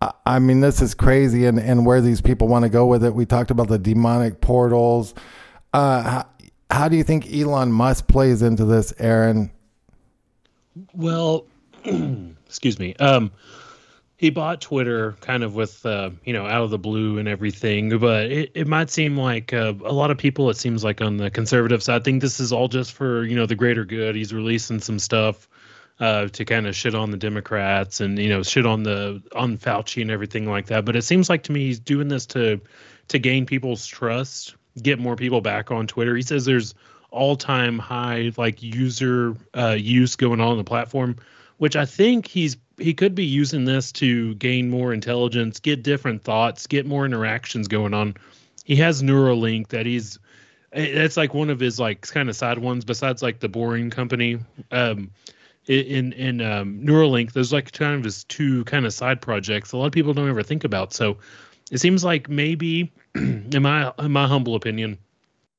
I- 0.01 0.12
I 0.24 0.39
mean, 0.39 0.61
this 0.62 0.80
is 0.80 0.95
crazy, 0.95 1.45
and, 1.45 1.59
and 1.59 1.84
where 1.84 2.01
these 2.01 2.22
people 2.22 2.49
want 2.49 2.62
to 2.62 2.70
go 2.70 2.87
with 2.87 3.05
it. 3.05 3.14
We 3.14 3.26
talked 3.26 3.51
about 3.51 3.68
the 3.68 3.78
demonic 3.78 4.41
portals. 4.41 5.12
Uh, 5.74 6.22
how, 6.71 6.89
do 6.89 6.97
you 6.97 7.05
think 7.05 7.33
Elon 7.33 7.73
Musk 7.73 8.09
plays 8.09 8.43
into 8.43 8.64
this, 8.64 8.93
Aaron? 8.99 9.51
Well, 10.95 11.47
excuse 12.47 12.79
me. 12.79 12.95
Um, 12.97 13.33
he 14.17 14.31
bought 14.31 14.62
Twitter 14.62 15.12
kind 15.21 15.43
of 15.43 15.55
with, 15.55 15.85
uh, 15.85 16.11
you 16.25 16.33
know, 16.33 16.47
out 16.47 16.62
of 16.62 16.71
the 16.71 16.79
blue 16.79 17.19
and 17.19 17.29
everything, 17.29 17.99
but 17.99 18.31
it, 18.33 18.51
it 18.55 18.67
might 18.67 18.89
seem 18.89 19.17
like 19.17 19.53
uh, 19.53 19.75
a 19.85 19.93
lot 19.93 20.11
of 20.11 20.17
people, 20.17 20.49
it 20.49 20.57
seems 20.57 20.83
like 20.83 21.03
on 21.03 21.19
the 21.19 21.31
conservative 21.31 21.83
side, 21.83 22.03
think 22.03 22.23
this 22.23 22.41
is 22.41 22.53
all 22.53 22.69
just 22.69 22.93
for, 22.93 23.25
you 23.25 23.37
know, 23.37 23.45
the 23.45 23.55
greater 23.55 23.85
good. 23.85 24.17
He's 24.17 24.33
releasing 24.33 24.81
some 24.81 24.99
stuff 24.99 25.49
uh, 26.01 26.29
to 26.29 26.45
kind 26.47 26.67
of 26.67 26.75
shit 26.75 26.95
on 26.95 27.11
the 27.11 27.19
Democrats 27.19 28.01
and, 28.01 28.19
you 28.19 28.31
know, 28.31 28.43
shit 28.43 28.64
on 28.64 28.85
the, 28.85 29.23
on 29.35 29.59
Fauci 29.59 30.01
and 30.01 30.11
everything 30.11 30.47
like 30.49 30.67
that. 30.67 30.87
But 30.87 30.97
it 30.97 31.03
seems 31.03 31.29
like 31.29 31.43
to 31.45 31.53
me 31.53 31.67
he's 31.67 31.79
doing 31.79 32.09
this 32.09 32.25
to, 32.27 32.61
to 33.09 33.19
gain 33.19 33.45
people's 33.45 33.87
trust, 33.87 34.56
get 34.83 34.99
more 34.99 35.16
people 35.16 35.41
back 35.41 35.70
on 35.70 35.87
Twitter. 35.87 36.16
He 36.16 36.22
says 36.22 36.45
there's 36.45 36.74
all 37.11 37.37
time 37.37 37.79
high 37.79 38.33
like 38.37 38.62
user 38.62 39.37
uh, 39.55 39.77
use 39.79 40.16
going 40.16 40.41
on 40.41 40.49
on 40.49 40.57
the 40.59 40.64
platform, 40.64 41.16
which 41.59 41.77
I 41.77 41.87
think 41.87 42.27
he's 42.27 42.57
he 42.79 42.93
could 42.93 43.14
be 43.14 43.24
using 43.24 43.64
this 43.64 43.91
to 43.93 44.35
gain 44.35 44.68
more 44.68 44.93
intelligence, 44.93 45.61
get 45.61 45.83
different 45.83 46.22
thoughts, 46.22 46.66
get 46.66 46.85
more 46.87 47.07
interactions 47.07 47.68
going 47.68 47.95
on. 47.95 48.14
He 48.64 48.77
has 48.77 49.03
Neuralink 49.03 49.68
that 49.68 49.87
he's 49.87 50.18
it's 50.72 51.16
like 51.16 51.33
one 51.33 51.51
of 51.51 51.59
his 51.59 51.81
like 51.81 52.03
kind 52.03 52.29
of 52.29 52.37
side 52.37 52.59
ones 52.59 52.85
besides 52.85 53.22
like 53.22 53.41
the 53.41 53.49
boring 53.49 53.89
company 53.89 54.39
um 54.72 55.11
in 55.66 56.12
in 56.12 56.41
um 56.41 56.81
Neuralink 56.81 57.33
there's 57.33 57.53
like 57.53 57.72
kind 57.72 57.95
of 57.95 58.05
his 58.05 58.24
two 58.24 58.64
kind 58.64 58.85
of 58.85 58.93
side 58.93 59.20
projects 59.20 59.72
a 59.72 59.77
lot 59.77 59.87
of 59.87 59.93
people 59.93 60.12
don't 60.12 60.29
ever 60.29 60.43
think 60.43 60.64
about 60.64 60.93
so 60.93 61.16
it 61.71 61.79
seems 61.79 62.05
like 62.05 62.29
maybe 62.29 62.93
in 63.14 63.62
my 63.62 63.93
in 63.99 64.12
my 64.12 64.27
humble 64.27 64.55
opinion 64.55 64.99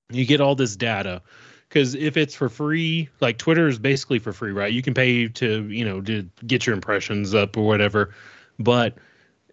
you 0.09 0.25
get 0.25 0.41
all 0.41 0.55
this 0.55 0.75
data. 0.75 1.21
Because 1.67 1.95
if 1.95 2.15
it's 2.15 2.33
for 2.33 2.47
free 2.47 3.09
like 3.19 3.37
twitter 3.37 3.67
is 3.67 3.77
basically 3.79 4.19
for 4.19 4.31
free 4.31 4.51
right? 4.51 4.71
You 4.71 4.81
can 4.81 4.93
pay 4.93 5.27
to 5.27 5.67
you 5.67 5.85
know 5.85 6.01
to 6.01 6.29
get 6.45 6.65
your 6.65 6.75
impressions 6.75 7.33
up 7.33 7.57
or 7.57 7.65
whatever. 7.65 8.13
But 8.59 8.97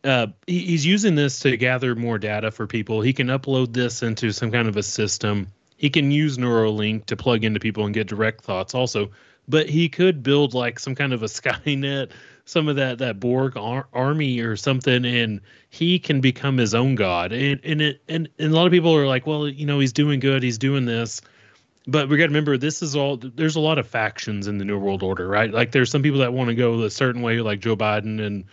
uh, 0.04 0.28
he, 0.46 0.60
he's 0.60 0.86
using 0.86 1.14
this 1.14 1.40
to 1.40 1.56
gather 1.56 1.94
more 1.94 2.18
data 2.18 2.50
for 2.50 2.66
people. 2.66 3.00
He 3.00 3.12
can 3.12 3.28
upload 3.28 3.72
this 3.72 4.02
into 4.02 4.32
some 4.32 4.50
kind 4.50 4.68
of 4.68 4.76
a 4.76 4.82
system. 4.82 5.48
He 5.76 5.90
can 5.90 6.10
use 6.10 6.38
neuralink 6.38 7.06
to 7.06 7.16
plug 7.16 7.42
into 7.42 7.58
people 7.58 7.84
and 7.84 7.94
get 7.94 8.06
direct 8.06 8.44
thoughts 8.44 8.74
also. 8.74 9.10
But 9.48 9.68
he 9.68 9.88
could 9.88 10.22
build 10.22 10.54
like 10.54 10.78
some 10.78 10.94
kind 10.94 11.12
of 11.12 11.22
a 11.22 11.26
skynet 11.26 12.10
some 12.44 12.68
of 12.68 12.76
that 12.76 12.98
that 12.98 13.20
borg 13.20 13.56
ar- 13.56 13.88
army 13.92 14.40
or 14.40 14.56
something 14.56 15.04
and 15.04 15.40
he 15.70 15.98
can 15.98 16.20
become 16.20 16.56
his 16.56 16.74
own 16.74 16.94
god. 16.94 17.32
And 17.32 17.60
and 17.64 17.80
it 17.80 18.02
and, 18.08 18.28
and 18.38 18.52
a 18.52 18.54
lot 18.54 18.66
of 18.66 18.72
people 18.72 18.94
are 18.94 19.06
like 19.06 19.26
well 19.26 19.48
you 19.48 19.66
know 19.66 19.78
he's 19.78 19.92
doing 19.92 20.20
good 20.20 20.42
he's 20.42 20.58
doing 20.58 20.84
this. 20.84 21.20
But 21.86 22.08
we 22.08 22.16
got 22.16 22.24
to 22.24 22.28
remember 22.28 22.56
this 22.56 22.82
is 22.82 22.96
all 22.96 23.16
there's 23.16 23.56
a 23.56 23.60
lot 23.60 23.78
of 23.78 23.86
factions 23.86 24.46
in 24.46 24.58
the 24.58 24.64
new 24.64 24.78
world 24.78 25.02
order 25.02 25.26
right? 25.26 25.50
Like 25.50 25.72
there's 25.72 25.90
some 25.90 26.02
people 26.02 26.20
that 26.20 26.32
want 26.32 26.48
to 26.48 26.54
go 26.54 26.82
a 26.82 26.90
certain 26.90 27.22
way 27.22 27.40
like 27.40 27.60
joe 27.60 27.76
biden 27.76 28.24
and 28.24 28.44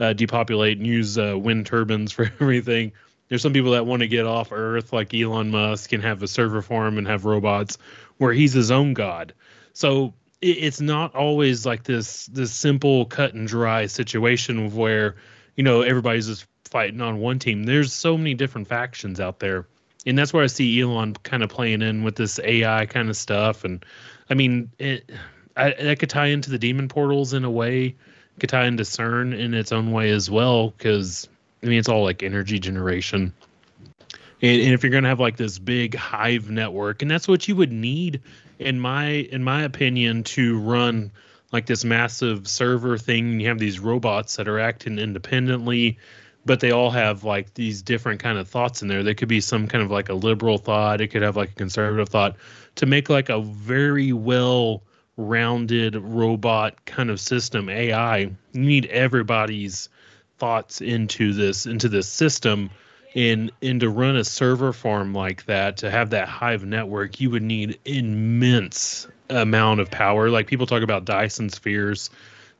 uh, 0.00 0.12
depopulate 0.12 0.78
and 0.78 0.86
use 0.86 1.18
uh, 1.18 1.36
wind 1.36 1.66
turbines 1.66 2.12
for 2.12 2.30
everything. 2.40 2.92
There's 3.28 3.42
some 3.42 3.52
people 3.52 3.72
that 3.72 3.84
want 3.84 4.00
to 4.00 4.08
get 4.08 4.26
off 4.26 4.52
earth 4.52 4.92
like 4.92 5.12
elon 5.14 5.50
musk 5.50 5.92
and 5.92 6.02
have 6.02 6.22
a 6.22 6.28
server 6.28 6.62
farm 6.62 6.98
and 6.98 7.06
have 7.06 7.24
robots 7.24 7.78
where 8.18 8.32
he's 8.32 8.52
his 8.52 8.70
own 8.70 8.94
god. 8.94 9.34
So 9.72 10.14
it's 10.40 10.80
not 10.80 11.14
always 11.14 11.66
like 11.66 11.84
this 11.84 12.26
this 12.26 12.52
simple 12.52 13.06
cut 13.06 13.34
and 13.34 13.48
dry 13.48 13.86
situation 13.86 14.74
where 14.74 15.16
you 15.56 15.64
know 15.64 15.82
everybody's 15.82 16.28
just 16.28 16.46
fighting 16.64 17.00
on 17.00 17.18
one 17.18 17.38
team. 17.38 17.64
There's 17.64 17.92
so 17.92 18.16
many 18.16 18.34
different 18.34 18.68
factions 18.68 19.20
out 19.20 19.40
there, 19.40 19.66
and 20.06 20.16
that's 20.16 20.32
where 20.32 20.44
I 20.44 20.46
see 20.46 20.80
Elon 20.80 21.14
kind 21.14 21.42
of 21.42 21.50
playing 21.50 21.82
in 21.82 22.04
with 22.04 22.16
this 22.16 22.38
AI 22.42 22.86
kind 22.86 23.08
of 23.08 23.16
stuff. 23.16 23.64
And 23.64 23.84
I 24.30 24.34
mean, 24.34 24.70
it 24.78 25.10
I, 25.56 25.70
that 25.70 25.98
could 25.98 26.10
tie 26.10 26.26
into 26.26 26.50
the 26.50 26.58
demon 26.58 26.88
portals 26.88 27.32
in 27.32 27.44
a 27.44 27.50
way. 27.50 27.96
Could 28.38 28.50
tie 28.50 28.66
into 28.66 28.84
CERN 28.84 29.36
in 29.36 29.52
its 29.52 29.72
own 29.72 29.90
way 29.90 30.10
as 30.10 30.30
well, 30.30 30.70
because 30.70 31.28
I 31.62 31.66
mean 31.66 31.80
it's 31.80 31.88
all 31.88 32.04
like 32.04 32.22
energy 32.22 32.60
generation. 32.60 33.32
And, 34.40 34.60
and 34.62 34.72
if 34.72 34.84
you're 34.84 34.92
going 34.92 35.02
to 35.02 35.08
have 35.08 35.18
like 35.18 35.36
this 35.36 35.58
big 35.58 35.96
hive 35.96 36.48
network, 36.48 37.02
and 37.02 37.10
that's 37.10 37.26
what 37.26 37.48
you 37.48 37.56
would 37.56 37.72
need, 37.72 38.20
in 38.58 38.80
my 38.80 39.06
in 39.06 39.44
my 39.44 39.62
opinion, 39.62 40.24
to 40.24 40.58
run 40.58 41.12
like 41.52 41.66
this 41.66 41.84
massive 41.84 42.46
server 42.46 42.98
thing. 42.98 43.40
You 43.40 43.48
have 43.48 43.58
these 43.58 43.80
robots 43.80 44.36
that 44.36 44.48
are 44.48 44.58
acting 44.58 44.98
independently, 44.98 45.98
but 46.44 46.60
they 46.60 46.70
all 46.70 46.90
have 46.90 47.24
like 47.24 47.54
these 47.54 47.82
different 47.82 48.20
kind 48.20 48.38
of 48.38 48.48
thoughts 48.48 48.82
in 48.82 48.88
there. 48.88 49.02
There 49.02 49.14
could 49.14 49.28
be 49.28 49.40
some 49.40 49.68
kind 49.68 49.82
of 49.82 49.90
like 49.90 50.08
a 50.08 50.14
liberal 50.14 50.58
thought. 50.58 51.00
It 51.00 51.08
could 51.08 51.22
have 51.22 51.36
like 51.36 51.52
a 51.52 51.54
conservative 51.54 52.08
thought 52.08 52.36
to 52.76 52.86
make 52.86 53.08
like 53.08 53.28
a 53.28 53.40
very 53.40 54.12
well 54.12 54.82
rounded 55.16 55.96
robot 55.96 56.84
kind 56.84 57.10
of 57.10 57.20
system 57.20 57.68
AI. 57.68 58.18
You 58.18 58.34
need 58.52 58.86
everybody's 58.86 59.88
thoughts 60.38 60.80
into 60.80 61.32
this 61.32 61.66
into 61.66 61.88
this 61.88 62.08
system 62.08 62.70
and 63.14 63.50
and 63.62 63.80
to 63.80 63.88
run 63.88 64.16
a 64.16 64.24
server 64.24 64.72
farm 64.72 65.14
like 65.14 65.44
that 65.46 65.78
to 65.78 65.90
have 65.90 66.10
that 66.10 66.28
hive 66.28 66.64
network 66.64 67.20
you 67.20 67.30
would 67.30 67.42
need 67.42 67.78
immense 67.84 69.08
amount 69.30 69.80
of 69.80 69.90
power. 69.90 70.30
Like 70.30 70.46
people 70.46 70.66
talk 70.66 70.82
about 70.82 71.04
dyson 71.04 71.48
spheres. 71.48 72.10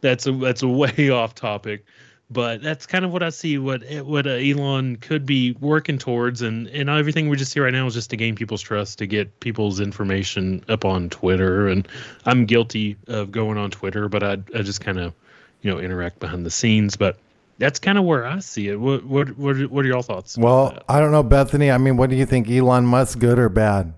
That's 0.01 0.27
a 0.27 0.33
that's 0.33 0.63
a 0.63 0.69
way 0.69 1.11
off 1.11 1.35
topic 1.35 1.85
but 2.31 2.63
that's 2.63 2.87
kind 2.87 3.05
of 3.05 3.13
what 3.13 3.23
i 3.23 3.31
see 3.31 3.59
what 3.59 3.83
what 4.05 4.27
uh, 4.27 4.31
elon 4.31 4.97
could 4.97 5.25
be 5.25 5.53
working 5.61 5.99
towards 5.99 6.43
and 6.43 6.69
and 6.69 6.91
everything 6.91 7.29
we 7.29 7.37
just 7.37 7.53
see 7.53 7.61
right 7.61 7.73
now 7.73 7.87
is 7.87 7.95
just 7.95 8.11
to 8.11 8.17
gain 8.17 8.35
people's 8.35 8.61
trust 8.61 8.99
to 8.99 9.07
get 9.07 9.41
people's 9.41 9.81
information 9.81 10.63
up 10.69 10.85
on 10.85 11.09
twitter 11.09 11.69
and 11.69 11.89
i'm 12.27 12.45
guilty 12.45 12.97
of 13.07 13.31
going 13.31 13.57
on 13.57 13.71
twitter 13.71 14.09
but 14.09 14.23
i, 14.23 14.33
I 14.55 14.63
just 14.63 14.81
kind 14.81 14.99
of 14.99 15.15
you 15.63 15.71
know 15.71 15.79
interact 15.79 16.21
behind 16.21 16.45
the 16.45 16.51
scenes 16.51 16.97
but 16.97 17.19
that's 17.59 17.79
kind 17.79 17.99
of 17.99 18.05
where 18.05 18.27
I 18.27 18.39
see 18.41 18.69
it. 18.69 18.79
What 18.81 19.05
what 19.05 19.37
what 19.39 19.57
are, 19.57 19.65
what 19.69 19.85
are 19.85 19.89
your 19.89 20.03
thoughts? 20.03 20.37
Well, 20.39 20.79
I 20.89 21.01
don't 21.01 21.13
know, 21.13 21.23
Bethany. 21.23 21.71
I 21.71 21.79
mean, 21.79 21.97
what 21.97 22.11
do 22.11 22.17
you 22.17 22.27
think? 22.27 22.49
Elon 22.51 22.87
Musk, 22.87 23.19
good 23.19 23.39
or 23.39 23.49
bad? 23.49 23.95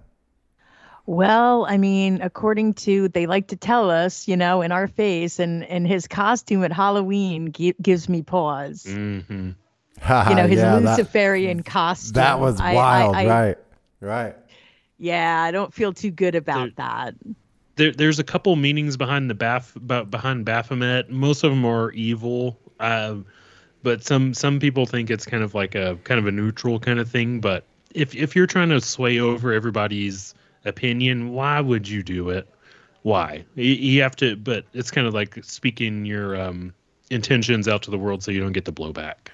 Well, 1.06 1.66
I 1.68 1.76
mean, 1.76 2.20
according 2.22 2.74
to 2.74 3.08
they 3.08 3.26
like 3.26 3.48
to 3.48 3.56
tell 3.56 3.90
us, 3.90 4.28
you 4.28 4.36
know, 4.36 4.62
in 4.62 4.70
our 4.70 4.86
face, 4.86 5.38
and 5.38 5.64
and 5.64 5.86
his 5.86 6.06
costume 6.06 6.62
at 6.62 6.72
Halloween 6.72 7.52
gi- 7.52 7.74
gives 7.82 8.08
me 8.08 8.22
pause. 8.22 8.84
Mm-hmm. 8.88 9.50
You 10.28 10.34
know, 10.34 10.46
his 10.46 10.58
Yeah, 10.60 10.78
that- 10.78 10.82
Luciferian 10.98 11.62
costume. 11.62 12.14
That 12.14 12.38
was 12.40 12.60
I- 12.60 12.72
I- 12.72 12.74
wild, 12.74 13.16
I- 13.16 13.26
right? 13.26 13.58
Right. 14.00 14.36
Yeah, 14.98 15.42
I 15.42 15.50
don't 15.50 15.72
feel 15.74 15.92
too 15.92 16.10
good 16.10 16.34
about 16.34 16.76
that. 16.76 17.14
there, 17.76 17.92
there's 17.92 18.18
a 18.18 18.24
couple 18.24 18.54
meanings 18.56 18.96
behind 18.96 19.28
the 19.30 19.34
Baph 19.34 19.74
behind 20.10 20.44
Baphomet. 20.44 21.10
Most 21.10 21.42
of 21.44 21.50
them 21.50 21.64
are 21.64 21.90
evil, 21.92 22.58
uh, 22.78 23.16
but 23.82 24.04
some 24.04 24.34
some 24.34 24.60
people 24.60 24.86
think 24.86 25.10
it's 25.10 25.24
kind 25.24 25.42
of 25.42 25.54
like 25.54 25.74
a 25.74 25.96
kind 26.04 26.18
of 26.18 26.26
a 26.26 26.32
neutral 26.32 26.78
kind 26.78 26.98
of 26.98 27.10
thing. 27.10 27.40
But 27.40 27.64
if 27.94 28.14
if 28.14 28.36
you're 28.36 28.46
trying 28.46 28.68
to 28.70 28.80
sway 28.80 29.18
over 29.18 29.52
everybody's 29.52 30.34
opinion, 30.64 31.30
why 31.30 31.60
would 31.60 31.88
you 31.88 32.02
do 32.02 32.30
it? 32.30 32.48
Why 33.02 33.44
you, 33.54 33.72
you 33.72 34.02
have 34.02 34.16
to? 34.16 34.36
But 34.36 34.64
it's 34.72 34.90
kind 34.90 35.06
of 35.06 35.14
like 35.14 35.42
speaking 35.44 36.04
your 36.04 36.40
um, 36.40 36.74
intentions 37.10 37.68
out 37.68 37.82
to 37.82 37.90
the 37.90 37.98
world 37.98 38.22
so 38.22 38.30
you 38.30 38.40
don't 38.40 38.52
get 38.52 38.64
the 38.64 38.72
blowback. 38.72 39.28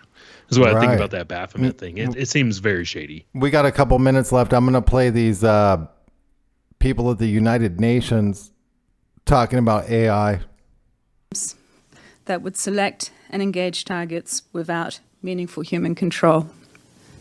Is 0.49 0.61
what 0.61 0.75
I 0.75 0.81
think 0.81 0.93
about 0.93 1.11
that 1.11 1.27
Baphomet 1.27 1.77
thing. 1.77 1.99
It, 1.99 2.17
it 2.17 2.29
seems 2.29 2.59
very 2.59 2.85
shady. 2.85 3.27
We 3.35 3.51
got 3.51 3.67
a 3.67 3.73
couple 3.73 3.99
minutes 3.99 4.31
left. 4.31 4.53
I'm 4.53 4.65
going 4.65 4.75
to 4.75 4.83
play 4.83 5.11
these 5.11 5.43
uh, 5.43 5.87
people 6.79 7.11
at 7.11 7.19
the 7.19 7.27
United 7.27 7.81
Nations 7.81 8.53
talking 9.25 9.59
about 9.59 9.91
AI. 9.91 10.41
that 12.27 12.43
would 12.43 12.57
select 12.57 13.11
and 13.31 13.43
engage 13.43 13.85
targets 13.85 14.43
without 14.53 15.01
meaningful 15.23 15.63
human 15.63 15.95
control. 15.95 16.49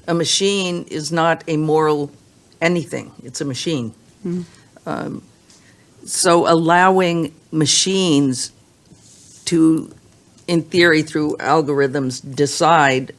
A 0.07 0.13
machine 0.13 0.85
is 0.89 1.11
not 1.11 1.43
a 1.47 1.57
moral 1.57 2.11
anything, 2.61 3.11
it's 3.23 3.41
a 3.41 3.45
machine. 3.45 3.93
Mm. 4.25 4.45
Um, 4.85 5.23
so 6.05 6.47
allowing 6.47 7.33
machines 7.51 8.51
to, 9.45 9.93
in 10.47 10.61
theory, 10.61 11.01
through 11.01 11.37
algorithms, 11.37 12.21
decide 12.35 13.13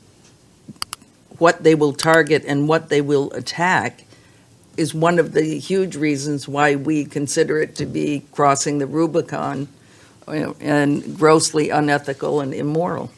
what 1.38 1.62
they 1.62 1.74
will 1.74 1.92
target 1.92 2.44
and 2.46 2.68
what 2.68 2.88
they 2.88 3.00
will 3.00 3.32
attack 3.32 4.04
is 4.76 4.94
one 4.94 5.18
of 5.18 5.32
the 5.32 5.58
huge 5.58 5.96
reasons 5.96 6.46
why 6.46 6.76
we 6.76 7.04
consider 7.04 7.60
it 7.60 7.74
to 7.76 7.86
be 7.86 8.22
crossing 8.32 8.78
the 8.78 8.86
Rubicon 8.86 9.68
and 10.26 11.18
grossly 11.18 11.70
unethical 11.70 12.40
and 12.40 12.52
immoral. 12.52 13.10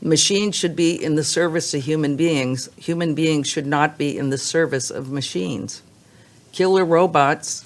Machines 0.00 0.56
should 0.56 0.74
be 0.74 1.02
in 1.02 1.14
the 1.14 1.22
service 1.22 1.72
of 1.74 1.84
human 1.84 2.16
beings. 2.16 2.68
Human 2.76 3.14
beings 3.14 3.48
should 3.48 3.66
not 3.66 3.96
be 3.96 4.18
in 4.18 4.30
the 4.30 4.38
service 4.38 4.90
of 4.90 5.10
machines. 5.10 5.82
Killer 6.50 6.84
robots, 6.84 7.64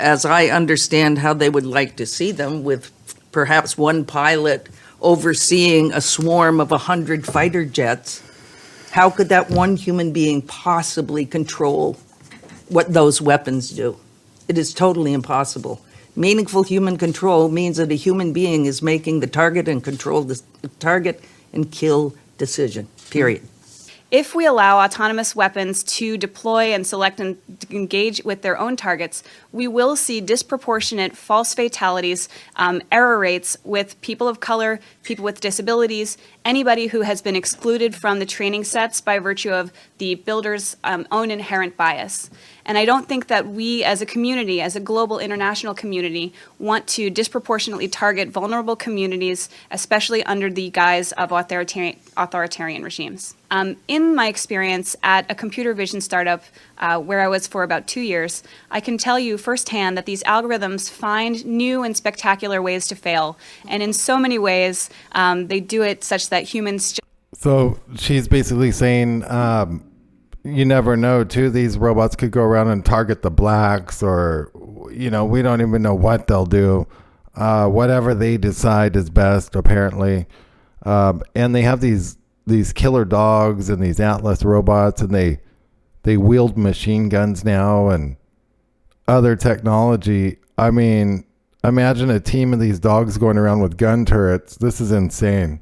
as 0.00 0.24
I 0.24 0.46
understand 0.46 1.18
how 1.18 1.32
they 1.32 1.48
would 1.48 1.64
like 1.64 1.96
to 1.96 2.06
see 2.06 2.32
them, 2.32 2.64
with 2.64 2.90
perhaps 3.30 3.78
one 3.78 4.04
pilot 4.04 4.68
overseeing 5.00 5.92
a 5.92 6.00
swarm 6.00 6.60
of 6.60 6.72
100 6.72 7.24
fighter 7.24 7.64
jets, 7.64 8.22
how 8.90 9.10
could 9.10 9.28
that 9.28 9.50
one 9.50 9.76
human 9.76 10.12
being 10.12 10.42
possibly 10.42 11.24
control 11.24 11.94
what 12.68 12.92
those 12.92 13.20
weapons 13.20 13.70
do? 13.70 13.96
It 14.48 14.58
is 14.58 14.74
totally 14.74 15.12
impossible. 15.12 15.80
Meaningful 16.16 16.62
human 16.62 16.96
control 16.96 17.48
means 17.48 17.76
that 17.76 17.90
a 17.90 17.96
human 17.96 18.32
being 18.32 18.66
is 18.66 18.80
making 18.80 19.18
the 19.18 19.26
target 19.26 19.66
and 19.66 19.82
control 19.82 20.22
the 20.22 20.40
target 20.78 21.20
and 21.52 21.72
kill 21.72 22.14
decision, 22.38 22.86
period. 23.10 23.42
If 24.12 24.32
we 24.32 24.46
allow 24.46 24.78
autonomous 24.78 25.34
weapons 25.34 25.82
to 25.98 26.16
deploy 26.16 26.72
and 26.72 26.86
select 26.86 27.18
and 27.18 27.36
engage 27.68 28.22
with 28.22 28.42
their 28.42 28.56
own 28.56 28.76
targets, 28.76 29.24
we 29.50 29.66
will 29.66 29.96
see 29.96 30.20
disproportionate 30.20 31.16
false 31.16 31.52
fatalities, 31.52 32.28
um, 32.54 32.80
error 32.92 33.18
rates 33.18 33.56
with 33.64 34.00
people 34.02 34.28
of 34.28 34.38
color, 34.38 34.78
people 35.02 35.24
with 35.24 35.40
disabilities, 35.40 36.16
anybody 36.44 36.88
who 36.88 37.00
has 37.02 37.22
been 37.22 37.36
excluded 37.36 37.94
from 37.94 38.18
the 38.18 38.26
training 38.26 38.64
sets 38.64 39.00
by 39.00 39.18
virtue 39.18 39.50
of 39.50 39.72
the 39.98 40.14
builder's 40.16 40.76
um, 40.84 41.06
own 41.10 41.30
inherent 41.30 41.76
bias. 41.76 42.30
And 42.66 42.78
I 42.78 42.84
don't 42.84 43.06
think 43.06 43.26
that 43.26 43.46
we 43.46 43.84
as 43.84 44.00
a 44.00 44.06
community, 44.06 44.60
as 44.60 44.74
a 44.74 44.80
global 44.80 45.18
international 45.18 45.74
community, 45.74 46.32
want 46.58 46.86
to 46.88 47.10
disproportionately 47.10 47.88
target 47.88 48.28
vulnerable 48.28 48.76
communities, 48.76 49.48
especially 49.70 50.24
under 50.24 50.50
the 50.50 50.70
guise 50.70 51.12
of 51.12 51.30
authoritarian, 51.30 51.98
authoritarian 52.16 52.82
regimes. 52.82 53.34
Um, 53.50 53.76
in 53.86 54.16
my 54.16 54.26
experience 54.26 54.96
at 55.04 55.30
a 55.30 55.34
computer 55.34 55.74
vision 55.74 56.00
startup 56.00 56.42
uh, 56.78 56.98
where 56.98 57.20
I 57.20 57.28
was 57.28 57.46
for 57.46 57.62
about 57.62 57.86
two 57.86 58.00
years, 58.00 58.42
I 58.68 58.80
can 58.80 58.98
tell 58.98 59.16
you 59.16 59.38
firsthand 59.38 59.96
that 59.96 60.06
these 60.06 60.24
algorithms 60.24 60.90
find 60.90 61.44
new 61.44 61.84
and 61.84 61.96
spectacular 61.96 62.60
ways 62.60 62.88
to 62.88 62.96
fail. 62.96 63.38
And 63.68 63.80
in 63.80 63.92
so 63.92 64.18
many 64.18 64.40
ways, 64.40 64.90
um, 65.12 65.46
they 65.46 65.60
do 65.60 65.82
it 65.82 66.02
such 66.02 66.30
that 66.30 66.33
humans. 66.42 66.98
So 67.34 67.78
she's 67.96 68.28
basically 68.28 68.72
saying, 68.72 69.24
um, 69.30 69.90
you 70.44 70.64
never 70.64 70.96
know, 70.96 71.24
too. 71.24 71.50
These 71.50 71.78
robots 71.78 72.16
could 72.16 72.30
go 72.30 72.42
around 72.42 72.68
and 72.68 72.84
target 72.84 73.22
the 73.22 73.30
blacks, 73.30 74.02
or, 74.02 74.50
you 74.92 75.10
know, 75.10 75.24
we 75.24 75.40
don't 75.42 75.60
even 75.60 75.82
know 75.82 75.94
what 75.94 76.26
they'll 76.26 76.44
do. 76.44 76.86
Uh, 77.34 77.66
whatever 77.68 78.14
they 78.14 78.36
decide 78.36 78.94
is 78.94 79.10
best, 79.10 79.56
apparently. 79.56 80.26
Um, 80.84 81.22
and 81.34 81.54
they 81.54 81.62
have 81.62 81.80
these 81.80 82.18
these 82.46 82.74
killer 82.74 83.06
dogs 83.06 83.70
and 83.70 83.82
these 83.82 83.98
Atlas 83.98 84.44
robots, 84.44 85.00
and 85.00 85.14
they 85.14 85.40
they 86.02 86.16
wield 86.16 86.58
machine 86.58 87.08
guns 87.08 87.42
now 87.44 87.88
and 87.88 88.16
other 89.08 89.34
technology. 89.34 90.36
I 90.58 90.70
mean, 90.70 91.24
imagine 91.64 92.10
a 92.10 92.20
team 92.20 92.52
of 92.52 92.60
these 92.60 92.78
dogs 92.78 93.16
going 93.18 93.38
around 93.38 93.62
with 93.62 93.78
gun 93.78 94.04
turrets. 94.04 94.56
This 94.56 94.80
is 94.80 94.92
insane. 94.92 95.60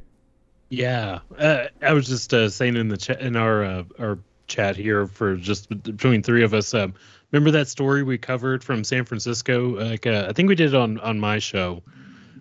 Yeah, 0.72 1.18
uh, 1.36 1.66
I 1.82 1.92
was 1.92 2.06
just 2.06 2.32
uh, 2.32 2.48
saying 2.48 2.76
in 2.76 2.88
the 2.88 2.96
chat 2.96 3.20
in 3.20 3.36
our 3.36 3.62
uh, 3.62 3.84
our 3.98 4.18
chat 4.46 4.74
here 4.74 5.06
for 5.06 5.36
just 5.36 5.68
between 5.68 6.22
three 6.22 6.42
of 6.44 6.54
us. 6.54 6.72
Um, 6.72 6.94
remember 7.30 7.50
that 7.50 7.68
story 7.68 8.02
we 8.02 8.16
covered 8.16 8.64
from 8.64 8.82
San 8.82 9.04
Francisco? 9.04 9.78
Like 9.78 10.06
uh, 10.06 10.28
I 10.30 10.32
think 10.32 10.48
we 10.48 10.54
did 10.54 10.68
it 10.68 10.74
on 10.74 10.98
on 11.00 11.20
my 11.20 11.40
show. 11.40 11.82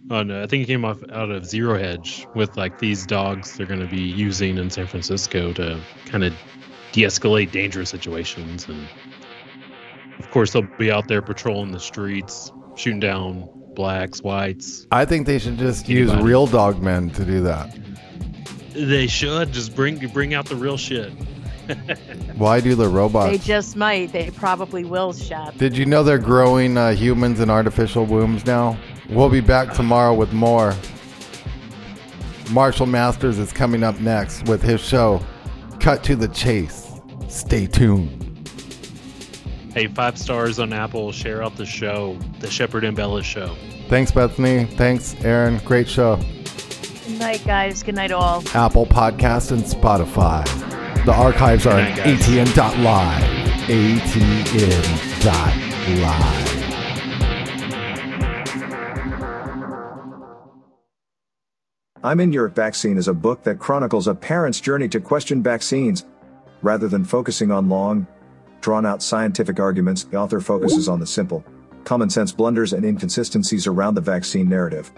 On 0.09 0.31
uh, 0.31 0.43
I 0.43 0.47
think 0.47 0.63
it 0.63 0.67
came 0.67 0.85
off 0.85 1.03
out 1.11 1.29
of 1.29 1.45
Zero 1.45 1.77
Hedge 1.77 2.25
with 2.33 2.55
like 2.55 2.79
these 2.79 3.05
dogs 3.05 3.57
they're 3.57 3.65
going 3.65 3.81
to 3.81 3.85
be 3.85 4.01
using 4.01 4.57
in 4.57 4.69
San 4.69 4.87
Francisco 4.87 5.51
to 5.51 5.81
kind 6.05 6.23
of 6.23 6.33
de-escalate 6.93 7.51
dangerous 7.51 7.89
situations, 7.89 8.65
and 8.69 8.87
of 10.19 10.31
course 10.31 10.53
they'll 10.53 10.69
be 10.77 10.89
out 10.89 11.09
there 11.09 11.21
patrolling 11.21 11.73
the 11.73 11.81
streets, 11.81 12.53
shooting 12.77 13.01
down 13.01 13.49
blacks, 13.75 14.21
whites. 14.21 14.87
I 14.89 15.03
think 15.03 15.27
they 15.27 15.37
should 15.37 15.57
just 15.57 15.89
use 15.89 16.15
real 16.15 16.47
dog 16.47 16.81
men 16.81 17.09
to 17.09 17.25
do 17.25 17.41
that. 17.41 17.77
They 18.73 19.07
should 19.07 19.51
just 19.51 19.75
bring 19.75 19.97
bring 20.09 20.33
out 20.33 20.45
the 20.45 20.55
real 20.55 20.77
shit. 20.77 21.11
Why 22.35 22.59
do 22.59 22.75
the 22.75 22.87
robots? 22.87 23.31
They 23.31 23.37
just 23.37 23.75
might. 23.75 24.11
They 24.11 24.31
probably 24.31 24.83
will, 24.83 25.13
Shep. 25.13 25.57
Did 25.57 25.77
you 25.77 25.85
know 25.85 26.03
they're 26.03 26.17
growing 26.17 26.77
uh, 26.77 26.91
humans 26.91 27.39
in 27.39 27.49
artificial 27.49 28.05
wombs 28.05 28.45
now? 28.45 28.77
We'll 29.09 29.29
be 29.29 29.41
back 29.41 29.73
tomorrow 29.73 30.13
with 30.13 30.33
more. 30.33 30.75
Marshall 32.51 32.85
Masters 32.85 33.37
is 33.37 33.53
coming 33.53 33.83
up 33.83 33.99
next 33.99 34.47
with 34.47 34.61
his 34.61 34.81
show, 34.81 35.23
Cut 35.79 36.03
to 36.05 36.15
the 36.15 36.27
Chase. 36.29 36.91
Stay 37.29 37.65
tuned. 37.67 38.17
Hey, 39.73 39.87
five 39.87 40.17
stars 40.17 40.59
on 40.59 40.73
Apple. 40.73 41.13
Share 41.13 41.41
out 41.41 41.55
the 41.55 41.65
show, 41.65 42.17
the 42.39 42.49
Shepard 42.49 42.83
Ambellas 42.83 43.23
show. 43.23 43.55
Thanks, 43.87 44.11
Bethany. 44.11 44.65
Thanks, 44.65 45.15
Aaron. 45.23 45.59
Great 45.59 45.87
show. 45.87 46.19
Good 47.11 47.19
night, 47.19 47.43
guys. 47.45 47.83
Good 47.83 47.95
night, 47.95 48.13
all. 48.13 48.41
Apple 48.53 48.85
Podcast 48.85 49.51
and 49.51 49.63
Spotify. 49.63 50.45
The 51.03 51.11
archives 51.11 51.65
are 51.65 51.75
Good 51.75 51.99
at 51.99 52.07
atn.live. 52.07 53.23
atn.live. 53.67 54.41
I'm 62.01 62.21
in 62.21 62.31
Your 62.31 62.47
Vaccine 62.47 62.97
is 62.97 63.09
a 63.09 63.13
book 63.13 63.43
that 63.43 63.59
chronicles 63.59 64.07
a 64.07 64.15
parent's 64.15 64.61
journey 64.61 64.87
to 64.87 65.01
question 65.01 65.43
vaccines. 65.43 66.05
Rather 66.61 66.87
than 66.87 67.03
focusing 67.03 67.51
on 67.51 67.67
long, 67.67 68.07
drawn 68.61 68.85
out 68.85 69.03
scientific 69.03 69.59
arguments, 69.59 70.05
the 70.05 70.15
author 70.15 70.39
focuses 70.39 70.87
on 70.87 71.01
the 71.01 71.07
simple, 71.07 71.43
common 71.83 72.09
sense 72.09 72.31
blunders 72.31 72.71
and 72.71 72.85
inconsistencies 72.85 73.67
around 73.67 73.95
the 73.95 74.01
vaccine 74.01 74.47
narrative. 74.47 74.93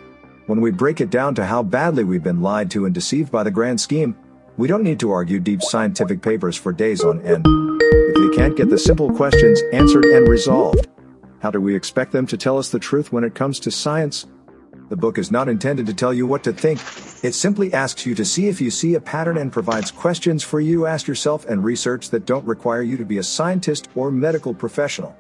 When 0.46 0.60
we 0.60 0.72
break 0.72 1.00
it 1.00 1.10
down 1.10 1.36
to 1.36 1.46
how 1.46 1.64
badly 1.64 2.04
we've 2.04 2.22
been 2.22 2.42
lied 2.42 2.70
to 2.72 2.86
and 2.86 2.94
deceived 2.94 3.32
by 3.32 3.44
the 3.44 3.52
grand 3.52 3.80
scheme, 3.80 4.14
we 4.58 4.68
don't 4.68 4.84
need 4.84 5.00
to 5.00 5.12
argue 5.12 5.40
deep 5.40 5.62
scientific 5.62 6.22
papers 6.22 6.58
for 6.58 6.74
days 6.74 7.02
on 7.02 7.22
end. 7.22 7.46
If 7.48 8.16
they 8.16 8.38
can't 8.38 8.58
get 8.58 8.70
the 8.70 8.78
simple 8.78 9.10
questions 9.14 9.62
answered 9.72 10.04
and 10.04 10.28
resolved, 10.28 10.90
how 11.40 11.50
do 11.50 11.62
we 11.62 11.74
expect 11.74 12.12
them 12.12 12.28
to 12.28 12.36
tell 12.36 12.58
us 12.58 12.70
the 12.70 12.80
truth 12.80 13.14
when 13.14 13.24
it 13.24 13.36
comes 13.36 13.58
to 13.62 13.72
science? 13.72 14.28
The 14.90 14.98
book 14.98 15.18
is 15.18 15.32
not 15.32 15.48
intended 15.48 15.86
to 15.86 15.94
tell 15.94 16.14
you 16.14 16.28
what 16.28 16.44
to 16.44 16.52
think. 16.52 16.82
It 17.24 17.34
simply 17.34 17.74
asks 17.74 18.06
you 18.06 18.14
to 18.14 18.26
see 18.26 18.48
if 18.50 18.60
you 18.60 18.70
see 18.70 18.96
a 18.96 19.02
pattern 19.02 19.38
and 19.38 19.50
provides 19.50 19.92
questions 19.92 20.44
for 20.44 20.60
you 20.60 20.80
to 20.80 20.88
ask 20.88 21.08
yourself 21.08 21.46
and 21.46 21.64
research 21.64 22.10
that 22.10 22.26
don't 22.26 22.46
require 22.46 22.82
you 22.82 22.98
to 22.98 23.06
be 23.06 23.20
a 23.20 23.24
scientist 23.24 23.88
or 23.96 24.12
medical 24.12 24.54
professional. 24.54 25.16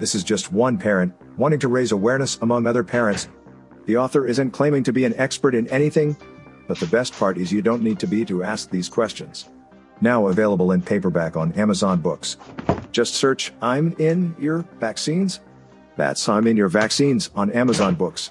This 0.00 0.16
is 0.16 0.24
just 0.24 0.52
one 0.52 0.76
parent 0.76 1.14
wanting 1.36 1.60
to 1.60 1.68
raise 1.68 1.92
awareness 1.92 2.36
among 2.42 2.66
other 2.66 2.82
parents. 2.82 3.28
The 3.86 3.96
author 3.96 4.26
isn't 4.26 4.50
claiming 4.50 4.82
to 4.84 4.92
be 4.92 5.04
an 5.04 5.14
expert 5.16 5.54
in 5.54 5.68
anything, 5.68 6.16
but 6.66 6.78
the 6.78 6.86
best 6.86 7.12
part 7.14 7.38
is 7.38 7.52
you 7.52 7.62
don't 7.62 7.82
need 7.82 8.00
to 8.00 8.06
be 8.06 8.24
to 8.24 8.42
ask 8.42 8.70
these 8.70 8.88
questions. 8.88 9.48
Now 10.00 10.26
available 10.26 10.72
in 10.72 10.82
paperback 10.82 11.36
on 11.36 11.52
Amazon 11.52 12.00
Books. 12.00 12.36
Just 12.92 13.14
search 13.14 13.52
I'm 13.62 13.94
in 13.98 14.34
your 14.38 14.58
vaccines. 14.80 15.40
That's 15.96 16.28
I'm 16.28 16.46
in 16.46 16.56
your 16.56 16.68
vaccines 16.68 17.30
on 17.34 17.50
Amazon 17.52 17.94
Books. 17.94 18.30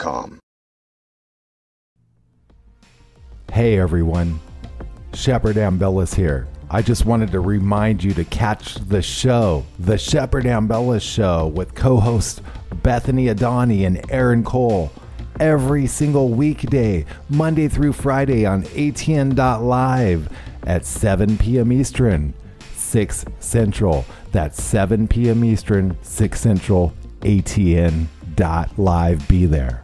Hey 3.53 3.77
everyone, 3.77 4.39
Shepard 5.13 5.57
Ambellas 5.57 6.15
here. 6.15 6.47
I 6.71 6.81
just 6.81 7.05
wanted 7.05 7.31
to 7.33 7.39
remind 7.39 8.03
you 8.03 8.15
to 8.15 8.23
catch 8.23 8.75
the 8.75 9.03
show, 9.03 9.63
The 9.77 9.99
Shepard 9.99 10.45
Ambellas 10.45 11.03
Show, 11.03 11.47
with 11.47 11.75
co 11.75 11.97
hosts 11.97 12.41
Bethany 12.81 13.25
Adani 13.25 13.85
and 13.85 14.03
Aaron 14.11 14.43
Cole, 14.43 14.91
every 15.39 15.85
single 15.85 16.29
weekday, 16.29 17.05
Monday 17.29 17.67
through 17.67 17.93
Friday 17.93 18.43
on 18.45 18.63
ATN.live 18.63 20.29
at 20.63 20.83
7 20.83 21.37
p.m. 21.37 21.71
Eastern, 21.71 22.33
6 22.73 23.25
Central. 23.39 24.05
That's 24.31 24.63
7 24.63 25.07
p.m. 25.07 25.45
Eastern, 25.45 25.95
6 26.01 26.41
Central, 26.41 26.91
ATN.live. 27.19 28.07
Be 29.27 29.45
there. 29.45 29.83